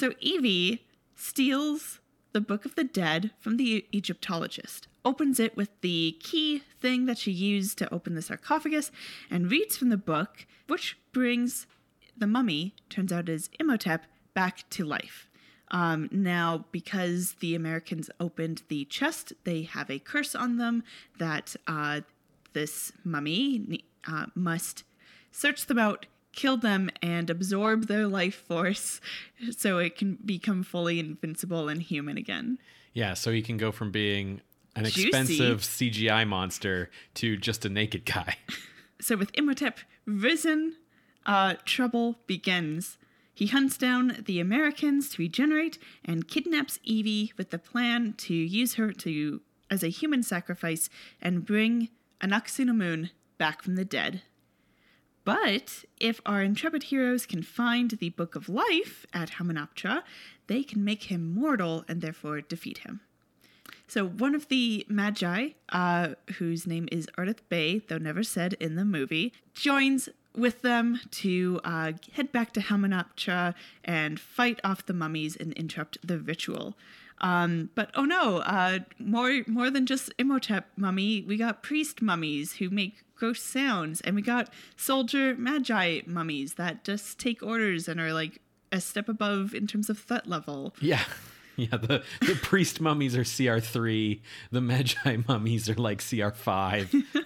[0.00, 2.00] So Evie steals
[2.32, 7.18] the Book of the Dead from the Egyptologist, opens it with the key thing that
[7.18, 8.90] she used to open the sarcophagus,
[9.30, 11.66] and reads from the book, which brings
[12.16, 15.28] the mummy, turns out is Imhotep, back to life.
[15.70, 20.82] Um, now, because the Americans opened the chest, they have a curse on them
[21.18, 22.00] that uh,
[22.54, 24.84] this mummy uh, must
[25.30, 29.00] search them out, kill them and absorb their life force
[29.56, 32.58] so it can become fully invincible and human again.
[32.92, 34.40] Yeah, so he can go from being
[34.76, 35.08] an Juicy.
[35.08, 38.36] expensive CGI monster to just a naked guy.
[39.02, 40.76] So with Imhotep risen,
[41.24, 42.98] uh, trouble begins.
[43.32, 48.74] He hunts down the Americans to regenerate and kidnaps Evie with the plan to use
[48.74, 49.40] her to
[49.70, 50.90] as a human sacrifice
[51.22, 51.88] and bring
[52.20, 53.08] Anaxunamun
[53.38, 54.20] back from the dead.
[55.30, 60.02] But if our intrepid heroes can find the Book of Life at Hamunaptra,
[60.48, 62.98] they can make him mortal and therefore defeat him.
[63.86, 68.74] So one of the Magi, uh, whose name is Ardath Bey, though never said in
[68.74, 73.54] the movie, joins with them to uh, head back to Hamunaptra
[73.84, 76.76] and fight off the mummies and interrupt the ritual.
[77.20, 82.54] Um, but oh no, uh, more more than just Imhotep mummy, we got priest mummies
[82.54, 88.00] who make gross sounds, and we got soldier magi mummies that just take orders and
[88.00, 88.40] are like
[88.72, 90.74] a step above in terms of threat level.
[90.80, 91.04] yeah.
[91.56, 94.20] Yeah, the, the priest mummies are CR3,
[94.50, 97.04] the Magi mummies are like CR5.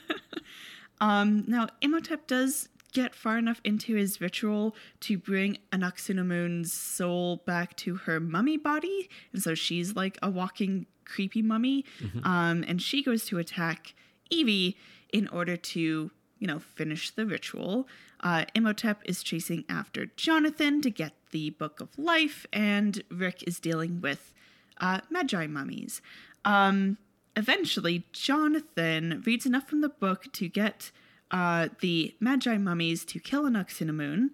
[1.00, 7.76] Um, now, Imhotep does get far enough into his ritual to bring Anaxinamun's soul back
[7.78, 9.10] to her mummy body.
[9.32, 11.84] And so she's like a walking creepy mummy.
[12.24, 13.94] Um, and she goes to attack
[14.30, 14.76] Evie
[15.12, 17.86] in order to, you know, finish the ritual.
[18.20, 23.60] Uh, Imhotep is chasing after Jonathan to get the Book of Life, and Rick is
[23.60, 24.32] dealing with
[24.80, 26.00] uh, Magi mummies.
[26.44, 26.96] Um,
[27.36, 30.90] eventually, Jonathan reads enough from the book to get
[31.30, 34.30] uh, the Magi mummies to kill Anaxinamun,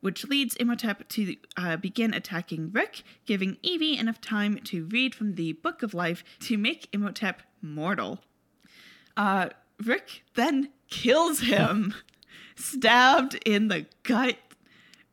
[0.00, 5.34] which leads Imhotep to uh, begin attacking Rick, giving Evie enough time to read from
[5.34, 8.20] the Book of Life to make Imhotep mortal.
[9.16, 9.50] Uh,
[9.84, 11.94] Rick then kills him,
[12.54, 14.36] stabbed in the gut.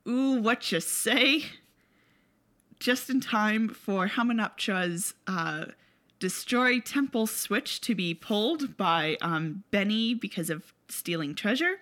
[0.07, 1.43] Ooh, what you say?
[2.79, 5.65] Just in time for Hamunaptra's uh,
[6.19, 11.75] destroy temple switch to be pulled by um, Benny because of stealing treasure,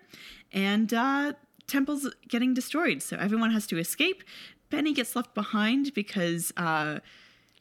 [0.52, 1.34] and uh,
[1.68, 3.02] temple's getting destroyed.
[3.02, 4.24] So everyone has to escape.
[4.70, 7.00] Benny gets left behind because uh,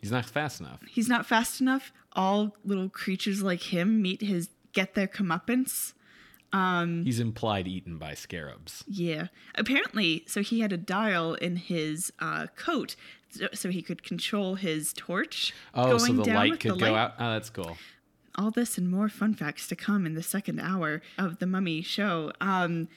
[0.01, 0.81] He's not fast enough.
[0.89, 1.93] he's not fast enough.
[2.13, 5.93] All little creatures like him meet his get their comeuppance.
[6.53, 8.85] He's implied eaten by scarabs.
[8.87, 9.27] Yeah.
[9.57, 12.95] Apparently, so he had a dial in his uh, coat
[13.35, 15.53] so, so he could control his torch.
[15.75, 16.99] Oh, so going the down light could the go light.
[16.99, 17.15] out.
[17.19, 17.77] Oh, that's cool.
[18.37, 21.83] All this and more fun facts to come in the second hour of the Mummy
[21.83, 22.33] show.
[22.41, 22.89] Um,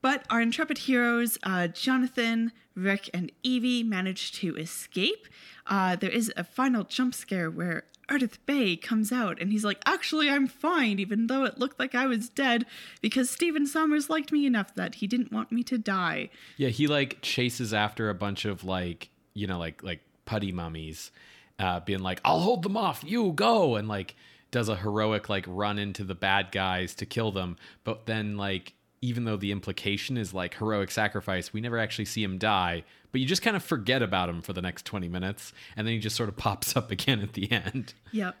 [0.00, 5.26] but our intrepid heroes, uh, Jonathan, Rick, and Evie, manage to escape.
[5.66, 9.82] Uh, there is a final jump scare where Ardeth Bay comes out and he's like,
[9.84, 12.64] Actually, I'm fine, even though it looked like I was dead,
[13.00, 16.30] because Stephen Sommers liked me enough that he didn't want me to die.
[16.56, 21.10] Yeah, he like chases after a bunch of like you know like like putty mummies,
[21.58, 24.16] uh, being like, "I'll hold them off, you go," and like
[24.50, 27.56] does a heroic like run into the bad guys to kill them.
[27.84, 32.22] But then like even though the implication is like heroic sacrifice, we never actually see
[32.22, 32.84] him die.
[33.12, 35.94] But you just kind of forget about him for the next twenty minutes, and then
[35.94, 37.94] he just sort of pops up again at the end.
[38.12, 38.36] Yep.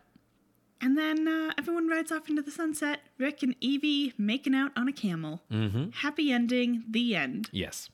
[0.80, 3.00] And then uh, everyone rides off into the sunset.
[3.18, 5.40] Rick and Evie making out on a camel.
[5.50, 5.90] Mm-hmm.
[5.90, 6.84] Happy ending.
[6.90, 7.48] The end.
[7.50, 7.88] Yes,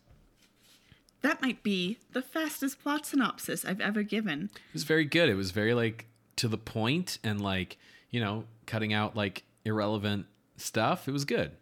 [1.23, 4.51] That might be the fastest plot synopsis I've ever given.
[4.55, 5.29] it was very good.
[5.29, 7.79] It was very like to the point and like
[8.11, 10.27] you know cutting out like irrelevant
[10.57, 11.09] stuff.
[11.09, 11.53] It was good.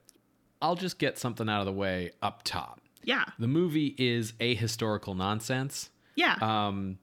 [0.63, 2.81] I'll just get something out of the way up top.
[3.03, 3.25] Yeah.
[3.39, 5.91] The movie is ahistorical nonsense.
[6.17, 6.37] Yeah.
[6.43, 6.99] Um,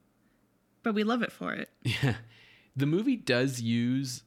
[0.84, 1.70] but we love it for it.
[2.02, 2.14] Yeah.
[2.76, 4.22] The movie does use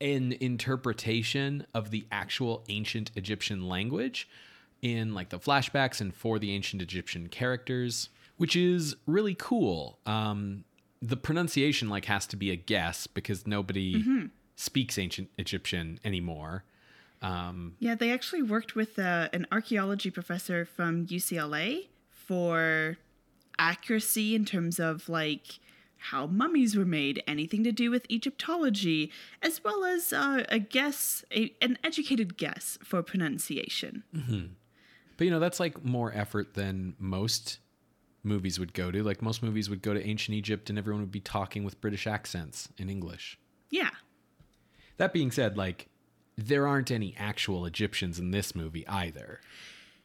[0.00, 4.28] an interpretation of the actual ancient Egyptian language
[4.82, 9.98] in like the flashbacks and for the ancient Egyptian characters, which is really cool.
[10.04, 10.64] Um,
[11.00, 16.64] the pronunciation like has to be a guess because nobody speaks ancient Egyptian anymore.
[17.22, 22.98] Um, Yeah, they actually worked with uh, an archaeology professor from UCLA for
[23.58, 25.60] accuracy in terms of like
[26.10, 31.24] how mummies were made, anything to do with Egyptology, as well as uh, a guess,
[31.32, 34.02] a, an educated guess for pronunciation.
[35.22, 37.60] But you know, that's like more effort than most
[38.24, 39.04] movies would go to.
[39.04, 42.08] Like most movies would go to ancient Egypt and everyone would be talking with British
[42.08, 43.38] accents in English.
[43.70, 43.90] Yeah,
[44.96, 45.86] That being said, like
[46.36, 49.40] there aren't any actual Egyptians in this movie either.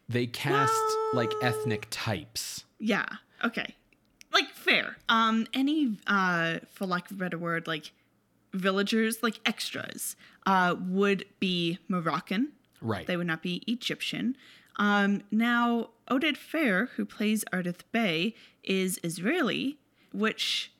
[0.08, 0.80] They cast
[1.14, 2.64] like ethnic types.
[2.78, 3.08] yeah,
[3.44, 3.74] okay,
[4.32, 4.98] like fair.
[5.08, 7.90] Um, any uh, for lack of a better word, like
[8.54, 10.14] villagers, like extras,
[10.46, 12.52] uh, would be Moroccan.
[12.80, 13.08] Right.
[13.08, 14.36] They would not be Egyptian.
[14.78, 19.78] Um, now, Oded Fehr, who plays Ardeth Bay, is Israeli,
[20.12, 20.72] which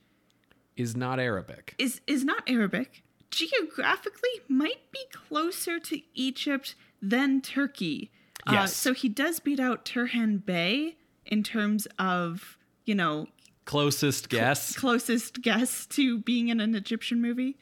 [0.77, 1.75] is not Arabic.
[1.77, 3.03] is is not Arabic.
[3.31, 8.11] Geographically, might be closer to Egypt than Turkey.
[8.47, 8.75] Uh, Yes.
[8.75, 10.95] so he does beat out Turhan Bey
[11.25, 13.27] in terms of you know
[13.65, 14.75] Closest guess.
[14.75, 17.57] closest guess to being in an Egyptian movie.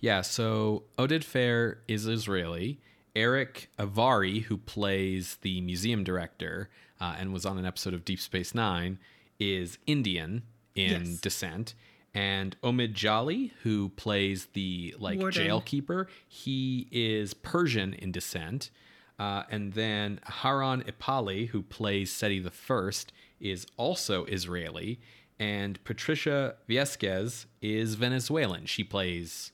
[0.00, 2.80] Yeah, so Oded Fehr is Israeli.
[3.16, 6.68] Erick Avari, who plays the museum director
[7.00, 8.98] uh, and was on an episode of Deep Space Nine,
[9.38, 10.42] is Indian
[10.74, 11.20] in Yes.
[11.20, 11.74] descent.
[12.12, 15.46] And Omid Djalili, who plays the like Warden.
[15.46, 18.70] jailkeeper, he is Persian in descent.
[19.18, 24.98] Uh, and then Haran Ipalé, who plays Seti the First, is also Israeli.
[25.38, 28.66] And Patricia Velasquez is Venezuelan.
[28.66, 29.52] She plays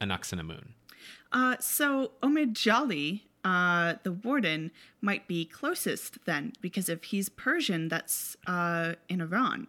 [0.00, 0.70] Anaxinamun.
[1.32, 7.88] Uh, so Omid Djalili, uh, the warden, might be closest then, because if he's Persian,
[7.88, 9.66] that's uh, in Iran.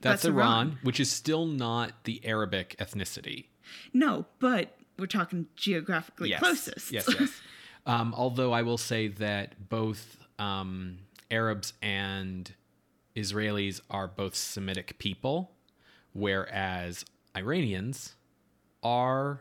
[0.00, 3.46] That's, Iran, which is still not the Arabic ethnicity.
[3.92, 6.40] No, but we're talking geographically Yes.
[6.40, 6.92] closest.
[6.92, 7.30] Yes, yes.
[7.86, 10.98] Um, although I will say that both um,
[11.30, 12.50] Arabs and
[13.14, 15.50] Israelis are both Semitic people,
[16.12, 17.04] whereas
[17.36, 18.14] Iranians
[18.82, 19.40] are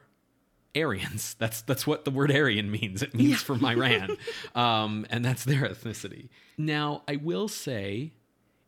[0.75, 1.35] Aryans.
[1.39, 3.01] That's that's what the word Aryan means.
[3.01, 4.17] It means from Iran,
[4.55, 6.29] um, and that's their ethnicity.
[6.57, 8.13] Now, I will say,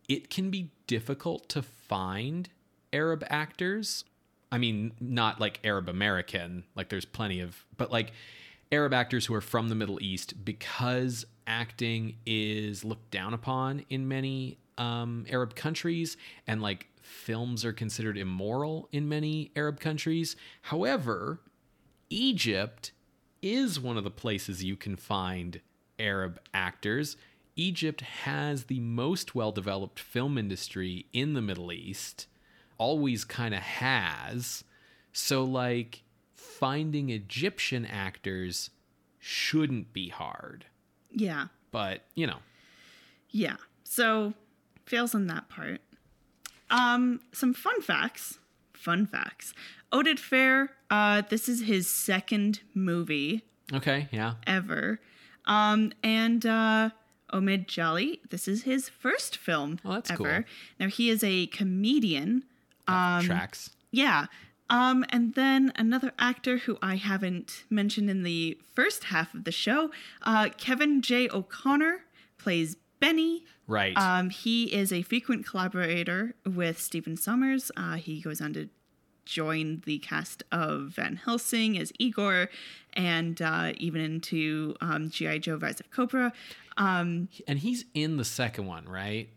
[0.08, 2.50] it can be difficult to find
[2.94, 4.06] Arab actors.
[4.52, 6.64] I mean, not like Arab American.
[6.76, 8.12] Like, there's plenty of, but like
[8.72, 14.08] Arab actors who are from the Middle East because acting is looked down upon in
[14.08, 16.18] many um, Arab countries,
[16.48, 20.36] and like films are considered immoral in many Arab countries.
[20.64, 21.40] However,
[22.10, 22.92] Egypt
[23.42, 25.62] is one of the places you can find
[26.00, 27.18] Arab actors.
[27.56, 32.28] Egypt has the most well developed film industry in the Middle East,
[32.78, 34.64] always kind of has.
[35.14, 36.04] So, like,
[36.34, 38.72] finding Egyptian actors
[39.20, 40.66] shouldn't be hard.
[41.12, 41.48] Yeah.
[41.72, 42.40] But, you know,
[43.30, 43.58] Yeah.
[43.84, 44.34] So
[44.86, 45.82] fails on that part.
[46.70, 48.40] Um, some fun facts.
[48.86, 49.54] Fun facts.
[49.92, 53.42] Oded Fehr, uh, this is his second movie
[53.74, 54.36] okay, yeah.
[54.46, 55.00] ever.
[55.46, 56.90] Um, and uh
[57.34, 60.24] Omid Djalili, this is his first film Oh, that's ever.
[60.24, 60.44] cool.
[60.80, 62.44] Now he is a comedian.
[62.88, 63.72] That tracks.
[63.92, 64.28] Yeah.
[64.70, 69.52] Um, and then another actor who I haven't mentioned in the first half of the
[69.52, 69.90] show,
[70.22, 71.28] uh, Kevin J.
[71.30, 72.02] O'Connor
[72.38, 73.46] plays Benny.
[73.68, 73.98] Right.
[73.98, 77.72] Um, he is a frequent collaborator with Stephen Sommers.
[77.76, 78.70] Uh, he goes on to
[79.26, 82.50] join the cast of Van Helsing as Igor,
[82.94, 86.32] and uh, even into um, GI Joe: Rise of Cobra.
[86.78, 89.30] Um, and he's in the second one, right?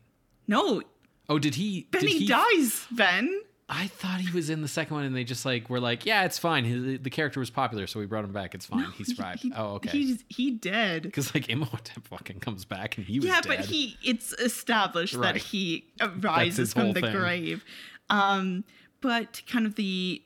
[0.46, 0.82] no,
[1.30, 1.82] Oh, did he?
[1.90, 2.86] did Benny he, dies.
[2.90, 3.42] Ben.
[3.70, 6.24] I thought he was in the second one, and they just like were like, "Yeah,
[6.24, 6.64] it's fine.
[6.64, 8.54] His, the character was popular, so we brought him back.
[8.54, 8.90] It's fine.
[8.92, 9.90] he survived." He- oh, okay.
[9.90, 11.02] He he dead.
[11.02, 13.48] Because like Imhotep fucking comes back, and he was Yeah, dead.
[13.58, 15.34] but he it's established Right.
[15.34, 15.84] that he
[16.20, 17.12] rises from the thing.
[17.14, 17.64] grave.
[18.08, 18.64] Um,
[19.02, 20.22] but kind of the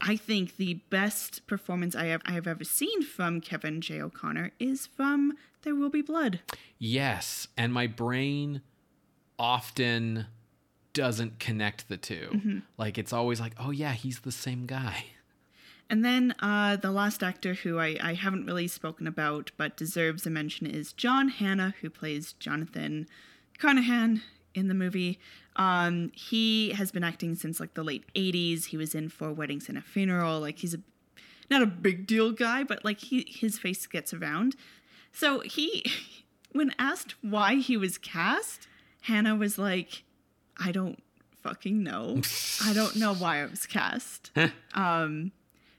[0.00, 4.00] I think the best performance I have I have ever seen from Kevin J.
[4.00, 6.40] O'Connor is from There Will Be Blood.
[6.78, 8.62] Yes, and my brain
[9.38, 10.26] often
[10.96, 12.58] doesn't connect the 2 Mm-hmm.
[12.78, 15.04] Like it's always like, "Oh yeah, he's the same guy."
[15.88, 20.26] And then uh, the last actor who I, I haven't really spoken about but deserves
[20.26, 23.06] a mention is John Hannah, who plays Jonathan
[23.56, 24.20] Carnahan
[24.52, 25.20] in the movie.
[25.54, 28.64] Um, he has been acting since like the late 80s.
[28.64, 30.40] He was in Four Weddings and a Funeral.
[30.40, 30.80] Like he's a
[31.48, 34.56] not a big deal guy, but like he his face gets around.
[35.12, 35.84] So he
[36.50, 38.66] when asked why he was cast,
[39.02, 40.02] Hannah was like,
[40.58, 41.02] I don't
[41.42, 42.20] fucking know.
[42.64, 44.30] I don't know why I was cast.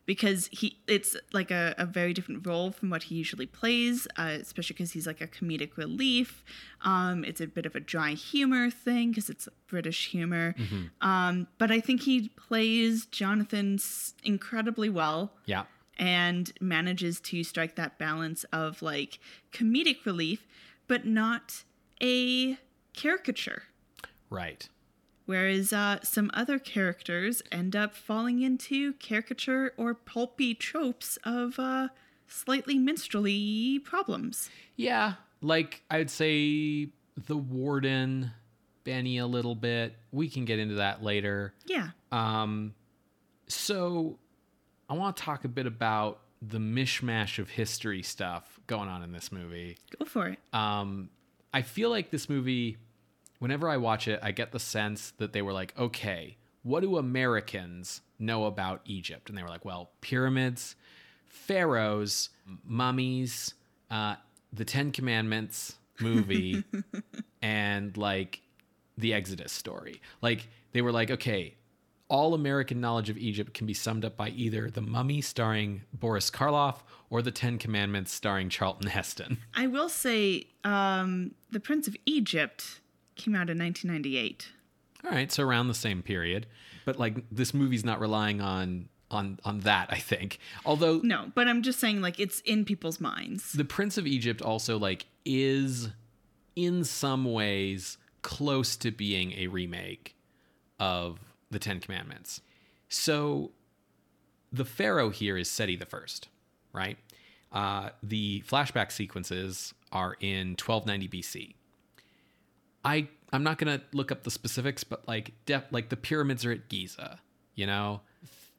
[0.05, 4.37] Because he it's like a, a very different role from what he usually plays uh,
[4.39, 6.45] especially because he's like a comedic relief.
[6.81, 10.55] Um, it's a bit of a dry humor thing because it's british humor.
[11.01, 13.79] Um, but i think he plays jonathan
[14.23, 15.63] incredibly well Yeah.
[15.99, 19.19] and manages to strike that balance of like
[19.51, 20.47] comedic relief
[20.87, 21.65] but not
[22.01, 22.57] a
[22.93, 23.63] caricature
[24.29, 24.67] Right.
[25.25, 31.89] Whereas uh, some other characters end up falling into caricature or pulpy tropes of uh,
[32.27, 34.49] slightly minstrelly problems.
[34.77, 36.89] Yeah, like I'd say
[37.25, 38.31] the warden,
[38.85, 39.95] Benny a little bit.
[40.11, 41.53] We can get into that later.
[41.65, 41.89] Yeah.
[42.11, 42.73] Um,
[43.47, 44.19] so
[44.89, 49.11] I want to talk a bit about the mishmash of history stuff going on in
[49.11, 49.77] this movie.
[49.99, 50.39] Go for it.
[50.53, 51.09] Um,
[51.53, 52.77] I feel like this movie,
[53.39, 56.97] whenever I watch it, I get the sense that they were like, okay, what do
[56.97, 59.29] Americans know about Egypt?
[59.29, 60.75] And they were like, well, pyramids,
[61.25, 62.29] pharaohs,
[62.65, 63.53] mummies,
[63.89, 64.15] uh,
[64.51, 66.63] the Ten Commandments movie,
[67.41, 68.41] and like
[68.97, 70.01] the Exodus story.
[70.21, 71.55] Like they were like, okay,
[72.09, 76.29] all American knowledge of Egypt can be summed up by either The Mummy starring Boris
[76.29, 76.77] Karloff
[77.09, 79.39] or The Ten Commandments starring Charlton Heston.
[79.53, 82.81] I will say um, The Prince of Egypt
[83.17, 84.49] came out in 1998.
[85.05, 86.47] All right, so around the same period,
[86.85, 89.87] but like this movie's not relying on on on that.
[89.91, 93.53] I think, although No, but I'm just saying, like, it's in people's minds.
[93.53, 95.89] the Prince of Egypt also like is
[96.55, 100.15] in some ways close to being a remake
[100.79, 101.19] of
[101.51, 102.41] the Ten Commandments.
[102.89, 103.51] So
[104.51, 106.27] the Pharaoh here is Seti the First,
[106.73, 106.97] right?
[107.51, 111.53] Uh, the flashback sequences are in 1290 BC.
[112.87, 116.51] I I'm not gonna look up the specifics, but like def, like the pyramids are
[116.53, 117.19] at Giza,
[117.53, 118.01] you know,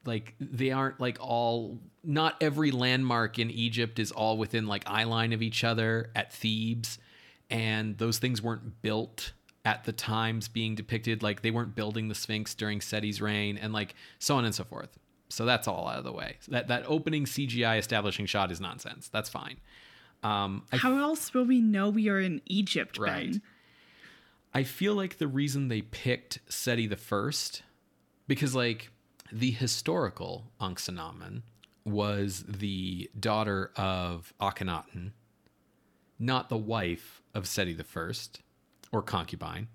[0.05, 5.05] like they aren't like all not every landmark in Egypt is all within like eye
[5.05, 6.99] line of each other at Thebes
[7.51, 9.33] and those things weren't built
[9.65, 13.73] at the times being depicted like they weren't building the Sphinx during Seti's reign and
[13.73, 14.99] like so on and so forth.
[15.31, 16.37] So that's all out of the way.
[16.49, 19.09] That that opening CGI establishing shot is nonsense.
[19.09, 19.57] That's fine.
[20.23, 23.33] Um, I How else will we know we are in Egypt, Right.
[23.33, 23.43] Ben?
[24.59, 27.63] I feel like the reason they picked Seti the First,
[28.27, 28.91] because like
[29.31, 31.43] the historical Ankhsenamen
[31.85, 35.13] was the daughter of Akhenaten,
[36.19, 38.41] not the wife of Seti the First
[38.91, 39.69] or concubine.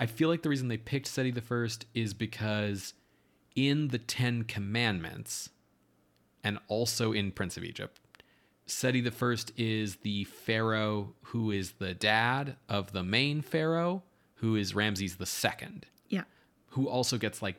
[0.00, 2.94] I feel like the reason they picked Seti the First is because
[3.54, 5.50] in the Ten Commandments,
[6.42, 8.00] and also in Prince of Egypt,
[8.66, 14.02] Seti the First is the pharaoh who is the dad of the main pharaoh,
[14.36, 16.24] who is Ramses the Second, Yeah.
[16.70, 17.56] who also gets like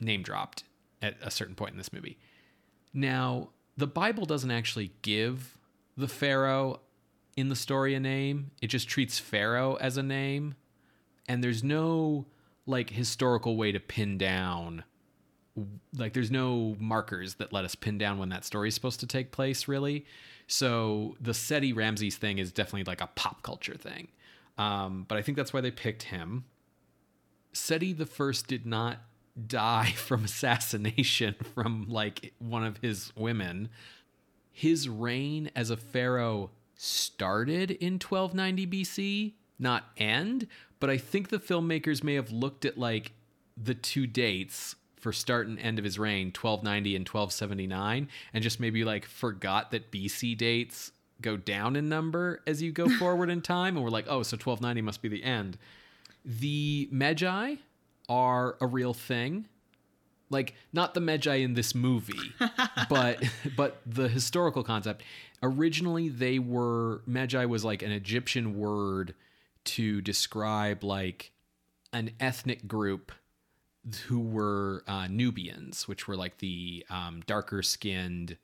[0.00, 0.64] name dropped
[1.02, 2.18] at a certain point in this movie.
[2.92, 5.56] Now, the Bible doesn't actually give
[5.96, 6.80] the pharaoh
[7.36, 10.54] in the story a name; it just treats pharaoh as a name,
[11.28, 12.26] and there's no
[12.66, 14.84] like historical way to pin down
[15.96, 19.06] like there's no markers that let us pin down when that story is supposed to
[19.06, 20.04] take place really
[20.46, 24.06] so the seti ramses thing is definitely like a pop culture thing
[24.58, 26.44] um, but i think that's why they picked him.
[27.52, 28.98] Seti the first did not
[29.46, 33.68] die from assassination from like one of his women.
[34.50, 40.46] His reign as a pharaoh started in 1290 BC, not end,
[40.80, 43.12] but I think the filmmakers may have looked at like
[43.56, 48.58] the two dates for start and end of his reign, 1290 and 1279, and just
[48.58, 53.40] maybe like forgot that BC dates go down in number as you go forward in
[53.40, 55.58] time and we're like, "Oh, so 1290 must be the end."
[56.24, 57.58] The Medjai
[58.08, 59.46] are a real thing
[60.30, 62.32] like not the Medjai in this movie
[62.88, 63.22] but
[63.56, 65.02] but the historical concept
[65.42, 69.14] originally they were Medjai was like an egyptian word
[69.64, 71.32] to describe like
[71.92, 73.12] an ethnic group
[74.06, 78.36] who were uh, nubians which were like the um, darker skinned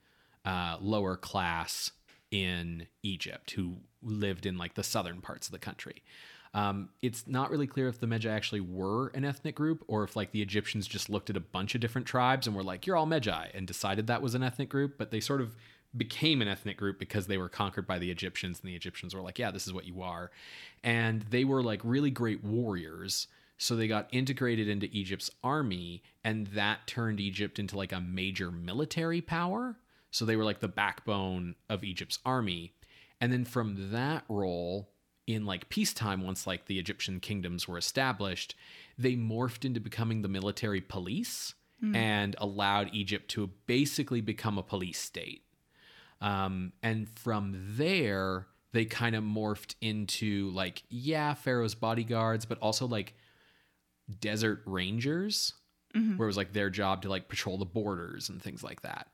[0.44, 1.90] uh, lower class
[2.35, 6.02] in egypt who lived in like the southern parts of the country
[6.55, 10.15] um, it's not really clear if the Medjai actually were an ethnic group or if
[10.15, 12.97] like the Egyptians just looked at a bunch of different tribes and were like, "You're
[12.97, 14.97] all Medjai," and decided that was an ethnic group.
[14.97, 15.56] But they sort of
[15.97, 19.20] became an ethnic group because they were conquered by the Egyptians, and the Egyptians were
[19.20, 20.31] like, "Yeah, this is what you are,"
[20.85, 23.27] and they were like really great warriors.
[23.59, 28.52] So they got integrated into Egypt's army, and that turned Egypt into like a major
[28.52, 29.77] military power.
[30.15, 32.73] So they were like the backbone of Egypt's army.
[33.20, 34.89] And then from that role,
[35.27, 38.55] in like peacetime once like the Egyptian kingdoms were established,
[38.97, 41.55] they morphed into becoming the military police
[41.97, 45.43] and allowed Egypt to basically become a police state.
[46.20, 52.86] Um, and from there, they kind of morphed into like, yeah, Pharaoh's bodyguards, but also
[52.86, 53.15] like
[54.20, 55.55] desert rangers,
[56.16, 59.09] where it was like their job to like patrol the borders and things like that.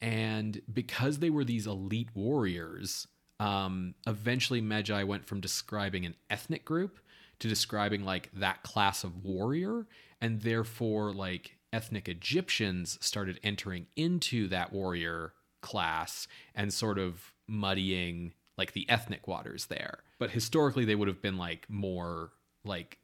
[0.00, 3.06] And because they were these elite warriors,
[3.38, 6.98] um, eventually Medjai went from describing an ethnic group
[7.38, 9.86] to describing like that class of warrior,
[10.20, 18.32] and therefore like ethnic Egyptians started entering into that warrior class and sort of muddying
[18.56, 20.00] like the ethnic waters there.
[20.18, 22.30] But historically, they would have been like more
[22.64, 22.98] like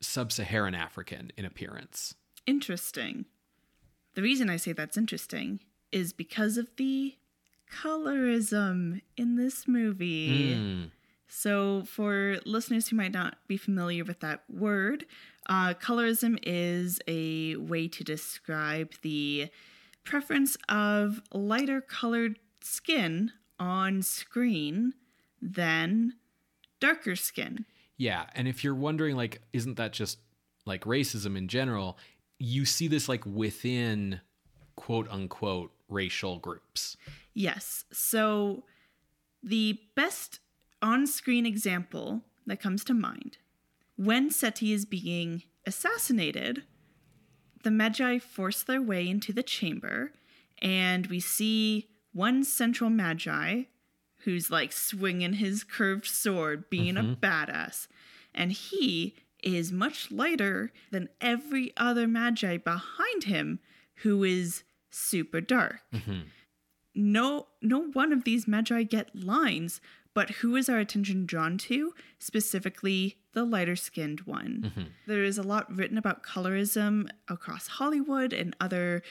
[0.00, 2.14] sub-Saharan African in appearance.
[2.46, 3.26] Interesting.
[4.14, 5.60] The reason I say that's interesting
[5.92, 7.16] is because of the
[7.70, 10.54] colorism in this movie.
[10.54, 10.90] Mm.
[11.28, 15.06] So, for listeners who might not be familiar with that word,
[15.48, 19.48] uh, colorism is a way to describe the
[20.04, 23.30] preference of lighter colored skin
[23.60, 24.94] on screen
[25.40, 26.14] than
[26.80, 27.64] darker skin.
[27.96, 30.18] Yeah, and if you're wondering, like, isn't that just
[30.66, 31.96] like racism in general?
[32.38, 34.20] You see this like within
[34.74, 36.96] quote unquote racial groups.
[37.34, 37.84] Yes.
[37.92, 38.64] So,
[39.42, 40.40] the best
[40.82, 43.38] on screen example that comes to mind
[44.00, 46.62] when Seti is being assassinated,
[47.64, 50.12] the Medjai force their way into the chamber,
[50.62, 53.66] and we see one central Medjai
[54.24, 57.24] who's like swinging his curved sword, being a mm-hmm.
[57.24, 57.88] badass.
[58.34, 63.58] And he is much lighter than every other Medjai behind him
[63.96, 65.80] who is super dark
[66.94, 69.80] no no one of these Medjai get lines
[70.12, 74.72] but who is our attention drawn to specifically the lighter skinned one
[75.06, 79.02] There is a lot written about colorism across hollywood and other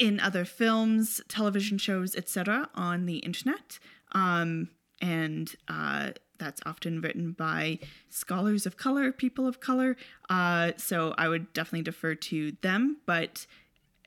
[0.00, 3.78] in other films, television shows, etc., on the internet.
[4.12, 4.70] Um,
[5.02, 7.78] and uh, that's often written by
[8.08, 9.96] scholars of color, people of color.
[10.30, 12.96] Uh, so I would definitely defer to them.
[13.04, 13.46] But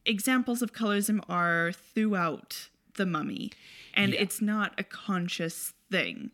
[0.06, 3.52] examples of colorism are throughout the mummy,
[3.94, 4.22] and Yeah.
[4.22, 6.32] it's not a conscious thing.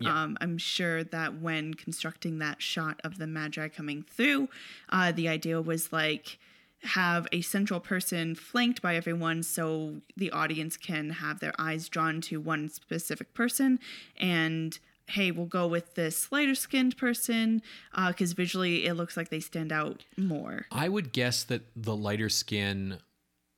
[0.00, 0.22] Yeah.
[0.22, 4.48] Um, I'm sure that when constructing that shot of the Medjai coming through,
[4.88, 6.38] uh, the idea was like
[6.82, 12.20] have a central person flanked by everyone so the audience can have their eyes drawn
[12.20, 13.78] to one specific person
[14.16, 17.62] and hey we'll go with this lighter skinned person
[18.08, 22.28] because visually it looks like they stand out more I would guess that the lighter
[22.28, 22.98] skin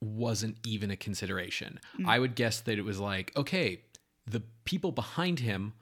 [0.04, 1.80] wasn't even a consideration.
[2.06, 3.82] I would guess that it was like, okay,
[4.26, 5.74] the people behind him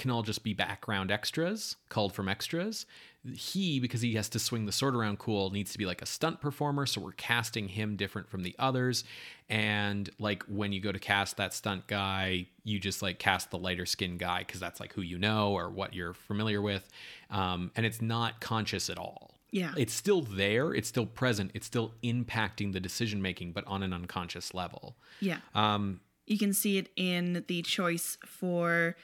[0.00, 2.86] can all just be background extras, called from extras.
[3.34, 6.06] He, because he has to swing the sword around cool, needs to be like a
[6.06, 6.86] stunt performer.
[6.86, 9.04] So we're casting him different from the others.
[9.50, 13.58] And like when you go to cast that stunt guy, you just like cast the
[13.58, 16.88] lighter skin guy because that's like who you know or what you're familiar with.
[17.30, 19.72] Um, and it's not conscious at all Yeah.
[19.76, 23.92] it's still there it's still present it's still impacting the decision making but on an
[23.92, 24.96] unconscious level.
[25.20, 25.38] Yeah.
[25.54, 28.96] Um you can see it in the choice for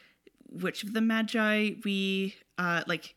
[0.49, 3.15] which of the Medjai we uh like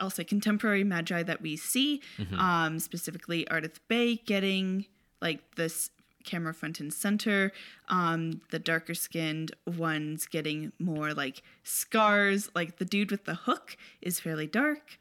[0.00, 2.00] I'll say contemporary Medjai that we see,
[2.38, 4.86] um, specifically Ardeth Bay getting
[5.20, 5.90] like this
[6.24, 7.52] camera front and center,
[7.88, 13.76] um, the darker skinned ones getting more like scars, like the dude with the hook
[14.00, 14.98] is fairly dark.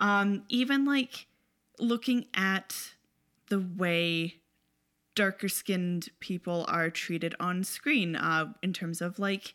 [0.00, 1.26] Um, even like
[1.78, 2.74] looking at
[3.48, 4.40] the way
[5.14, 9.54] darker skinned people are treated on screen uh, in terms of like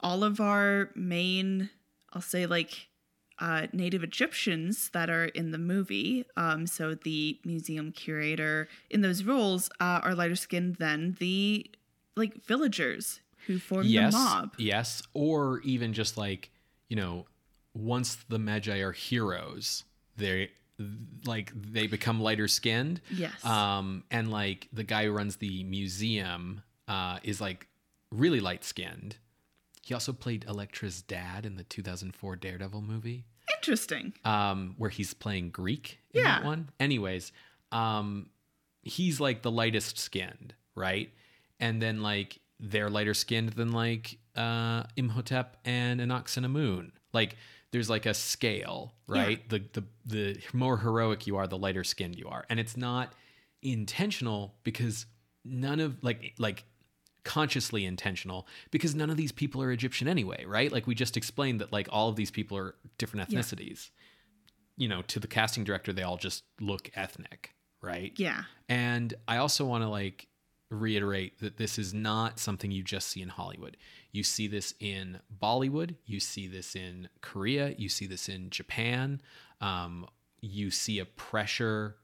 [0.00, 1.70] all of our main
[2.12, 2.88] i'll say like
[3.38, 9.24] uh, native egyptians that are in the movie um, so the museum curator in those
[9.24, 11.70] roles uh, are lighter skinned than the
[12.16, 14.54] like villagers who form yes the mob.
[14.58, 16.50] yes or even just like
[16.88, 17.26] you know
[17.76, 19.84] once the Medjai are heroes
[20.16, 20.50] they
[21.24, 26.62] like they become lighter skinned yes um and like the guy who runs the museum
[26.88, 27.66] uh is like
[28.10, 29.16] really light skinned
[29.82, 33.24] he also played Elektra's dad in the 2004 Daredevil movie.
[33.56, 36.38] interesting um, where he's playing Greek in Yeah.
[36.40, 36.70] that one.
[36.80, 37.30] Anyways,
[37.70, 38.30] um,
[38.82, 41.12] he's like the lightest skinned, right?
[41.60, 46.90] And then like they're lighter skinned than like uh, Imhotep and Anaxinamun.
[47.12, 47.36] Like
[47.72, 49.46] there's like a scale, right?
[49.48, 53.12] The the the more heroic you are, the lighter skinned you are, and it's not
[53.62, 55.06] intentional because
[55.44, 56.64] none of like like
[57.24, 60.70] consciously intentional because none of these people are Egyptian anyway, right?
[60.70, 63.40] Like we just explained that like all of these people are different Yeah.
[63.40, 63.90] ethnicities.
[64.76, 68.12] You know, to the casting director, they all just look ethnic, right?
[68.16, 70.28] yeah And I also want to like
[70.70, 73.76] reiterate that this is not something you just see in Hollywood.
[74.12, 79.20] You see this in Bollywood, you see this in Korea, you see this in Japan.
[79.60, 80.06] Um,
[80.40, 81.96] you see a pressure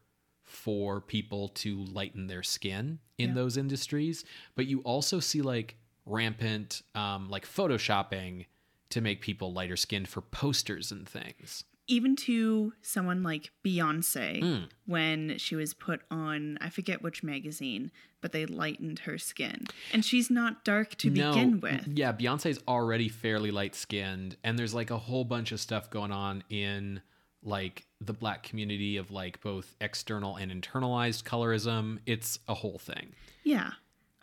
[0.42, 3.34] for people to lighten their skin in Yeah.
[3.34, 4.24] those industries,
[4.54, 8.46] but you also see like rampant um, like photoshopping
[8.90, 11.64] to make people lighter skinned for posters and things.
[11.88, 14.68] Even to someone like Beyonce Mm.
[14.86, 17.90] when she was put on I forget which magazine,
[18.20, 19.64] but they lightened her skin.
[19.92, 21.88] And she's not dark to begin with.
[21.88, 26.12] Yeah, Beyonce's already fairly light skinned, and there's like a whole bunch of stuff going
[26.12, 27.00] on in
[27.44, 31.98] like the black community of like both external and internalized colorism.
[32.06, 33.14] It's a whole thing.
[33.42, 33.72] Yeah.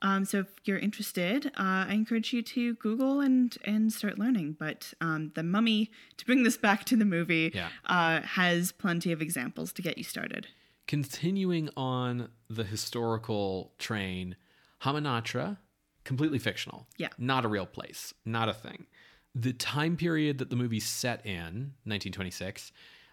[0.01, 4.55] Um, so if you're interested, uh, I encourage you to Google and and start learning.
[4.59, 7.69] But um, the Mummy, to bring this back to the movie, Yeah.
[7.85, 10.47] uh, has plenty of examples to get you started.
[10.87, 14.35] Continuing on the historical train,
[14.83, 15.57] Hamunaptra,
[16.03, 16.87] completely fictional.
[16.97, 17.09] Yeah.
[17.17, 18.87] Not a real place, not a thing.
[19.35, 22.71] The time period that the movie's set in, 1926,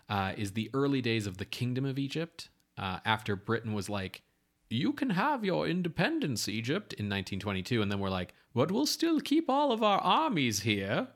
[0.09, 2.49] uh, is the early days of the Kingdom of Egypt,
[2.79, 4.23] uh, after Britain was like,
[4.69, 7.83] you can have your independence, Egypt, in 1922.
[7.83, 11.09] And then we're like, but we'll still keep all of our armies here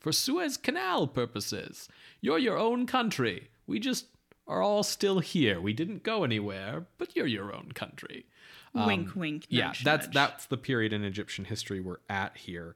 [0.00, 1.88] for Suez Canal purposes.
[2.20, 3.50] You're your own country.
[3.66, 4.06] We just
[4.46, 5.60] are all still here.
[5.60, 8.26] We didn't go anywhere, but you're your own country.
[8.74, 9.42] wink, wink.
[9.44, 10.14] Um, yeah, nudge, that's nudge.
[10.14, 12.74] that's the period in Egyptian history we're at here.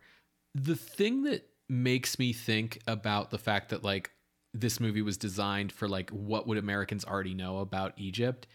[0.54, 4.10] The thing that makes me think about the fact that like
[4.52, 8.46] this movie was designed for like what would Americans already know about Egypt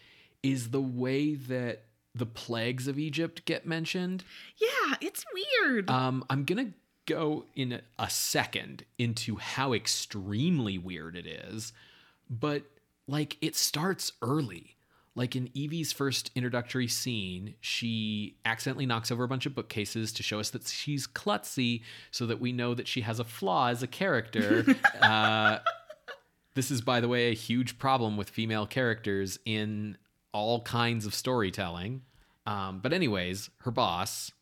[0.42, 1.82] is the way that
[2.14, 4.24] the plagues of Egypt get mentioned.
[4.56, 5.24] Yeah, it's
[5.62, 5.88] weird.
[5.90, 6.72] Um, I'm gonna
[7.06, 11.72] go in a- second into how extremely weird it is,
[12.28, 12.62] but
[13.06, 14.74] like it starts early.
[15.14, 20.22] like in Evie's first introductory scene, she accidentally knocks over a bunch of bookcases to
[20.22, 21.82] show us that she's klutzy,
[22.12, 24.64] so that we know that she has a flaw as a character.
[25.02, 25.58] uh,
[26.54, 29.96] this is, by the way, a huge problem with female characters in
[30.38, 32.02] all kinds of storytelling.
[32.46, 34.32] Um, but, anyways, her boss,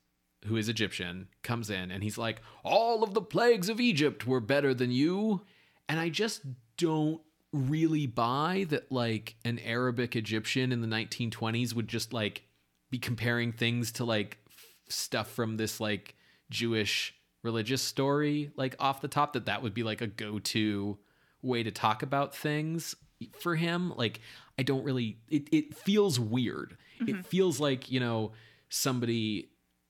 [0.44, 4.40] who is Egyptian, comes in and he's like, All of the plagues of Egypt were
[4.40, 5.42] better than you.
[5.88, 6.42] And I just
[6.76, 7.20] don't
[7.52, 12.42] really buy that, like, an Arabic Egyptian in the 1920s would just, like,
[12.90, 16.14] be comparing things to, like, f- stuff from this, like,
[16.50, 20.98] Jewish religious story, like, off the top, that that would be, like, a go to
[21.42, 22.94] way to talk about things
[23.38, 23.92] for him.
[23.96, 24.20] Like,
[24.58, 26.76] I don't really, it, it feels weird.
[27.00, 27.20] It mm-hmm.
[27.22, 28.32] feels like, you know,
[28.68, 29.48] somebody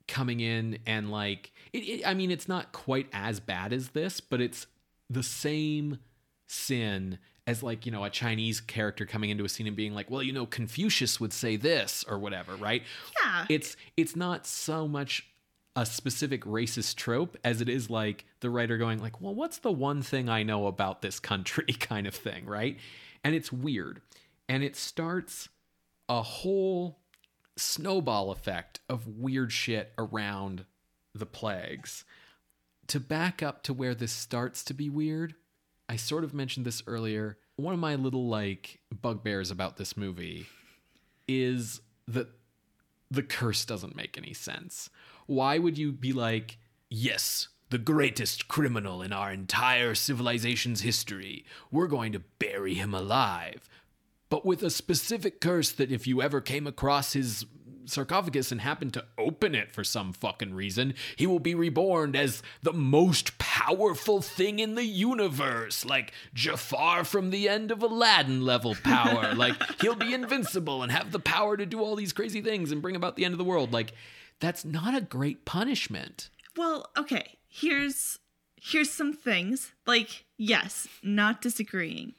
[0.09, 4.21] coming in and like it, it, i mean it's not quite as bad as this
[4.21, 4.67] but it's
[5.11, 5.99] the same
[6.47, 10.11] sin as like you know a chinese character coming into a scene and being like
[10.11, 12.83] well you know confucius would say this or whatever right?
[13.23, 13.47] Yeah.
[13.49, 15.27] it's it's not so much
[15.75, 19.73] a specific racist trope as it is like the writer going like well what's the
[19.73, 21.65] one thing i know about this country?
[21.81, 22.79] kind of thing right?
[23.25, 24.03] And it's weird
[24.49, 25.49] and it starts
[26.09, 26.99] a whole
[27.57, 30.65] snowball effect of weird shit around
[31.15, 32.05] the plagues.
[32.89, 35.35] To back up to where this starts to be weird,
[35.89, 37.39] I sort of mentioned this earlier.
[37.57, 40.47] One of my little like bugbears about this movie
[41.27, 42.29] is that
[43.11, 44.91] the curse doesn't make any sense.
[45.27, 46.59] Why would you be like,
[46.89, 53.69] yes, the greatest criminal in our entire civilization's history, we're going to bury him alive?
[54.29, 57.47] But with a specific curse that if you ever came across his
[57.87, 62.43] sarcophagus and happened to open it for some fucking reason, he will be reborn as
[62.63, 68.75] the most powerful thing in the universe, like Jafar from the end of Aladdin level
[68.83, 69.35] power.
[69.37, 72.83] like he'll be invincible and have the power to do all these crazy things and
[72.83, 73.73] bring about the end of the world.
[73.73, 73.93] Like
[74.41, 76.31] that's not a great punishment.
[76.57, 77.39] Well, okay.
[77.49, 78.19] Here's
[78.61, 79.73] here's some things.
[79.87, 82.15] Like, yes, not disagreeing.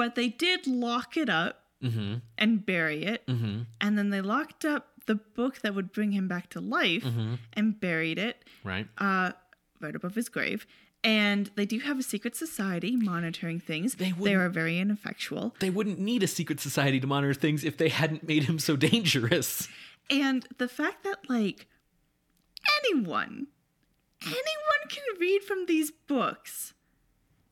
[0.00, 2.14] But they did lock it up Mm-hmm.
[2.36, 3.26] and bury it.
[3.26, 3.60] Mm-hmm.
[3.80, 7.34] And then they locked up the book that would bring him back to life Mm-hmm.
[7.54, 8.86] and buried it Right.
[8.98, 9.32] uh,
[9.80, 10.66] right above his grave.
[11.02, 13.94] And they do have a secret society monitoring things.
[13.94, 15.54] They They, are very ineffectual.
[15.60, 18.76] They wouldn't need a secret society to monitor things if they hadn't made him so
[18.90, 19.66] dangerous.
[20.10, 21.66] And the fact that, like,
[22.82, 23.46] anyone,
[24.22, 26.74] anyone can read from these books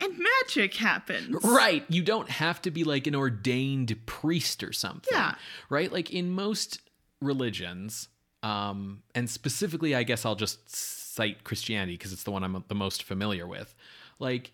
[0.00, 1.42] and magic happens.
[1.42, 1.84] Right.
[1.88, 5.10] You don't have to be like an ordained priest or something.
[5.12, 5.34] Yeah.
[5.68, 5.92] Right?
[5.92, 6.80] Like in most
[7.20, 8.08] religions,
[8.42, 12.74] um, and specifically, I guess I'll just cite Christianity because it's the one I'm the
[12.74, 13.74] most familiar with.
[14.18, 14.52] Like,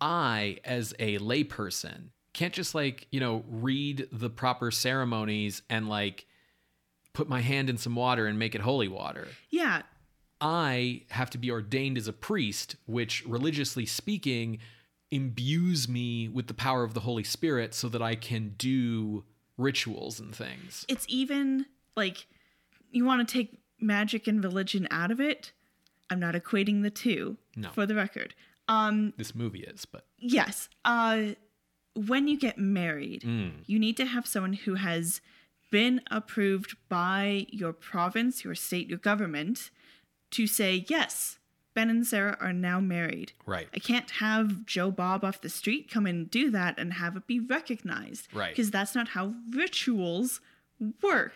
[0.00, 6.26] I, as a layperson, can't just like, you know, read the proper ceremonies and like
[7.12, 9.28] put my hand in some water and make it holy water.
[9.50, 9.82] Yeah.
[10.40, 14.58] I have to be ordained as a priest, which religiously speaking
[15.10, 19.24] imbues me with the power of the Holy Spirit so that I can do
[19.56, 20.84] rituals and things.
[20.88, 21.66] It's even
[21.96, 22.26] like
[22.90, 25.52] you want to take magic and religion out of it.
[26.10, 27.70] I'm not equating the two No.
[27.70, 28.34] for the record.
[28.68, 30.68] Um, This movie is, but yes.
[30.84, 31.32] Uh,
[31.94, 33.52] when you get married, Mm.
[33.66, 35.20] you need to have someone who has
[35.70, 39.70] been approved by your province, your state, your government
[40.30, 41.38] to say, yes,
[41.74, 43.32] Ben and Sarah are now married.
[43.46, 43.68] right.
[43.74, 47.26] I can't have Joe Bob off the street come and do that and have it
[47.26, 48.28] be recognized.
[48.32, 48.50] Right.
[48.50, 50.40] Because that's not how rituals
[51.02, 51.32] work.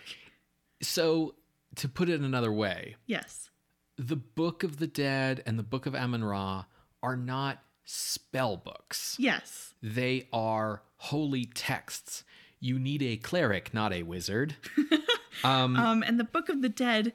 [0.81, 1.35] So,
[1.77, 3.51] to put it another way, Yes.
[3.97, 6.65] the Book of the Dead and the Book of Amun Ra
[7.03, 9.17] are not spell books.
[9.19, 9.75] Yes.
[9.83, 12.23] They are holy texts.
[12.61, 14.57] You need a cleric, not a wizard.
[15.45, 17.13] Um, Um, and the Book of the Dead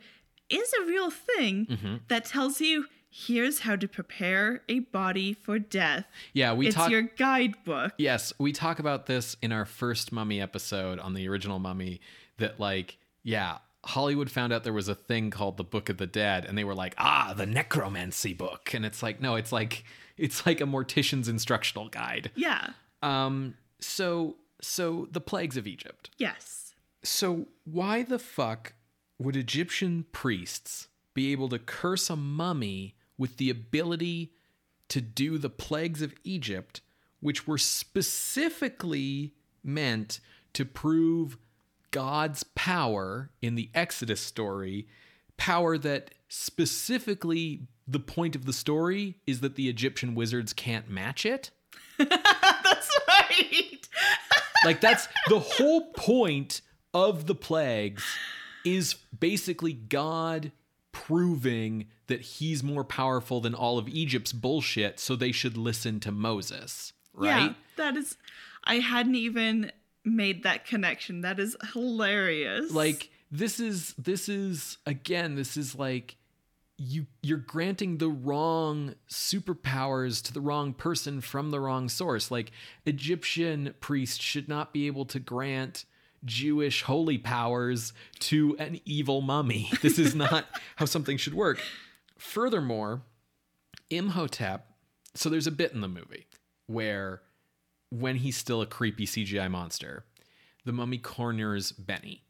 [0.50, 1.95] is a real thing Mm-hmm.
[2.08, 6.06] that tells you here's how to prepare a body for death.
[6.34, 6.90] yeah, we it's talk.
[6.90, 7.94] your guidebook.
[7.98, 12.02] Yes, we talk about this in our first Mummy episode on the original Mummy.
[12.38, 16.07] That like, yeah, Hollywood found out there was a thing called the Book of the
[16.07, 19.84] Dead, and they were like, ah, the necromancy book, and it's like, no, it's like,
[20.18, 22.31] it's like a mortician's instructional guide.
[22.34, 22.72] Yeah.
[23.03, 26.10] Um, so, so the plagues of Egypt.
[26.18, 26.73] Yes.
[27.03, 28.73] So why the fuck
[29.19, 34.34] would Egyptian priests be able to curse a mummy with the ability
[34.90, 36.81] to do the plagues of Egypt,
[37.19, 39.34] which were specifically
[39.64, 40.19] meant
[40.53, 41.38] to prove
[41.91, 44.88] God's power in the Exodus story,
[45.38, 51.26] power that specifically the point of the story is that the Egyptian wizards can't match
[51.26, 51.52] it?
[51.98, 53.88] That's right.
[54.65, 56.61] Like that's the whole point
[56.94, 58.03] of the plagues
[58.64, 60.53] is basically God
[60.94, 66.11] proving that he's more powerful than all of Egypt's bullshit, so they should listen to
[66.11, 67.28] Moses, right?
[67.28, 68.18] Yeah, that is.
[68.64, 69.74] I hadn't even
[70.06, 71.22] made that connection.
[71.22, 72.72] That is hilarious.
[72.72, 76.15] Like this is this is again this is like
[76.78, 82.32] you you're granting the wrong superpowers to the wrong person from the wrong source.
[82.32, 82.52] Like
[82.86, 85.86] Egyptian priests should not be able to grant
[86.26, 89.70] Jewish holy powers to an evil mummy.
[89.82, 90.45] This is not
[90.78, 91.60] how something should work.
[92.18, 93.02] Furthermore,
[93.90, 94.68] Imhotep,
[95.14, 96.28] so there's a bit in the movie
[96.68, 97.22] where
[97.90, 100.06] when he's still a creepy CGI monster,
[100.66, 102.24] the mummy corners Benny.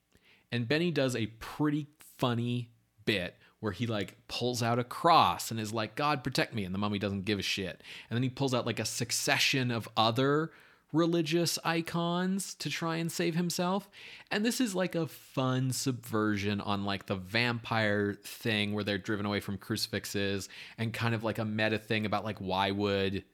[0.52, 2.70] And Benny does a pretty funny
[3.06, 6.66] bit where he like pulls out a cross and is like, God protect me.
[6.66, 7.82] And the mummy doesn't give a shit.
[8.10, 10.52] And then he pulls out like a succession of other
[10.94, 13.90] religious icons to try and save himself.
[14.32, 19.26] And this is like a fun subversion on like the vampire thing where they're driven
[19.26, 20.48] away from crucifixes
[20.78, 23.26] and kind of like a meta thing about like why would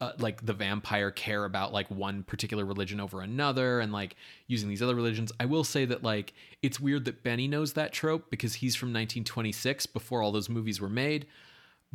[0.00, 4.16] uh, like the vampire care about like one particular religion over another and like
[4.46, 5.32] using these other religions.
[5.40, 8.88] I will say that like it's weird that Benny knows that trope because he's from
[8.88, 11.26] 1926 before all those movies were made.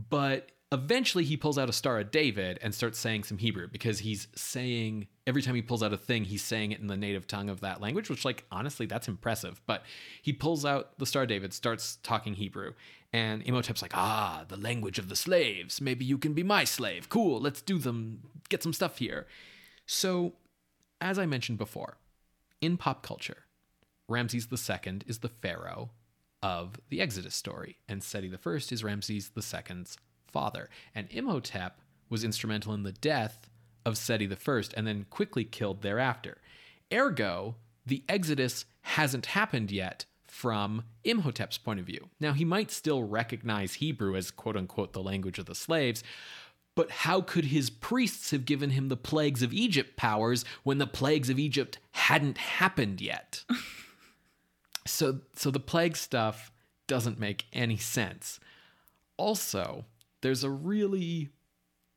[0.09, 3.99] But eventually he pulls out a Star of David and starts saying some Hebrew because
[3.99, 7.27] he's saying every time he pulls out a thing, he's saying it in the native
[7.27, 9.61] tongue of that language, which, like, honestly, that's impressive.
[9.65, 9.83] But
[10.21, 12.73] he pulls out the Star of David, starts talking Hebrew,
[13.11, 15.81] and Imhotep's like, ah, the language of the slaves.
[15.81, 17.09] Maybe you can be my slave.
[17.09, 19.27] Cool, let's do them, get some stuff here.
[19.85, 20.33] So,
[21.01, 21.97] as I mentioned before,
[22.61, 23.43] in pop culture,
[24.07, 25.91] Ramses II is the pharaoh
[26.41, 29.97] of the Exodus story, and Seti I is Ramses II's
[30.31, 30.69] father.
[30.95, 31.79] And Imhotep
[32.09, 33.49] was instrumental in the death
[33.85, 36.37] of Seti I and then quickly killed thereafter.
[36.93, 37.55] Ergo,
[37.85, 42.09] the Exodus hasn't happened yet from Imhotep's point of view.
[42.19, 46.03] Now, he might still recognize Hebrew as quote unquote the language of the slaves,
[46.75, 50.87] but how could his priests have given him the plagues of Egypt powers when the
[50.87, 53.43] plagues of Egypt hadn't happened yet?
[54.87, 56.51] so so the plague stuff
[56.87, 58.39] doesn't make any sense.
[59.17, 59.85] Also,
[60.21, 61.29] there's a really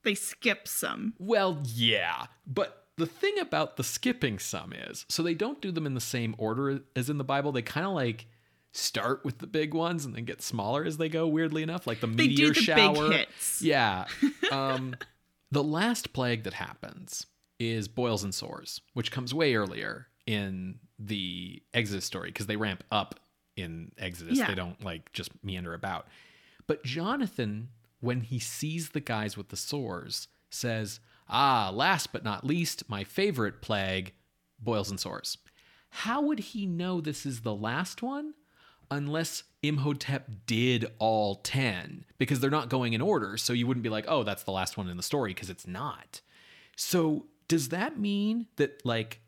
[0.03, 1.15] they skip some.
[1.19, 5.87] well, yeah, but the thing about the skipping some is so they don't do them
[5.87, 7.53] in the same order as in the Bible.
[7.53, 8.27] They kind of like
[8.73, 11.27] start with the big ones and then get smaller as they go.
[11.27, 13.09] Weirdly enough, like the They meteor do the shower.
[13.09, 13.63] big hits.
[13.63, 14.07] Yeah.
[14.53, 14.95] Um,
[15.51, 17.27] the last plague that happens
[17.59, 22.85] is boils and sores, which comes way earlier in the Exodus story because they ramp
[22.93, 23.19] up
[23.57, 24.39] in Exodus.
[24.39, 24.49] Yeah.
[24.49, 26.07] They don't like just meander about.
[26.67, 27.69] But Jonathan,
[28.05, 33.03] when he sees the guys with the sores, says, Ah, last but not least, my
[33.03, 34.13] favorite plague,
[34.59, 35.39] boils and sores.
[35.89, 38.35] How would he know this is the last one?
[38.91, 43.39] Unless Imhotep did all 10, because they're not going in order.
[43.39, 45.67] So you wouldn't be like, oh, that's the last one in the story, because it's
[45.67, 46.21] not.
[46.77, 49.21] So does that mean that, like,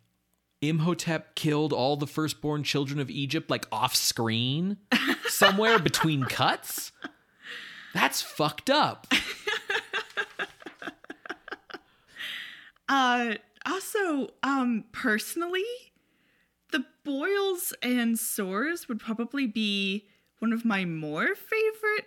[0.60, 4.78] Imhotep killed all the firstborn children of Egypt, like off screen
[5.28, 6.92] somewhere between cuts?
[7.96, 9.06] That's fucked up.
[12.88, 13.34] Uh
[13.68, 15.64] also, um personally,
[16.70, 20.06] the boils and sores would probably be
[20.38, 22.06] one of my more favorite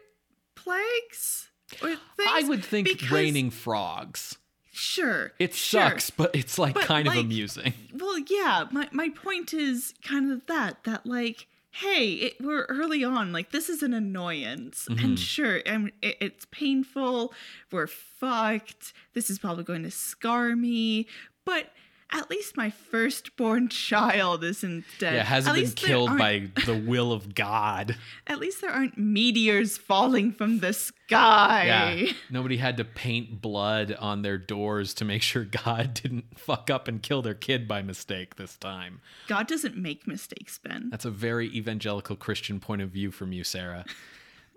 [0.55, 1.49] plagues
[1.81, 2.29] or things.
[2.29, 4.37] I would think because- raining frogs.
[4.71, 5.33] Sure.
[5.37, 5.81] It sure.
[5.81, 7.73] sucks, but it's like But, kind of amusing.
[7.93, 13.03] Well, yeah, my my point is kind of that that like hey, it, we're early
[13.03, 13.31] on.
[13.31, 15.05] Like this is an annoyance, Mm-hmm.
[15.05, 17.33] and sure, and it, it's painful.
[17.71, 18.93] We're fucked.
[19.13, 21.07] This is probably going to scar me,
[21.45, 21.67] but
[22.11, 25.13] at least my firstborn child isn't dead.
[25.13, 27.97] Yeah, At hasn't been least there killed by the will of God.
[28.27, 31.65] At least there aren't meteors falling from the sky.
[31.67, 32.11] Yeah.
[32.31, 36.87] Nobody had to paint blood on their doors to make sure God didn't fuck up
[36.87, 39.01] and kill their kid by mistake this time.
[39.27, 40.89] God doesn't make mistakes, Ben.
[40.89, 43.85] That's a very evangelical Christian point of view from you, Sarah.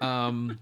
[0.00, 0.58] Um,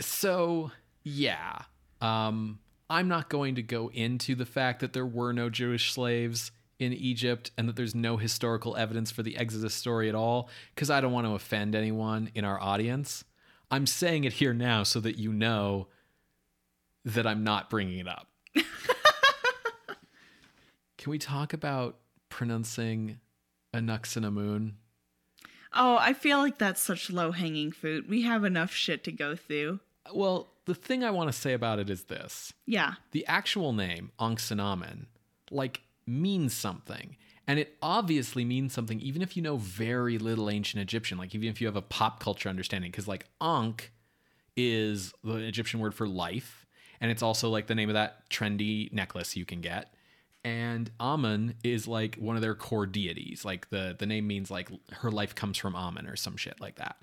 [0.00, 0.70] so,
[1.02, 1.62] yeah.
[2.00, 2.60] Um,
[2.92, 6.92] I'm not going to go into the fact that there were no Jewish slaves in
[6.92, 11.00] Egypt and that there's no historical evidence for the Exodus story at all because I
[11.00, 13.24] don't want to offend anyone in our audience.
[13.70, 15.88] I'm saying it here now so that you know
[17.06, 18.28] that I'm not bringing it up.
[20.98, 21.96] Can we talk about
[22.28, 23.20] pronouncing
[23.72, 24.72] Anuxinamun?
[25.72, 28.06] Oh, I feel like that's such low hanging fruit.
[28.06, 29.80] We have enough shit to go through.
[30.12, 32.52] Well, the thing I want to say about it is this.
[32.66, 32.94] Yeah.
[33.10, 35.06] The actual name, Anxinamen,
[35.50, 37.16] like means something.
[37.46, 41.48] And it obviously means something, even if you know very little ancient Egyptian, like even
[41.48, 43.90] if you have a pop culture understanding, because like Ankh
[44.56, 46.66] is the Egyptian word for life.
[47.00, 49.92] And it's also like the name of that trendy necklace you can get.
[50.44, 53.44] And Amun is like one of their core deities.
[53.44, 56.76] Like the, the name means like her life comes from Amun or some shit like
[56.76, 56.96] that.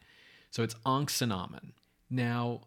[0.52, 1.34] So it's Ankhs and
[2.10, 2.62] Now,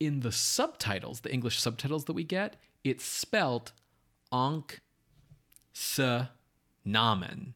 [0.00, 3.72] in the subtitles, the English subtitles that we get, it's spelt
[4.32, 4.80] Ankh
[5.74, 6.00] S
[6.84, 7.52] Namen,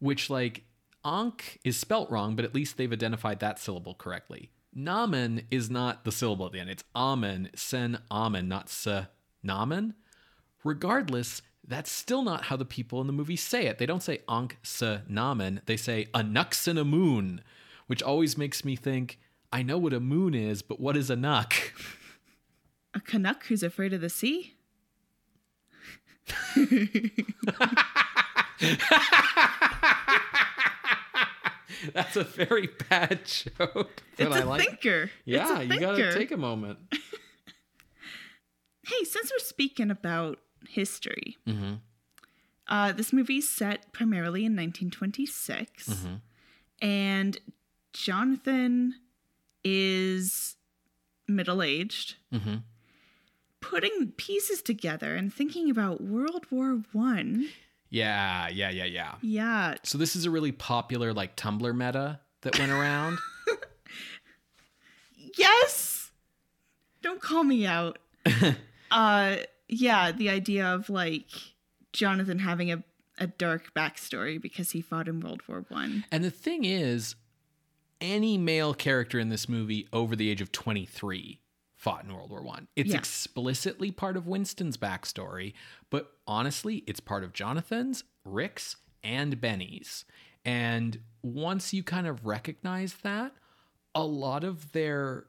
[0.00, 0.64] which like
[1.04, 4.50] Ankh is spelt wrong, but at least they've identified that syllable correctly.
[4.74, 6.70] Namen is not the syllable at the end.
[6.70, 9.06] It's Amen, Sen Amen, not Se
[9.44, 9.94] Namen.
[10.64, 13.78] Regardless, that's still not how the people in the movie say it.
[13.78, 15.60] They don't say Ankh Se Namen.
[15.66, 17.42] They say Anux and a moon,
[17.86, 19.20] which always makes me think,
[19.54, 21.54] I know what a moon is, but what is a nuck?
[22.92, 24.54] A Canuck who's afraid of the sea?
[31.92, 34.02] That's a very bad joke.
[34.16, 35.10] But It's I a like thinker.
[35.24, 36.78] Yeah, you gotta take a moment.
[38.86, 41.80] Hey, since we're speaking about history, Mhm.
[42.68, 46.14] uh, this movie's set primarily in 1926, Mm-hmm.
[46.82, 47.38] and
[47.94, 48.96] Jonathan
[49.64, 50.56] is
[51.26, 52.62] middle aged, Mhm.
[53.60, 57.48] putting pieces together and thinking about World War One.
[57.90, 59.14] Yeah, yeah, yeah, yeah.
[59.22, 63.18] Yeah, So this is a really popular like Tumblr meta that went around.
[65.38, 66.10] yes.
[67.02, 67.98] Don't call me out.
[68.90, 69.36] uh,
[69.68, 71.26] yeah, the idea of like
[71.92, 72.82] Jonathan having a
[73.18, 76.04] a dark backstory because he fought in World War One.
[76.10, 77.14] and the thing is,
[78.04, 81.40] any male character in this movie over the age of 23
[81.76, 82.68] fought in World War One.
[82.76, 82.98] It's Yeah.
[82.98, 85.54] explicitly part of Winston's backstory,
[85.90, 90.04] but honestly, it's part of Jonathan's, Rick's, and Benny's.
[90.44, 93.32] And once you kind of recognize that,
[93.94, 95.26] a lot of their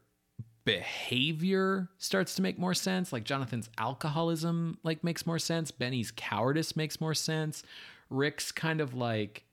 [0.65, 6.76] behavior starts to make more sense like jonathan's alcoholism like makes more sense benny's cowardice
[6.76, 7.61] makes more sense
[8.10, 9.45] rick's kind of like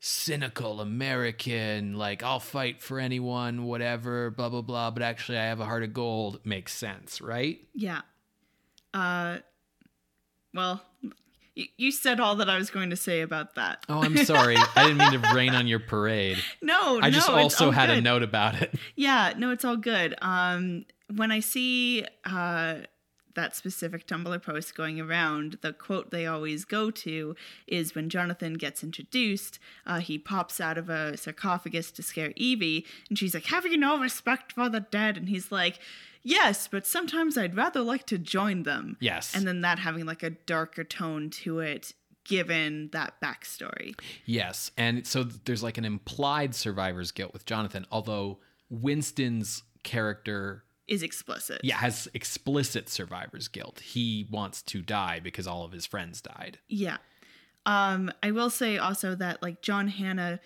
[0.00, 5.58] cynical american like i'll fight for anyone whatever blah blah blah but actually i have
[5.60, 8.00] a heart of gold makes sense right Yeah.
[8.94, 9.38] Uh,
[10.54, 10.80] well,
[11.56, 13.84] y- you said all that I was going to say about that.
[13.88, 17.34] oh i'm sorry i didn't mean to rain on your parade No, i just no,
[17.36, 20.14] also had a note about it Yeah, no, it's all good.
[20.22, 20.84] Um,
[21.14, 22.76] when I see uh,
[23.38, 27.36] that specific Tumblr post going around, the quote they always go to
[27.68, 32.84] is when Jonathan gets introduced, uh, he pops out of a sarcophagus to scare Evie,
[33.08, 35.16] and she's like, Have you no respect for the dead?
[35.16, 35.78] And he's like,
[36.24, 38.96] Yes, but sometimes I'd rather like to join them.
[38.98, 41.94] yes And then that having like a darker tone to it,
[42.24, 43.94] given that backstory.
[44.26, 51.02] Yes, and so there's like an implied survivor's guilt with Jonathan, although Winston's character Is
[51.02, 51.60] explicit.
[51.62, 53.80] yeah has explicit survivor's guilt.
[53.80, 56.58] He wants to die because all of his friends died.
[56.68, 56.96] Yeah.
[57.66, 60.40] Um, I will say also that like John Hannah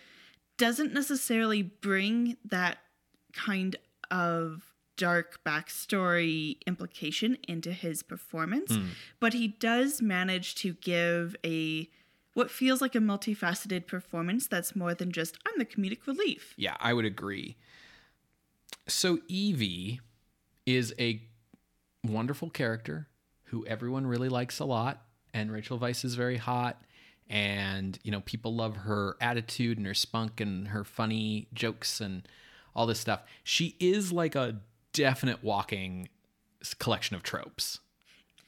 [0.58, 2.78] doesn't necessarily bring that
[3.32, 3.76] kind
[4.10, 4.62] of
[4.96, 8.76] dark backstory implication into his performance,
[9.20, 11.88] but he does manage to give a
[12.34, 16.54] what feels like a multifaceted performance that's more than just I'm the comedic relief.
[16.56, 17.56] Yeah, I would agree.
[18.88, 20.00] So Evie
[20.66, 21.22] is a
[22.04, 23.08] wonderful character
[23.44, 25.02] who everyone really likes a lot,
[25.34, 26.82] and Rachel Weisz is very hot.
[27.28, 32.26] And you know, people love her attitude and her spunk and her funny jokes and
[32.74, 33.22] all this stuff.
[33.42, 34.60] She is like a
[34.92, 36.08] definite walking
[36.78, 37.80] collection of tropes.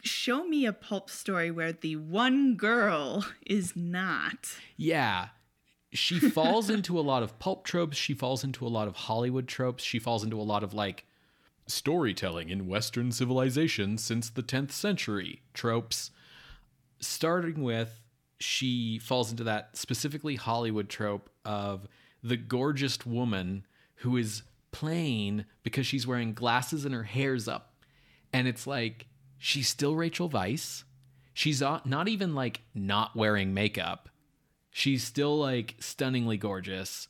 [0.02, 4.48] Show me a pulp story where the one girl is not.
[4.76, 5.28] Yeah.
[5.92, 7.96] She falls into a lot of pulp tropes.
[7.96, 9.82] She falls into a lot of Hollywood tropes.
[9.82, 11.06] She falls into a lot of like
[11.66, 16.10] storytelling in Western civilization since the 10th century tropes.
[17.00, 18.00] Starting with,
[18.38, 21.86] she falls into that specifically Hollywood trope of
[22.22, 23.66] the gorgeous woman
[23.96, 24.42] who is
[24.72, 27.74] plain because she's wearing glasses and her hair's up.
[28.32, 29.06] And it's like,
[29.38, 30.84] she's still Rachel Weisz.
[31.32, 34.08] She's not not even like not wearing makeup.
[34.70, 37.08] She's still like stunningly gorgeous.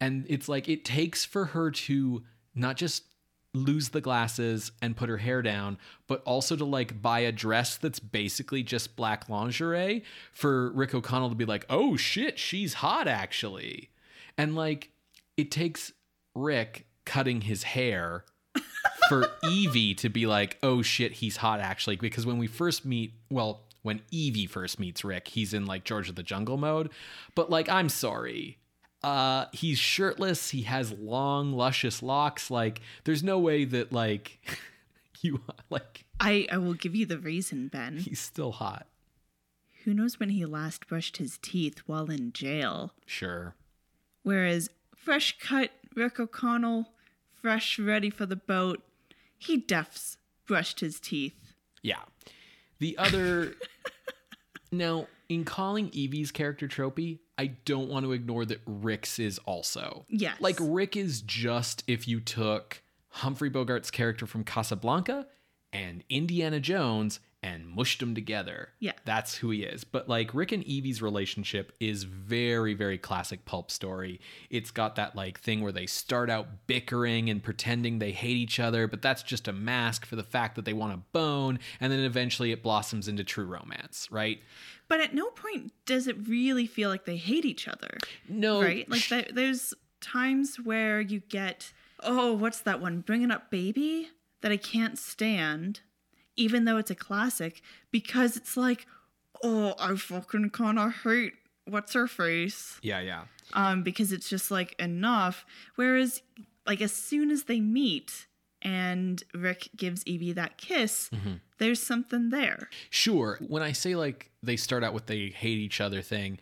[0.00, 2.22] And it's like it takes for her to
[2.54, 3.04] not just
[3.52, 7.76] lose the glasses and put her hair down, but also to like buy a dress
[7.76, 13.08] that's basically just black lingerie for Rick O'Connell to be like, oh shit, she's hot
[13.08, 13.90] actually.
[14.38, 14.90] And like
[15.36, 15.92] it takes
[16.34, 18.24] Rick cutting his hair
[19.08, 21.96] for Evie to be like, oh shit, he's hot actually.
[21.96, 26.08] Because when we first meet, well, when Evie first meets Rick, he's in like George
[26.08, 26.90] of the Jungle mode.
[27.34, 28.58] But like, I'm sorry.
[29.02, 30.50] Uh, he's shirtless.
[30.50, 32.50] He has long, luscious locks.
[32.50, 34.38] Like, there's no way that like
[35.20, 35.40] you
[35.70, 36.04] like.
[36.18, 37.98] I, I will give you the reason, Ben.
[37.98, 38.86] He's still hot.
[39.84, 42.92] Who knows when he last brushed his teeth while in jail?
[43.06, 43.54] Sure.
[44.22, 46.90] Whereas fresh cut Rick O'Connell,
[47.40, 48.82] fresh ready for the boat,
[49.38, 51.54] he defs brushed his teeth.
[51.82, 52.02] Yeah.
[52.78, 53.54] The other.
[54.72, 60.04] now, in calling Evie's character tropey, I don't want to ignore that Rick's is also.
[60.10, 60.38] Yes.
[60.40, 65.26] Like, Rick is just if you took Humphrey Bogart's character from Casablanca
[65.72, 68.68] and Indiana Jones and mushed them together.
[68.80, 68.92] Yeah.
[69.04, 69.84] That's who he is.
[69.84, 74.20] But like Rick and Evie's relationship is very, very classic pulp story.
[74.50, 78.60] It's got that like thing where they start out bickering and pretending they hate each
[78.60, 81.58] other, but that's just a mask for the fact that they want to bone.
[81.80, 84.40] And then eventually it blossoms into true romance, right?
[84.88, 87.96] But at no point does it really feel like they hate each other.
[88.28, 88.60] No.
[88.60, 88.90] Right?
[88.90, 91.72] Like th- there's times where you get,
[92.02, 93.00] oh, what's that one?
[93.00, 94.08] Bringing Up Baby
[94.42, 95.80] that I can't stand,
[96.40, 97.60] even though it's a classic,
[97.90, 98.86] because it's like,
[99.44, 101.34] oh, I fucking kind of hate
[101.66, 102.78] what's her face.
[102.82, 103.24] Yeah, yeah.
[103.52, 105.44] Um, because it's just like enough.
[105.76, 106.22] Whereas,
[106.66, 108.26] like, as soon as they meet
[108.62, 111.10] and Rick gives Evie that kiss,
[111.58, 112.68] there's something there.
[112.88, 113.38] Sure.
[113.46, 116.38] When I say like they start out with they hate each other thing,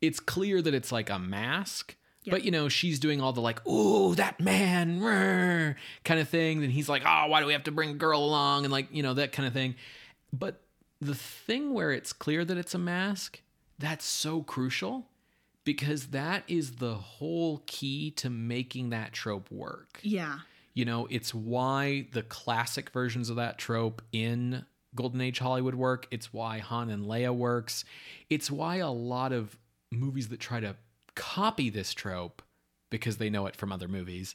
[0.00, 1.96] it's clear that it's like a mask.
[2.30, 6.60] But you know, she's doing all the like, "Ooh, that man," kind of thing.
[6.60, 8.88] Then he's like, "Oh, why do we have to bring a girl along?" and like,
[8.90, 9.74] you know, that kind of thing.
[10.32, 10.62] But
[11.00, 13.40] the thing where it's clear that it's a mask,
[13.78, 15.06] that's so crucial
[15.64, 20.00] because that is the whole key to making that trope work.
[20.02, 20.38] Yeah.
[20.74, 24.64] You know, it's why the classic versions of that trope in
[24.94, 26.06] Golden Age Hollywood work.
[26.10, 27.84] It's why Han and Leia works.
[28.30, 29.58] It's why a lot of
[29.92, 30.76] movies that try to
[31.18, 32.40] copy this trope
[32.90, 34.34] because they know it from other movies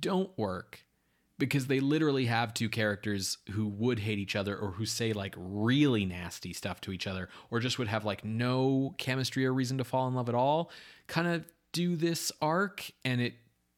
[0.00, 0.84] don't work.
[1.38, 5.34] Because they literally have two characters who would hate each other or who say like
[5.36, 9.78] really nasty stuff to each other or just would have like no chemistry or reason
[9.78, 10.70] to fall in love at all
[11.08, 13.34] kind of do this arc and it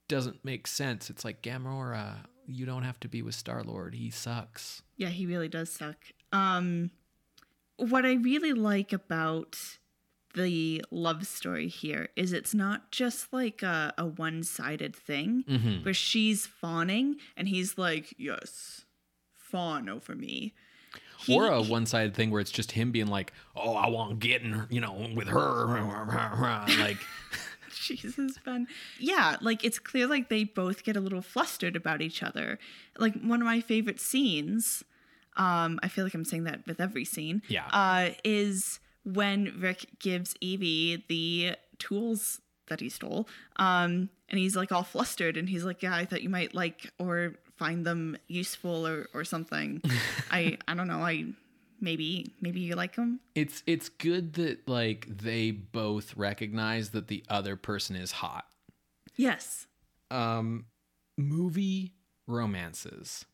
[0.08, 1.08] doesn't make sense.
[1.08, 2.16] It's like gamora
[2.46, 4.82] you don't have to be with star lord he sucks.
[4.98, 5.96] Yeah, he really does suck.
[6.32, 6.90] Um
[7.76, 9.56] what I really like about
[10.34, 15.84] the love story here is it's not just like a, a one-sided thing Mm-hmm.
[15.84, 18.84] where she's fawning and he's like, "Yes,
[19.36, 20.52] fawn over me."
[21.20, 24.64] He- or a one-sided thing where it's just him being like oh i want getting
[24.68, 25.64] you know with her
[26.80, 26.98] like
[27.86, 28.66] Jesus, Ben.
[28.98, 32.58] Yeah, like it's clear like they both get a little flustered about each other.
[32.98, 34.82] Like one of my favorite scenes,
[35.36, 37.42] um, I feel like I'm saying that with every scene.
[37.48, 37.66] Yeah.
[37.72, 43.28] Uh, is when Rick gives Evie the tools that he stole.
[43.56, 46.90] Um, and he's like all flustered and he's like, Yeah, I thought you might like
[46.98, 49.82] or find them useful or, or something.
[50.30, 51.26] I I don't know, I
[51.80, 53.20] maybe maybe you like them.
[53.34, 58.46] it's it's good that like they both recognize that the other person is hot
[59.16, 59.66] Yes.
[60.10, 60.64] um
[61.18, 61.92] movie
[62.26, 63.26] romances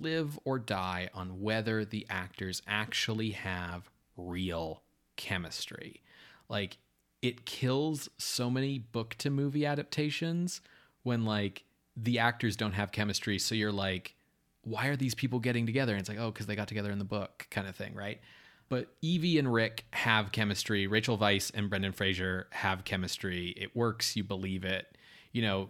[0.00, 4.82] live or die on whether the actors actually have real
[5.16, 6.02] chemistry
[6.48, 6.78] like
[7.22, 10.60] it kills so many book to movie adaptations
[11.02, 11.64] when like
[11.96, 14.14] the actors don't have chemistry so you're like
[14.62, 16.98] why are these people getting together and it's like oh because they got together in
[16.98, 18.20] the book kind of thing right
[18.68, 20.86] but Evie and Rick have chemistry.
[20.86, 23.54] Rachel Weisz and Brendan Fraser have chemistry.
[23.56, 24.16] It works.
[24.16, 24.96] You believe it.
[25.32, 25.68] You know,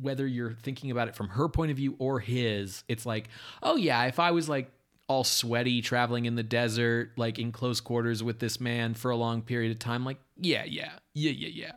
[0.00, 3.28] whether you're thinking about it from her point of view or his, it's like,
[3.62, 4.70] oh yeah, if I was like
[5.06, 9.16] all sweaty traveling in the desert, like in close quarters with this man for a
[9.16, 11.72] long period of time, like, yeah, yeah, yeah, yeah,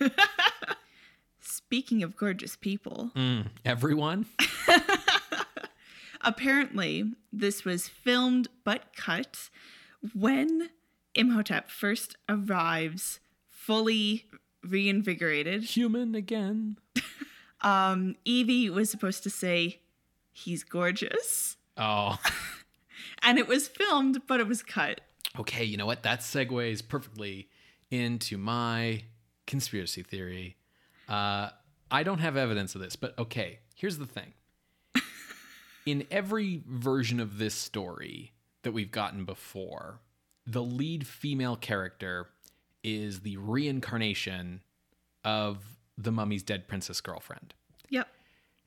[0.00, 0.08] yeah.
[1.40, 4.26] Speaking of gorgeous people, Mm, everyone?
[6.20, 9.50] apparently this was filmed but cut
[10.14, 10.70] when
[11.14, 14.26] Imhotep first arrives fully
[14.64, 15.64] reinvigorated.
[15.64, 16.78] Human again.
[17.60, 19.80] Um, Evie was supposed to say,
[20.30, 21.56] he's gorgeous.
[21.76, 22.16] Oh,
[23.22, 25.00] And it was filmed, but it was cut.
[25.38, 25.64] okay.
[25.64, 26.02] You know what?
[26.02, 27.48] That segues perfectly
[27.90, 29.02] into my
[29.46, 30.56] conspiracy theory.
[31.08, 31.50] Uh,
[31.90, 33.60] I don't have evidence of this, but okay.
[33.74, 34.34] Here's the thing.
[35.86, 38.32] In every version of this story
[38.62, 40.00] that we've gotten before,
[40.46, 42.28] the lead female character
[42.82, 44.62] is the reincarnation
[45.24, 47.54] of the mummy's dead princess girlfriend.
[47.90, 48.08] Yep.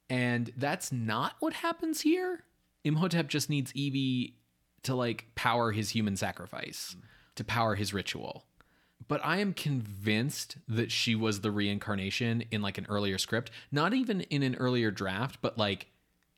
[0.10, 2.44] And that's not what happens here.
[2.84, 4.36] Imhotep just needs Evie
[4.84, 6.96] to like power his human sacrifice,
[7.36, 8.46] to power his ritual.
[9.08, 13.94] But I am convinced that she was the reincarnation in like an earlier script, not
[13.94, 15.88] even in an earlier draft, but like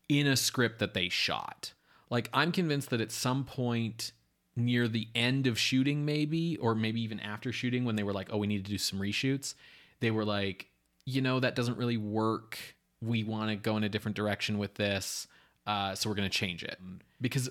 [0.09, 1.73] in a script that they shot.
[2.09, 4.11] Like I'm convinced that at some point
[4.55, 8.29] near the end of shooting maybe or maybe even after shooting when they were like,
[8.31, 9.55] "Oh, we need to do some reshoots."
[9.99, 10.67] They were like,
[11.05, 12.57] "You know, that doesn't really work.
[13.01, 15.27] We want to go in a different direction with this."
[15.65, 16.77] Uh, so we're going to change it.
[17.21, 17.49] Because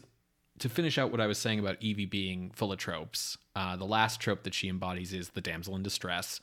[0.63, 3.85] to finish out what I was saying about Evie being full of tropes, uh, the
[3.85, 6.39] last trope that she embodies is the damsel in distress.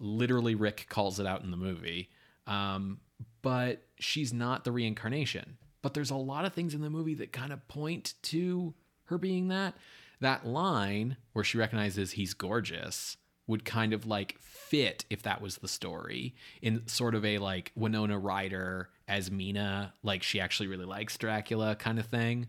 [0.00, 2.10] Literally, Rick calls it out in the movie.
[2.48, 2.98] Um,
[3.42, 5.56] but she's not the reincarnation.
[5.82, 8.74] But there's a lot of things in the movie that kind of point to
[9.04, 9.74] her being that.
[10.20, 13.16] That line where she recognizes he's gorgeous
[13.46, 17.70] would kind of like fit if that was the story in sort of a like
[17.76, 22.48] Winona Ryder as Mina, like she actually really likes Dracula kind of thing.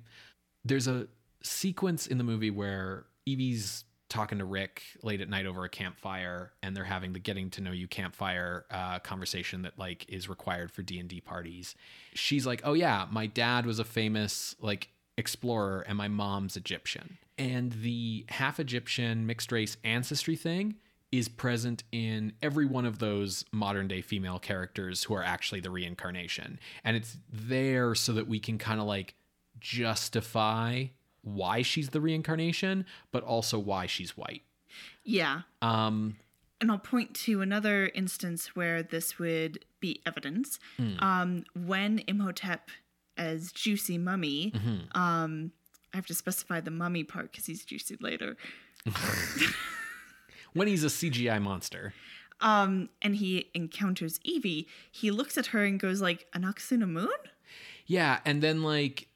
[0.64, 1.08] There's a
[1.44, 6.52] sequence in the movie where Evie's talking to Rick late at night over a campfire,
[6.62, 10.72] and they're having the getting to know you campfire uh, conversation that like is required
[10.72, 11.76] for D and D parties.
[12.14, 17.18] She's like, "Oh yeah, my dad was a famous like explorer, and my mom's Egyptian."
[17.38, 20.76] And the half Egyptian mixed race ancestry thing
[21.12, 25.70] is present in every one of those modern day female characters who are actually the
[25.70, 26.60] reincarnation.
[26.84, 29.16] And it's there so that we can kind of like
[29.62, 30.88] justify
[31.22, 34.42] why she's the reincarnation, but also why she's white.
[35.04, 35.42] Yeah.
[35.62, 36.18] Um,
[36.60, 40.60] And I'll point to another instance where this would be evidence.
[41.00, 42.70] Um, when Imhotep
[43.18, 44.54] as Juicy Mummy,
[44.94, 45.52] um,
[45.94, 48.38] I have to specify the mummy part because he's juicy later.
[50.54, 51.94] when he's a CGI monster.
[52.40, 57.08] Um, and he encounters Evie, he looks at her and goes like, "Anck-su-namun."
[57.86, 59.08] Yeah, and then like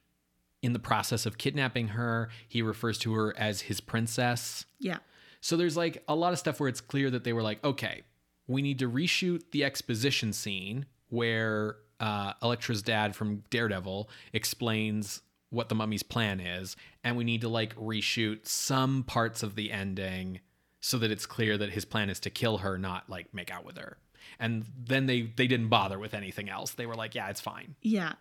[0.66, 4.66] in the process of kidnapping her, he refers to her as his princess.
[4.80, 4.98] Yeah.
[5.40, 8.02] So there's like a lot of stuff where it's clear that they were like, okay,
[8.48, 15.68] we need to reshoot the exposition scene where uh, Elektra's dad from Daredevil explains what
[15.68, 20.40] the mummy's plan is, and we need to like reshoot some parts of the ending
[20.80, 23.64] so that it's clear that his plan is to kill her, not like make out
[23.64, 23.98] with her.
[24.40, 26.72] And then they they didn't bother with anything else.
[26.72, 27.76] They were like, yeah, it's fine.
[27.80, 28.14] Yeah.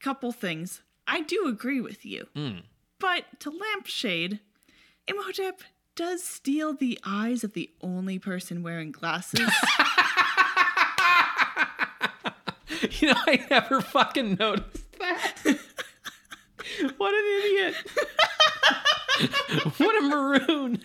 [0.00, 0.82] Couple things.
[1.10, 2.26] I do agree with you.
[2.34, 2.58] Hmm.
[2.98, 4.40] But to lampshade,
[5.08, 5.62] Imhotep
[5.96, 9.50] does steal the eyes of the only person wearing glasses.
[13.00, 15.34] You know, I never fucking noticed that.
[16.96, 17.74] what an idiot.
[19.78, 20.80] what a maroon.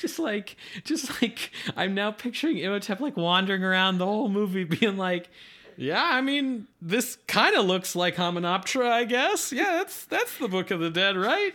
[0.00, 4.96] just like just like I'm now picturing Imhotep like wandering around the whole movie being
[4.96, 5.28] like
[5.76, 9.52] yeah, I mean, this kind of looks like Hamunaptra, I guess.
[9.52, 11.54] Yeah, that's that's the Book of the Dead, right?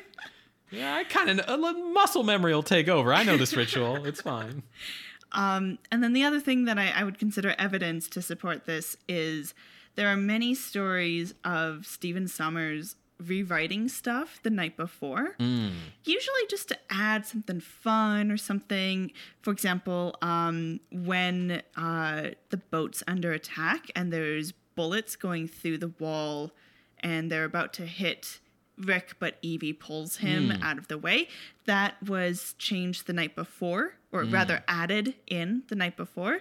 [0.72, 3.14] Yeah, I kind of muscle memory will take over.
[3.14, 4.06] I know this ritual.
[4.06, 4.64] It's fine.
[5.34, 8.98] Um, and then the other thing that I, I would consider evidence to support this
[9.08, 9.54] is
[9.96, 12.96] there are many stories of Stephen Sommers
[13.28, 15.36] rewriting stuff the night before,
[16.04, 19.12] usually just to add something fun or something.
[19.42, 25.92] For example, um, when uh, the boat's under attack and there's bullets going through the
[26.00, 26.52] wall
[27.02, 28.40] and they're about to hit
[28.78, 31.28] Rick, but Evie pulls him out of the way.
[31.66, 36.40] That was changed the night before, or rather added in the night before.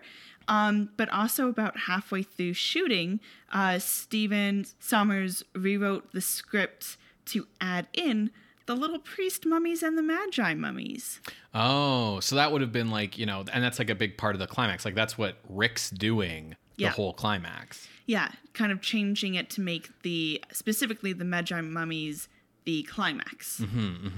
[0.48, 3.20] Um, but also about halfway through shooting,
[3.52, 6.96] uh, Stephen Sommers rewrote the script
[7.26, 8.30] to add in
[8.66, 11.20] the little priest mummies and the Medjai mummies.
[11.54, 14.34] Oh, so that would have been like, you know, and that's like a big part
[14.34, 14.84] of the climax.
[14.84, 16.90] Like that's what Rick's doing the Yeah.
[16.90, 17.86] whole climax.
[18.06, 22.28] Yeah, kind of changing it to make the specifically the Medjai mummies
[22.64, 23.60] the climax,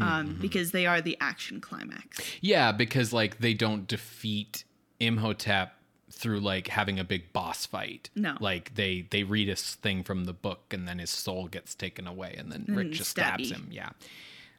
[0.01, 2.21] um, because they are the action climax.
[2.41, 4.65] Yeah, because like they don't defeat
[5.01, 5.75] Imhotep
[6.13, 8.11] through like having a big boss fight.
[8.15, 8.37] No.
[8.41, 12.07] Like they they read a thing from the book and then his soul gets taken
[12.07, 13.69] away and then Rick then just stabs him.
[13.71, 13.91] Yeah.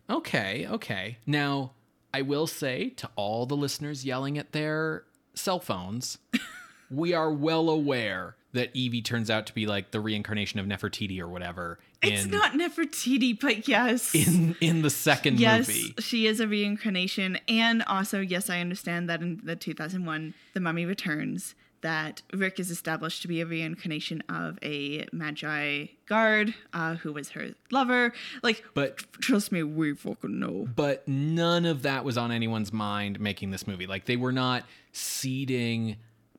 [0.10, 1.18] Okay, okay.
[1.26, 1.72] Now,
[2.14, 6.18] I will say to all the listeners yelling at their cell phones,
[6.92, 11.20] we are well aware that Evie turns out to be like the reincarnation of Nefertiti
[11.20, 14.14] or whatever It's in not Nefertiti, but yes.
[14.14, 15.94] in in the second yes, movie.
[16.00, 17.38] she is a reincarnation.
[17.48, 22.72] And also, yes, I understand that in the 2001 The Mummy Returns, that Rick is
[22.72, 28.14] established to be a reincarnation of a Medjai guard uh, who was her lover.
[28.42, 30.68] Like, But trust me, we fucking know.
[30.76, 33.86] but none of that was on anyone's mind making this movie.
[33.86, 34.64] Like they were not
[34.94, 35.98] seeding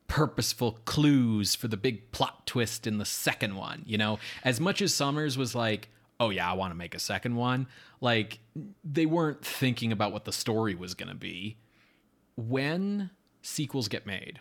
[0.09, 3.83] purposeful clues for the big plot twist in the second one.
[3.87, 5.89] You know, as much as Sommers was like,
[6.21, 7.67] oh yeah, I want to make a second one.
[8.01, 8.39] Like
[8.85, 11.59] they weren't thinking about what the story was going to be.
[12.37, 13.11] When
[13.43, 14.41] sequels get made,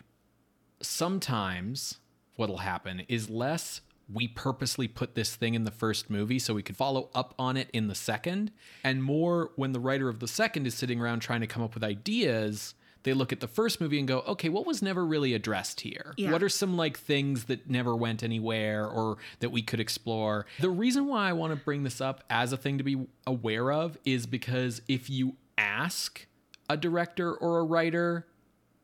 [0.80, 1.98] sometimes
[2.36, 3.80] what'll happen is less
[4.12, 7.56] we purposely put this thing in the first movie so we could follow up on
[7.56, 11.20] it in the second, and more when the writer of the second is sitting around
[11.20, 12.74] trying to come up with ideas.
[13.04, 16.14] They look at the first movie and go, okay, what was never really addressed here?
[16.16, 16.32] Yeah.
[16.32, 20.46] What are some like things that never went anywhere or that we could explore?
[20.58, 23.70] The reason why I want to bring this up as a thing to be aware
[23.70, 26.26] of is because if you ask
[26.68, 28.26] a director or a writer,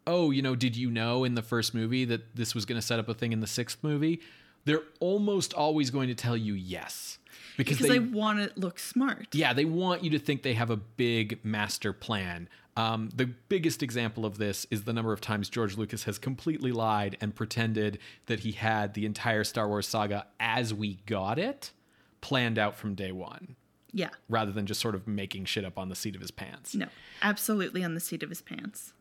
[0.07, 2.87] oh, you know, did you know in the first movie that this was going to
[2.87, 4.21] set up a thing in the sixth movie?
[4.67, 7.19] They're almost always going to tell you yes.
[7.57, 9.29] Because, Because they, they want it look smart.
[9.33, 12.49] yeah, they want you to think they have a big master plan.
[12.77, 16.73] Um, the biggest example of this is the number of times George Lucas has completely
[16.73, 21.73] lied and pretended that he had the entire Star Wars saga as we got it
[22.21, 23.57] planned out from day one,
[23.93, 24.11] Yeah.
[24.29, 26.75] rather than just sort of making shit up on the seat of his pants.
[26.75, 26.87] No,
[27.23, 28.93] absolutely on the seat of his pants.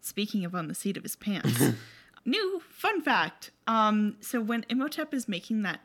[0.00, 1.60] Speaking of on the seat of his pants,
[2.24, 3.50] new fun fact.
[3.66, 5.80] Um, so when Imhotep is making that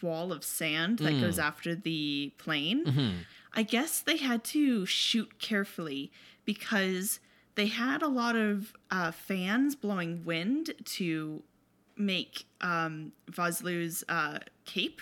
[0.00, 3.24] wall of sand that goes after the plane,
[3.54, 6.10] I guess they had to shoot carefully
[6.44, 7.20] because
[7.54, 11.42] they had a lot of uh, fans blowing wind to
[11.96, 13.12] make um,
[14.08, 15.00] uh, cape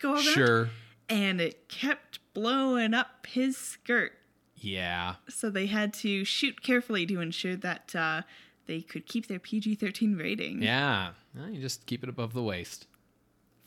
[0.00, 0.70] go around, Sure.
[1.08, 4.12] and it kept blowing up his skirt
[4.56, 5.14] Yeah.
[5.28, 8.22] so they had to shoot carefully to ensure that uh,
[8.66, 10.62] they could keep their PG 13 rating.
[10.62, 11.12] Yeah.
[11.34, 12.86] Well, you just keep it above the waist.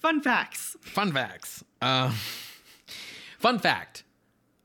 [0.01, 0.75] Fun facts.
[0.81, 1.63] Fun facts.
[1.81, 2.13] Uh,
[3.39, 4.03] fun fact.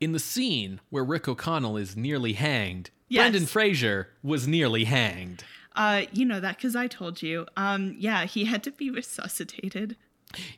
[0.01, 3.23] In the scene where Rick O'Connell is nearly hanged, Yes.
[3.23, 5.45] Brendan Fraser was nearly hanged.
[5.75, 7.47] Uh, you know that because I told you.
[7.57, 9.97] Um, yeah, he had to be resuscitated.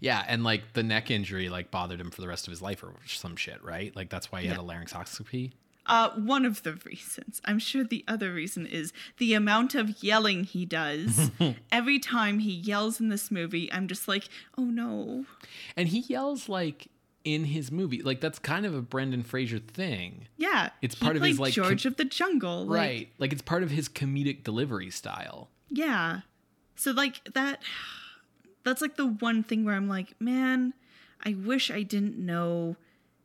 [0.01, 2.83] Yeah, and like the neck injury like bothered him for the rest of his life
[2.83, 3.95] or some shit, right?
[3.95, 5.53] Like that's why he had a laminectomy.
[5.89, 7.41] Uh, one of the reasons.
[7.47, 11.31] I'm sure the other reason is the amount of yelling he does.
[11.73, 14.29] Every time he yells in this movie, I'm just like,
[14.59, 15.25] oh no.
[15.77, 16.89] And he yells like
[17.25, 18.03] in his movie.
[18.03, 20.29] Like that's kind of a Brendan Fraser thing.
[20.37, 22.67] Yeah, It's part of his, like, George com- of the Jungle.
[22.67, 23.09] like- right.
[23.19, 25.49] Like it's part of his comedic delivery style.
[25.71, 26.21] Yeah.
[26.77, 27.61] So like that
[28.65, 30.75] that's like the one thing where I'm like, man,
[31.25, 32.77] I wish I didn't know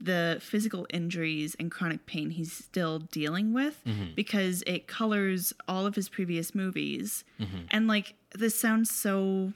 [0.03, 3.81] the physical injuries and chronic pain he's still dealing with
[4.15, 7.23] because it colors all of his previous movies.
[7.71, 9.53] And like this sounds so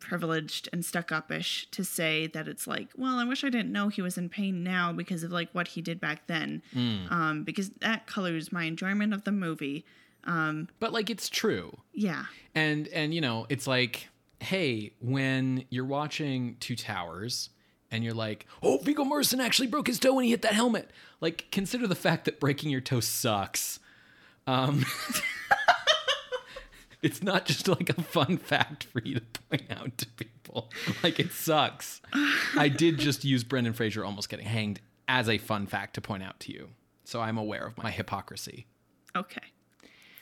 [0.00, 3.88] privileged and stuck upish to say that it's like, well, I wish I didn't know
[3.88, 6.62] he was in pain now because of like what he did back then.
[6.74, 9.84] Um, because that colors my enjoyment of the movie.
[10.24, 11.78] Um, But like it's true.
[11.92, 12.24] Yeah.
[12.54, 14.08] And and you know, it's like,
[14.40, 17.50] hey, when you're watching Two Towers
[17.94, 20.90] and you're like, oh, Viggo Mortensen actually broke his toe when he hit that helmet.
[21.20, 23.78] Like, consider the fact that breaking your toe sucks.
[24.48, 24.84] Um,
[27.02, 30.70] it's not just like a fun fact for you to point out to people.
[31.04, 32.02] Like, it sucks.
[32.56, 36.24] I did just use Brendan Fraser almost getting hanged as a fun fact to point
[36.24, 36.70] out to you.
[37.04, 38.66] So I'm aware of my hypocrisy.
[39.14, 39.52] Okay.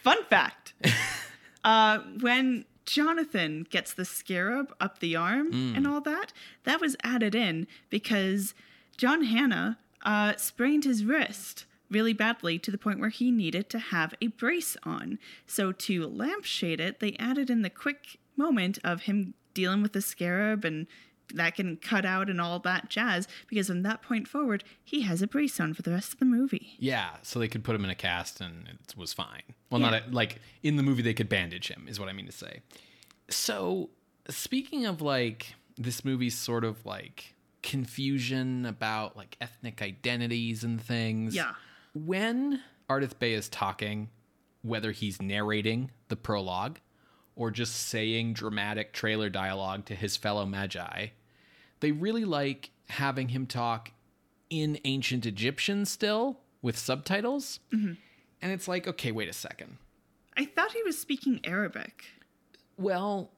[0.02, 0.74] Fun fact.
[1.64, 6.32] uh, when Jonathan gets the scarab up the arm and all that,
[6.64, 8.54] that was added in because
[8.96, 13.78] John Hannah uh, sprained his wrist really badly to the point where he needed to
[13.78, 15.18] have a brace on.
[15.46, 20.00] So to lampshade it, they added in the quick moment of him dealing with the
[20.00, 20.86] scarab and
[21.34, 25.22] that can cut out and all that jazz because from that point forward he has
[25.22, 27.84] a brace on for the rest of the movie Yeah, so they could put him
[27.84, 29.42] in a cast and it was fine.
[29.70, 29.90] Well, Yeah.
[29.90, 32.32] not a, like in the movie they could bandage him, is what I mean to
[32.32, 32.60] say.
[33.28, 33.90] So,
[34.28, 41.34] speaking of like this movie's sort of like confusion about like ethnic identities and things.
[41.34, 41.52] Yeah.
[41.94, 44.10] When Ardeth Bay is talking,
[44.62, 46.78] whether he's narrating the prologue
[47.34, 51.10] or just saying dramatic trailer dialogue to his fellow Medjai,
[51.82, 53.92] they really like having him talk
[54.48, 57.60] in ancient Egyptian still with subtitles.
[57.70, 57.98] And
[58.40, 59.76] it's like, okay, wait a second.
[60.36, 62.04] I thought he was speaking Arabic.
[62.78, 63.32] Well,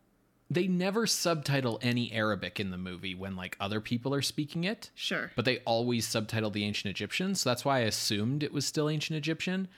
[0.50, 4.90] they never subtitle any Arabic in the movie when like other people are speaking it.
[4.94, 5.32] Sure.
[5.34, 8.88] But they always subtitle the ancient Egyptian, so that's why I assumed it was still
[8.88, 9.68] ancient Egyptian.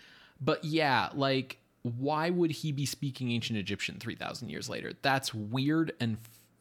[0.40, 4.92] But yeah, like why would he be speaking ancient Egyptian 3000 years later?
[5.02, 6.18] That's weird and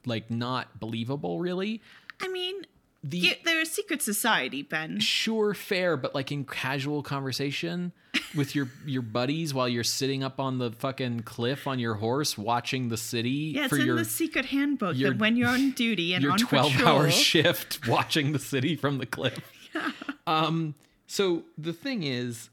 [0.08, 1.82] like not believable really.
[2.22, 2.66] I mean,
[3.04, 5.00] the Yeah, they're a secret society, Ben.
[5.00, 7.92] sure fair but like in casual conversation
[8.36, 12.38] with your your buddies while you're sitting up on the fucking cliff on your horse
[12.38, 15.72] watching the city Yeah, it's in your the secret handbook your- that when you're on
[15.72, 19.40] duty and your on 12 patrol, hour shift watching the city from the cliff
[19.76, 19.92] Yeah.
[20.26, 20.74] um
[21.08, 22.50] so the thing is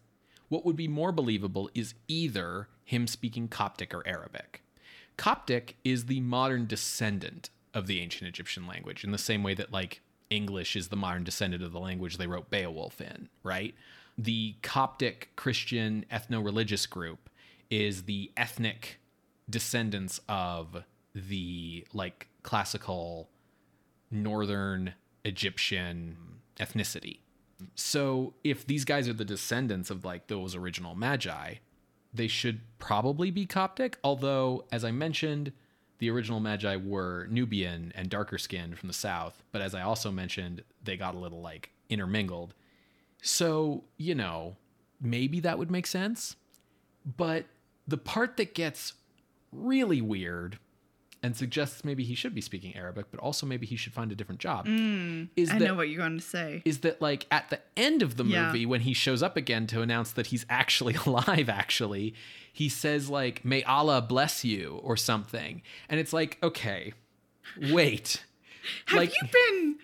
[0.49, 4.62] what would be more believable is either him speaking coptic or arabic
[5.23, 9.73] coptic is the modern descendant of the ancient egyptian language in the same way that
[9.73, 13.75] like english is the modern descendant of the language they wrote beowulf in right
[14.19, 17.31] the coptic christian ethno-religious group
[17.71, 19.01] is the ethnic
[19.49, 20.85] descendants of
[21.15, 23.29] the like classical
[24.11, 24.95] northern
[25.25, 26.17] Egyptian
[26.59, 27.21] ethnicity.
[27.75, 31.59] So if these guys are the descendants of like those original Medjai,
[32.13, 35.53] they should probably be Coptic, although as I mentioned,
[35.99, 40.11] the original Medjai were Nubian and darker skinned from the south, but as I also
[40.11, 42.55] mentioned, they got a little like intermingled.
[43.23, 44.57] So, you know,
[45.01, 46.37] maybe that would make sense.
[47.17, 47.47] But
[47.87, 48.95] the part that gets
[49.53, 50.59] really weird
[51.23, 54.15] and suggests maybe he should be speaking Arabic, but also maybe he should find a
[54.15, 54.67] different job.
[54.67, 56.63] is Mm, I that know what you're going to say.
[56.65, 58.47] is that like at the end of the Yeah.
[58.47, 62.15] movie when he shows up again to announce that he's actually alive actually
[62.53, 66.93] he says like may allah bless you or something and it's like okay
[67.71, 68.25] wait
[68.87, 69.77] Have like you been?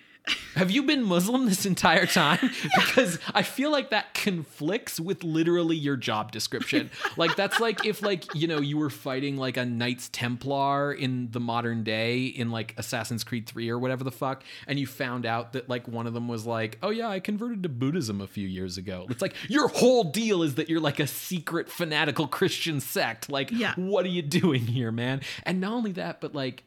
[0.55, 2.39] Have you been muslim this entire time?
[2.89, 6.91] Because i feel like that conflicts with literally your job description.
[7.17, 11.31] Like that's like if like you know you were fighting like a knights templar in
[11.33, 15.27] the modern day in like assassin's creed 3 or whatever the fuck and you found
[15.27, 18.27] out that like one of them was like oh yeah i converted to buddhism a
[18.27, 19.07] few years ago.
[19.11, 23.29] It's like your whole deal is that you're like a secret fanatical christian sect.
[23.31, 23.75] Like Yeah.
[23.77, 25.21] what are you doing here man?
[25.45, 26.65] And not only that but like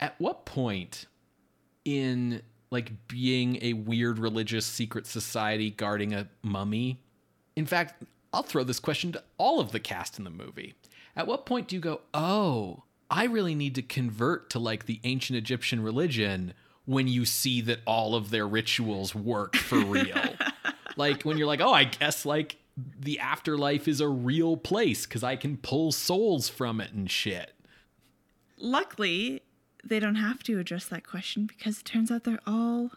[0.00, 1.06] at what point
[1.84, 2.42] in
[2.74, 7.00] like being a weird religious secret society guarding a mummy.
[7.54, 10.74] In fact, I'll throw this question to all of the cast in the movie.
[11.14, 15.00] At what point do you go, "Oh, I really need to convert to like the
[15.04, 16.52] ancient Egyptian religion
[16.84, 20.34] when you see that all of their rituals work for real?"
[20.96, 25.22] like when you're like, "Oh, I guess like the afterlife is a real place cuz
[25.22, 27.52] I can pull souls from it and shit."
[28.58, 29.43] Luckily,
[29.88, 32.90] they don't have to address that question because it turns out they're all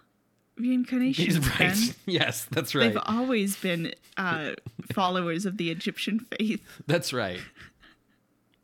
[0.57, 1.39] reincarnations.
[1.49, 1.57] right.
[1.59, 1.75] Ben.
[2.05, 2.93] Yes, that's right.
[2.93, 4.51] They've always been uh,
[4.93, 6.63] followers of the Egyptian faith.
[6.87, 7.39] That's right.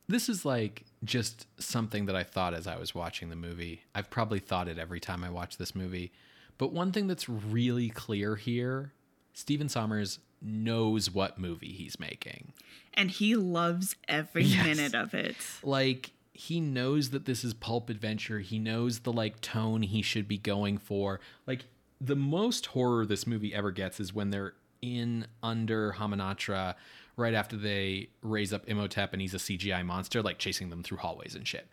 [0.07, 3.83] This is like just something that I thought as I was watching the movie.
[3.93, 6.11] I've probably thought it every time I watch this movie.
[6.57, 8.91] But one thing that's really clear here
[9.33, 12.53] Stephen Sommers knows what movie he's making.
[12.93, 14.65] And he loves every Yes.
[14.65, 15.35] minute of it.
[15.63, 18.39] Like, he knows that this is pulp adventure.
[18.39, 21.19] He knows the like tone he should be going for.
[21.45, 21.65] Like,
[22.01, 26.75] the most horror this movie ever gets is when they're in under Hamunaptra
[27.15, 30.97] right after they raise up Imhotep and he's a CGI monster, like chasing them through
[30.97, 31.67] hallways and shit.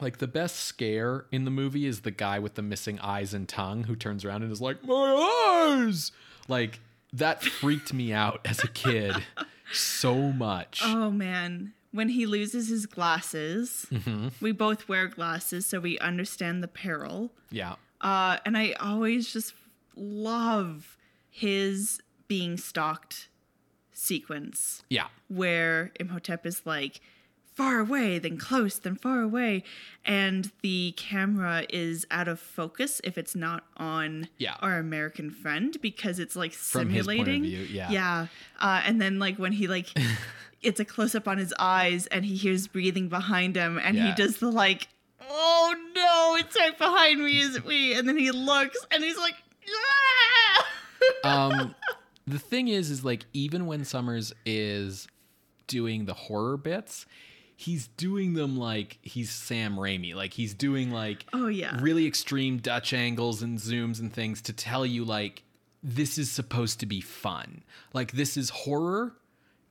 [0.00, 3.48] Like the best scare in the movie is the guy with the missing eyes and
[3.48, 6.12] tongue who turns around and is like, "My eyes!"
[6.48, 6.80] Like
[7.12, 9.16] that freaked me out as a kid
[9.72, 10.82] so much.
[10.84, 11.72] Oh man.
[11.92, 14.28] When he loses his glasses, Mm-hmm.
[14.40, 17.32] we both wear glasses, so we understand the peril.
[17.50, 17.76] yeah.
[18.00, 19.54] Uh, and I always just
[19.96, 20.96] love
[21.30, 23.28] his being stalked
[23.92, 25.06] sequence Yeah.
[25.28, 27.00] where Imhotep is like
[27.54, 29.62] far away, then close, then far away,
[30.04, 34.56] and the camera is out of focus if it's not on Yeah.
[34.60, 37.42] our American friend because it's like From his point of simulating.
[37.44, 37.90] view, yeah.
[37.90, 38.26] Yeah.
[38.60, 39.88] Uh, and then like when he like
[40.66, 44.12] it's a close up on his eyes and he hears breathing behind him and he
[44.14, 44.88] does the like
[45.28, 47.94] oh no, it's right behind me, is it me?
[47.94, 49.34] And then he looks and he's like
[51.24, 51.74] "Ah!" um
[52.26, 55.08] the thing is is like even when sommers is
[55.66, 57.06] doing the horror bits
[57.58, 61.76] he's doing them like he's sam raimi like he's doing like Oh, yeah.
[61.80, 65.42] really extreme dutch angles and zooms and things to tell you like
[65.82, 67.62] this is supposed to be fun
[67.92, 69.14] like this is horror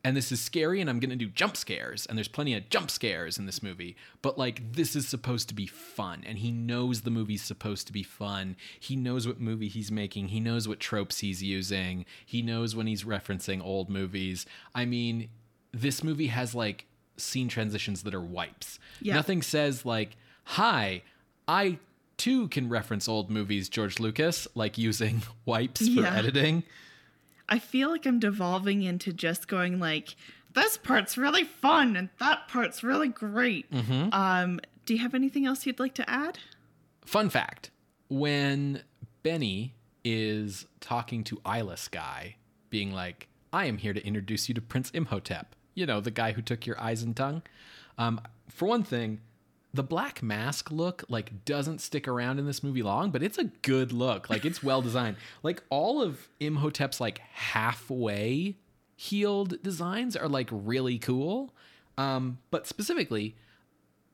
[0.06, 2.90] and this is scary and i'm gonna do jump scares and there's plenty of jump
[2.92, 7.02] scares in this movie but like this is supposed to be fun and he knows
[7.02, 8.56] the movie's supposed to be fun.
[8.80, 10.28] He knows what movie he's making.
[10.30, 12.06] He knows what tropes he's using.
[12.26, 14.46] He knows when he's referencing old movies.
[14.74, 15.30] I mean
[15.74, 16.86] this movie has like
[17.18, 18.80] scene transitions that are wipes.
[19.02, 19.16] Yeah.
[19.16, 21.02] nothing says like hi
[21.48, 21.80] i
[22.18, 26.16] too can reference old movies george lucas like using wipes for Yeah.
[26.16, 26.64] editing
[27.48, 30.16] I feel like I'm devolving into just going like,
[30.54, 33.66] this part's really fun and that part's really great.
[34.14, 36.40] Um, do you have anything else you'd like to add?
[37.06, 37.72] Fun fact
[38.08, 38.82] when
[39.22, 42.36] Benny is talking to Eyeless Guy,
[42.70, 46.32] being like, I am here to introduce you to Prince Imhotep, you know, the guy
[46.34, 47.42] who took your eyes and tongue.
[47.98, 49.22] Um, for one thing,
[49.76, 53.44] the black mask look like doesn't stick around in this movie long, but it's a
[53.44, 54.30] good look.
[54.30, 55.18] Like it's well designed.
[55.44, 58.56] like all of Imhotep's like halfway
[58.96, 61.54] healed designs are like really cool.
[61.98, 63.36] Um, but specifically,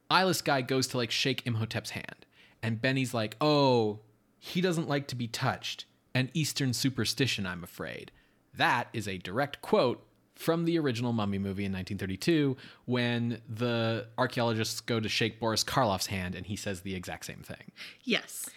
[0.10, 2.26] Eyeless Guy goes to like shake Imhotep's hand,
[2.62, 4.00] and Benny's like, "Oh,
[4.40, 5.86] he doesn't like to be touched.
[6.14, 8.12] An Eastern superstition, I'm afraid."
[8.54, 10.04] That is a direct quote
[10.42, 16.08] from the original Mummy movie in 1932 when the archaeologists go to shake Boris Karloff's
[16.08, 17.72] hand and he says the exact same thing.
[18.04, 18.50] Yes.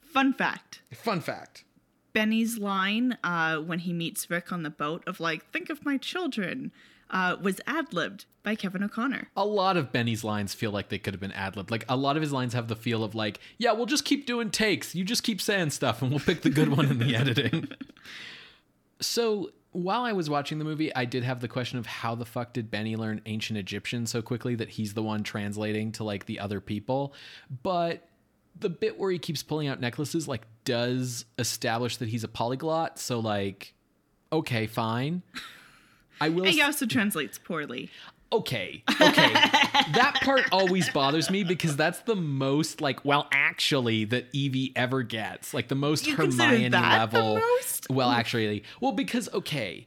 [0.00, 0.80] Fun fact.
[0.94, 1.64] Fun fact.
[2.14, 5.98] Benny's line uh, when he meets Rick on the boat of like, think of my
[5.98, 6.72] children,
[7.10, 9.28] uh, was ad libbed by Kevin O'Connor.
[9.36, 11.70] A lot of Benny's lines feel like they could have been ad libbed.
[11.70, 14.26] Like a lot of his lines have the feel of like, yeah, we'll just keep
[14.26, 14.94] doing takes.
[14.94, 17.68] You just keep saying stuff and we'll pick the good one in the editing.
[19.00, 22.24] So while I was watching the movie, I did have the question of how the
[22.24, 26.26] fuck did Benny learn ancient Egyptian so quickly that he's the one translating to like
[26.26, 27.14] the other people.
[27.62, 28.06] But
[28.58, 32.98] the bit where he keeps pulling out necklaces like does establish that he's a polyglot.
[32.98, 33.74] So like,
[34.30, 35.22] okay, fine.
[36.20, 36.44] I will.
[36.44, 37.90] He also translates poorly.
[38.32, 39.32] Okay, okay.
[39.92, 45.02] that part always bothers me because that's the most like, well, actually, that Evie ever
[45.02, 47.36] gets, like the most You Hermione level.
[47.36, 47.90] most?
[47.90, 49.86] Well, actually, well, because okay,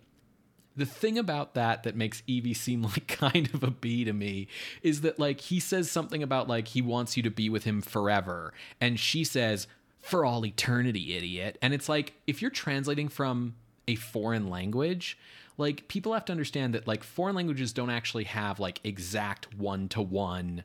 [0.76, 4.48] the thing about that that makes Evie seem like kind of a bee to me
[4.84, 7.82] is that like he says something about like he wants you to be with him
[7.82, 9.68] forever, and she says
[10.02, 11.58] for all eternity, idiot.
[11.64, 13.56] And it's like if you're translating from
[13.88, 15.18] a foreign language,
[15.58, 19.88] like people have to understand that like foreign languages don't actually have like exact one
[19.90, 20.64] to one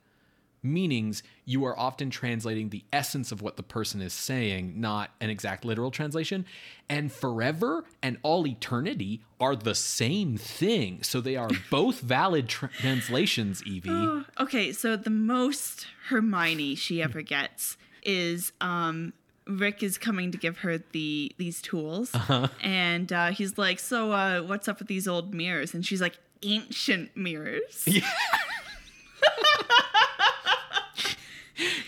[0.62, 1.22] meanings.
[1.44, 5.64] You are often translating the essence of what the person is saying not an exact
[5.64, 6.44] literal translation.
[6.88, 11.02] And forever and all eternity are the same thing.
[11.02, 13.90] So they are both valid tra- translations evie.
[14.40, 19.12] Okay, so the most Hermione she ever gets is um
[19.46, 22.14] Rick is coming to give her the these tools,
[22.62, 26.18] and uh, he's like, "So, uh, what's up with these old mirrors?" And she's like,
[26.42, 27.88] "Ancient mirrors."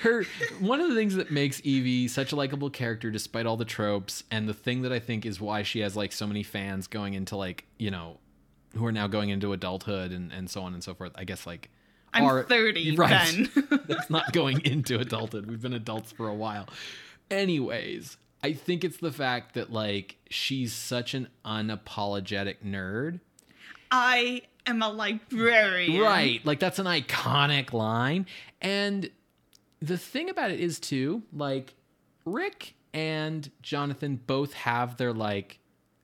[0.01, 0.25] her
[0.61, 4.25] one of the things that makes Evie such a likable character despite all the tropes
[4.31, 7.15] and the thing that I think is why she has like so many fans going
[7.15, 8.19] into like, you know,
[8.77, 11.13] who are now going into adulthood and, and so on and so forth.
[11.15, 11.71] I guess like
[12.13, 13.11] I'm are 30 right.
[13.11, 13.81] then.
[13.87, 15.47] That's not going into adulthood.
[15.47, 16.69] We've been adults for a while.
[17.33, 23.21] Anyways, I think it's the fact that like she's such an unapologetic nerd
[23.93, 26.01] I am a librarian.
[26.01, 26.45] Right.
[26.45, 28.27] Like that's an iconic line.
[28.61, 29.11] And
[29.81, 31.75] the thing about it is too, like
[32.25, 35.59] Rick and Jonathan both have their like,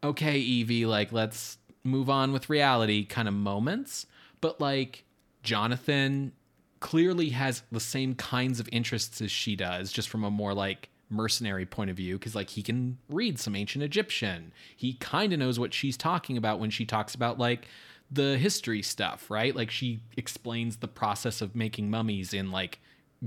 [0.04, 4.04] okay, Evie, like let's move on with reality kind of moments.
[4.42, 5.04] But like
[5.42, 6.32] Jonathan
[6.80, 10.90] clearly has the same kinds of interests as she does, just from a more like
[11.10, 14.52] mercenary point of view because like he can read some ancient egyptian.
[14.76, 17.66] He kind of knows what she's talking about when she talks about like
[18.10, 19.54] the history stuff right?
[19.54, 22.80] Like she explains the process of making mummies in like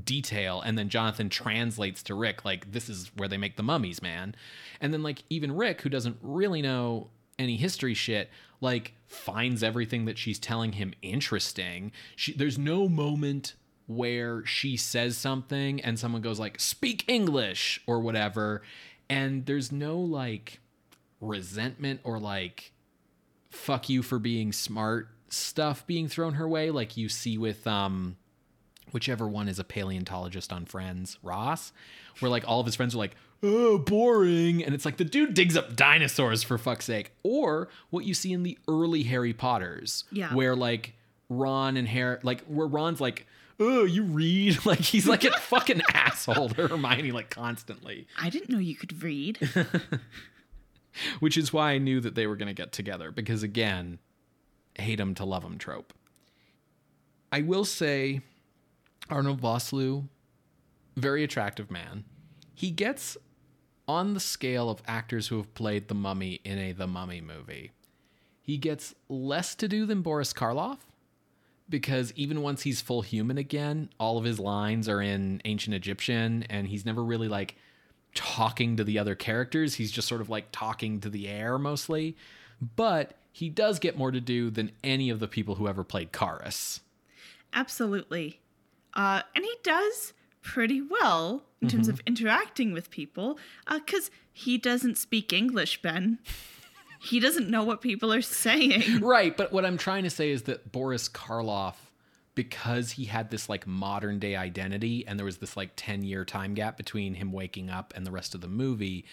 [0.06, 4.02] detail and then jonathan translates to rick like this is where they make the mummies
[4.02, 4.36] man.
[4.80, 8.30] And then like even rick who doesn't really know any history shit
[8.62, 11.92] like finds everything that she's telling him interesting.
[12.16, 13.56] She, there's no moment
[13.88, 18.62] where she says something and someone goes like speak english or whatever.
[19.10, 20.60] And there's no like
[21.20, 22.72] resentment or like
[23.50, 26.72] fuck you for being smart stuff being thrown her way.
[26.72, 28.18] Like you see with um
[28.92, 31.72] whichever one is a paleontologist on friends ross
[32.20, 35.34] where like all of his friends are like oh boring and it's like the dude
[35.34, 37.12] digs up dinosaurs for fuck's sake.
[37.24, 40.34] Or what you see in the early harry potters Yeah.
[40.34, 40.94] where like
[41.30, 43.26] ron and harry like where ron's like
[43.62, 48.50] oh you read like he's like a fucking asshole to hermione like constantly I didn't
[48.50, 49.40] know you could read.
[51.20, 54.00] which is why I knew that they were going to get together because again,
[54.76, 55.94] hate him to love him trope.
[57.32, 58.22] I will say
[59.10, 60.08] Arnold Vosloo,
[60.98, 62.04] very attractive man.
[62.54, 63.18] He gets
[63.88, 67.72] on the scale of actors who have played the mummy in a The Mummy movie.
[68.42, 70.80] He gets less to do than Boris Karloff
[71.72, 76.44] because even once he's full human again, all of his lines are in ancient Egyptian
[76.50, 77.56] and he's never really like
[78.14, 79.76] talking to the other characters.
[79.76, 82.16] He's just sort of like talking to the air mostly.
[82.76, 86.12] But he does get more to do than any of the people who ever played
[86.12, 86.82] Kharis.
[87.54, 88.40] Absolutely.
[88.94, 93.38] Uh, and he does pretty well in terms of interacting with people
[93.72, 96.20] because he doesn't speak English, Ben.
[97.02, 99.02] He doesn't know what people are saying.
[99.02, 101.76] Right, but what I'm trying to say is that Boris Karloff,
[102.36, 106.24] because he had this like modern day identity and there was this like 10 year
[106.24, 109.06] time gap between him waking up and the rest of the movie,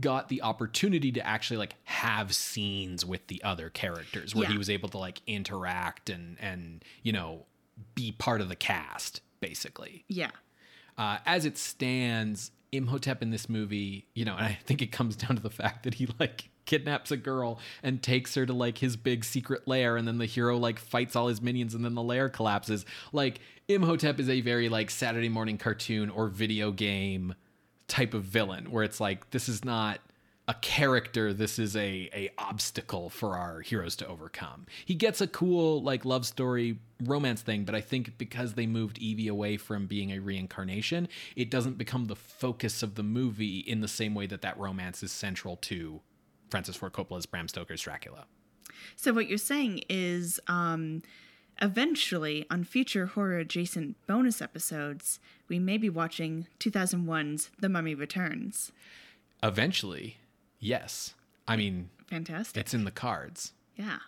[0.00, 4.70] got the opportunity to actually like have scenes with the other characters where he was
[4.70, 7.44] able to like interact and and you know
[7.94, 10.04] be part of the cast basically.
[10.08, 10.30] Yeah.
[10.96, 15.16] Uh, as it stands, Imhotep in this movie, you know, and I think it comes
[15.16, 18.78] down to the fact that he like kidnaps a girl and takes her to like
[18.78, 21.94] his big secret lair, and then the hero like fights all his minions, and then
[21.94, 22.84] the lair collapses.
[23.12, 27.34] Like Imhotep is a very like Saturday morning cartoon or video game
[27.88, 30.00] type of villain, where it's like this is not
[30.48, 35.26] a character this is a a obstacle for our heroes to overcome he gets a
[35.28, 39.86] cool like love story romance thing but i think because they moved evie away from
[39.86, 44.26] being a reincarnation it doesn't become the focus of the movie in the same way
[44.26, 46.00] that that romance is central to
[46.52, 48.26] francis ford coppola's bram stoker's dracula
[48.96, 51.02] So what you're saying is um
[51.60, 58.72] eventually on future horror adjacent bonus episodes, we may be watching 2001's The Mummy Returns.
[59.42, 60.16] eventually
[60.58, 61.14] yes
[61.48, 62.60] i mean Fantastic.
[62.60, 63.98] it's in the cards yeah.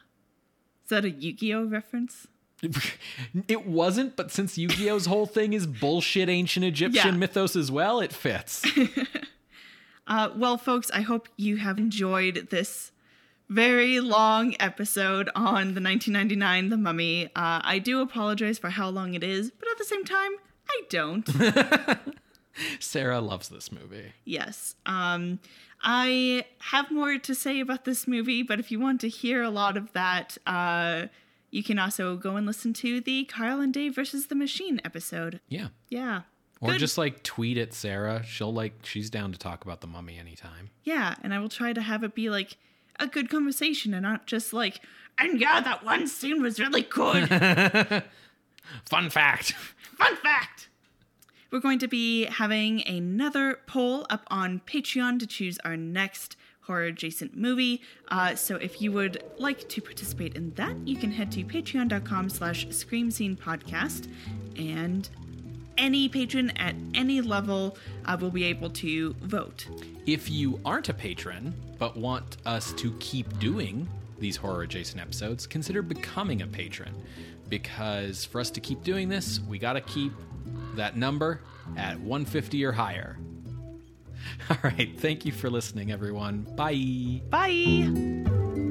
[0.84, 2.26] Is that a Yu-Gi-Oh reference?
[3.48, 7.18] it wasn't but since yu-gi-oh's whole thing is bullshit ancient egyptian Yeah.
[7.18, 8.62] mythos as well it fits
[10.06, 12.92] Uh, well, folks, I hope you have enjoyed this
[13.48, 17.26] very long episode on the 1999 The Mummy.
[17.26, 20.32] Uh, I do apologize for how long it is, but at the same time,
[20.68, 21.28] I don't.
[22.78, 24.76] sarah loves this movie yes.
[24.86, 25.40] Um,
[25.82, 29.50] I have more to say about this movie, but if you want to hear a
[29.50, 31.06] lot of that, uh,
[31.50, 35.40] you can also go and listen to the Kyle and Dave versus the Machine episode.
[35.48, 36.22] yeah Yeah.
[36.64, 36.78] Or Good.
[36.78, 38.22] just like tweet at Sarah.
[38.24, 40.70] She'll like she's down to talk about the mummy anytime.
[40.82, 42.56] Yeah, and I will try to have it be like
[42.98, 44.80] a good conversation and not just like,
[45.18, 47.28] and yeah, that one scene was really good.
[48.86, 49.52] Fun fact.
[49.52, 50.70] Fun fact!
[51.50, 56.84] We're going to be having another poll up on Patreon to choose our next horror
[56.84, 57.82] adjacent movie.
[58.08, 62.30] Uh, so if you would like to participate in that, you can head to patreon.com
[62.30, 64.08] slash scream scene podcast
[64.56, 65.10] and
[65.78, 69.66] any patron at any level uh, will be able to vote.
[70.06, 73.88] If you aren't a patron but want us to keep doing
[74.18, 76.94] these horror adjacent episodes, consider becoming a patron.
[77.48, 80.12] Because for us to keep doing this, we got to keep
[80.76, 81.40] that number
[81.76, 83.18] at 150 or higher.
[84.50, 84.98] All right.
[84.98, 86.46] Thank you for listening, everyone.
[86.56, 87.20] Bye.
[87.30, 88.63] Bye!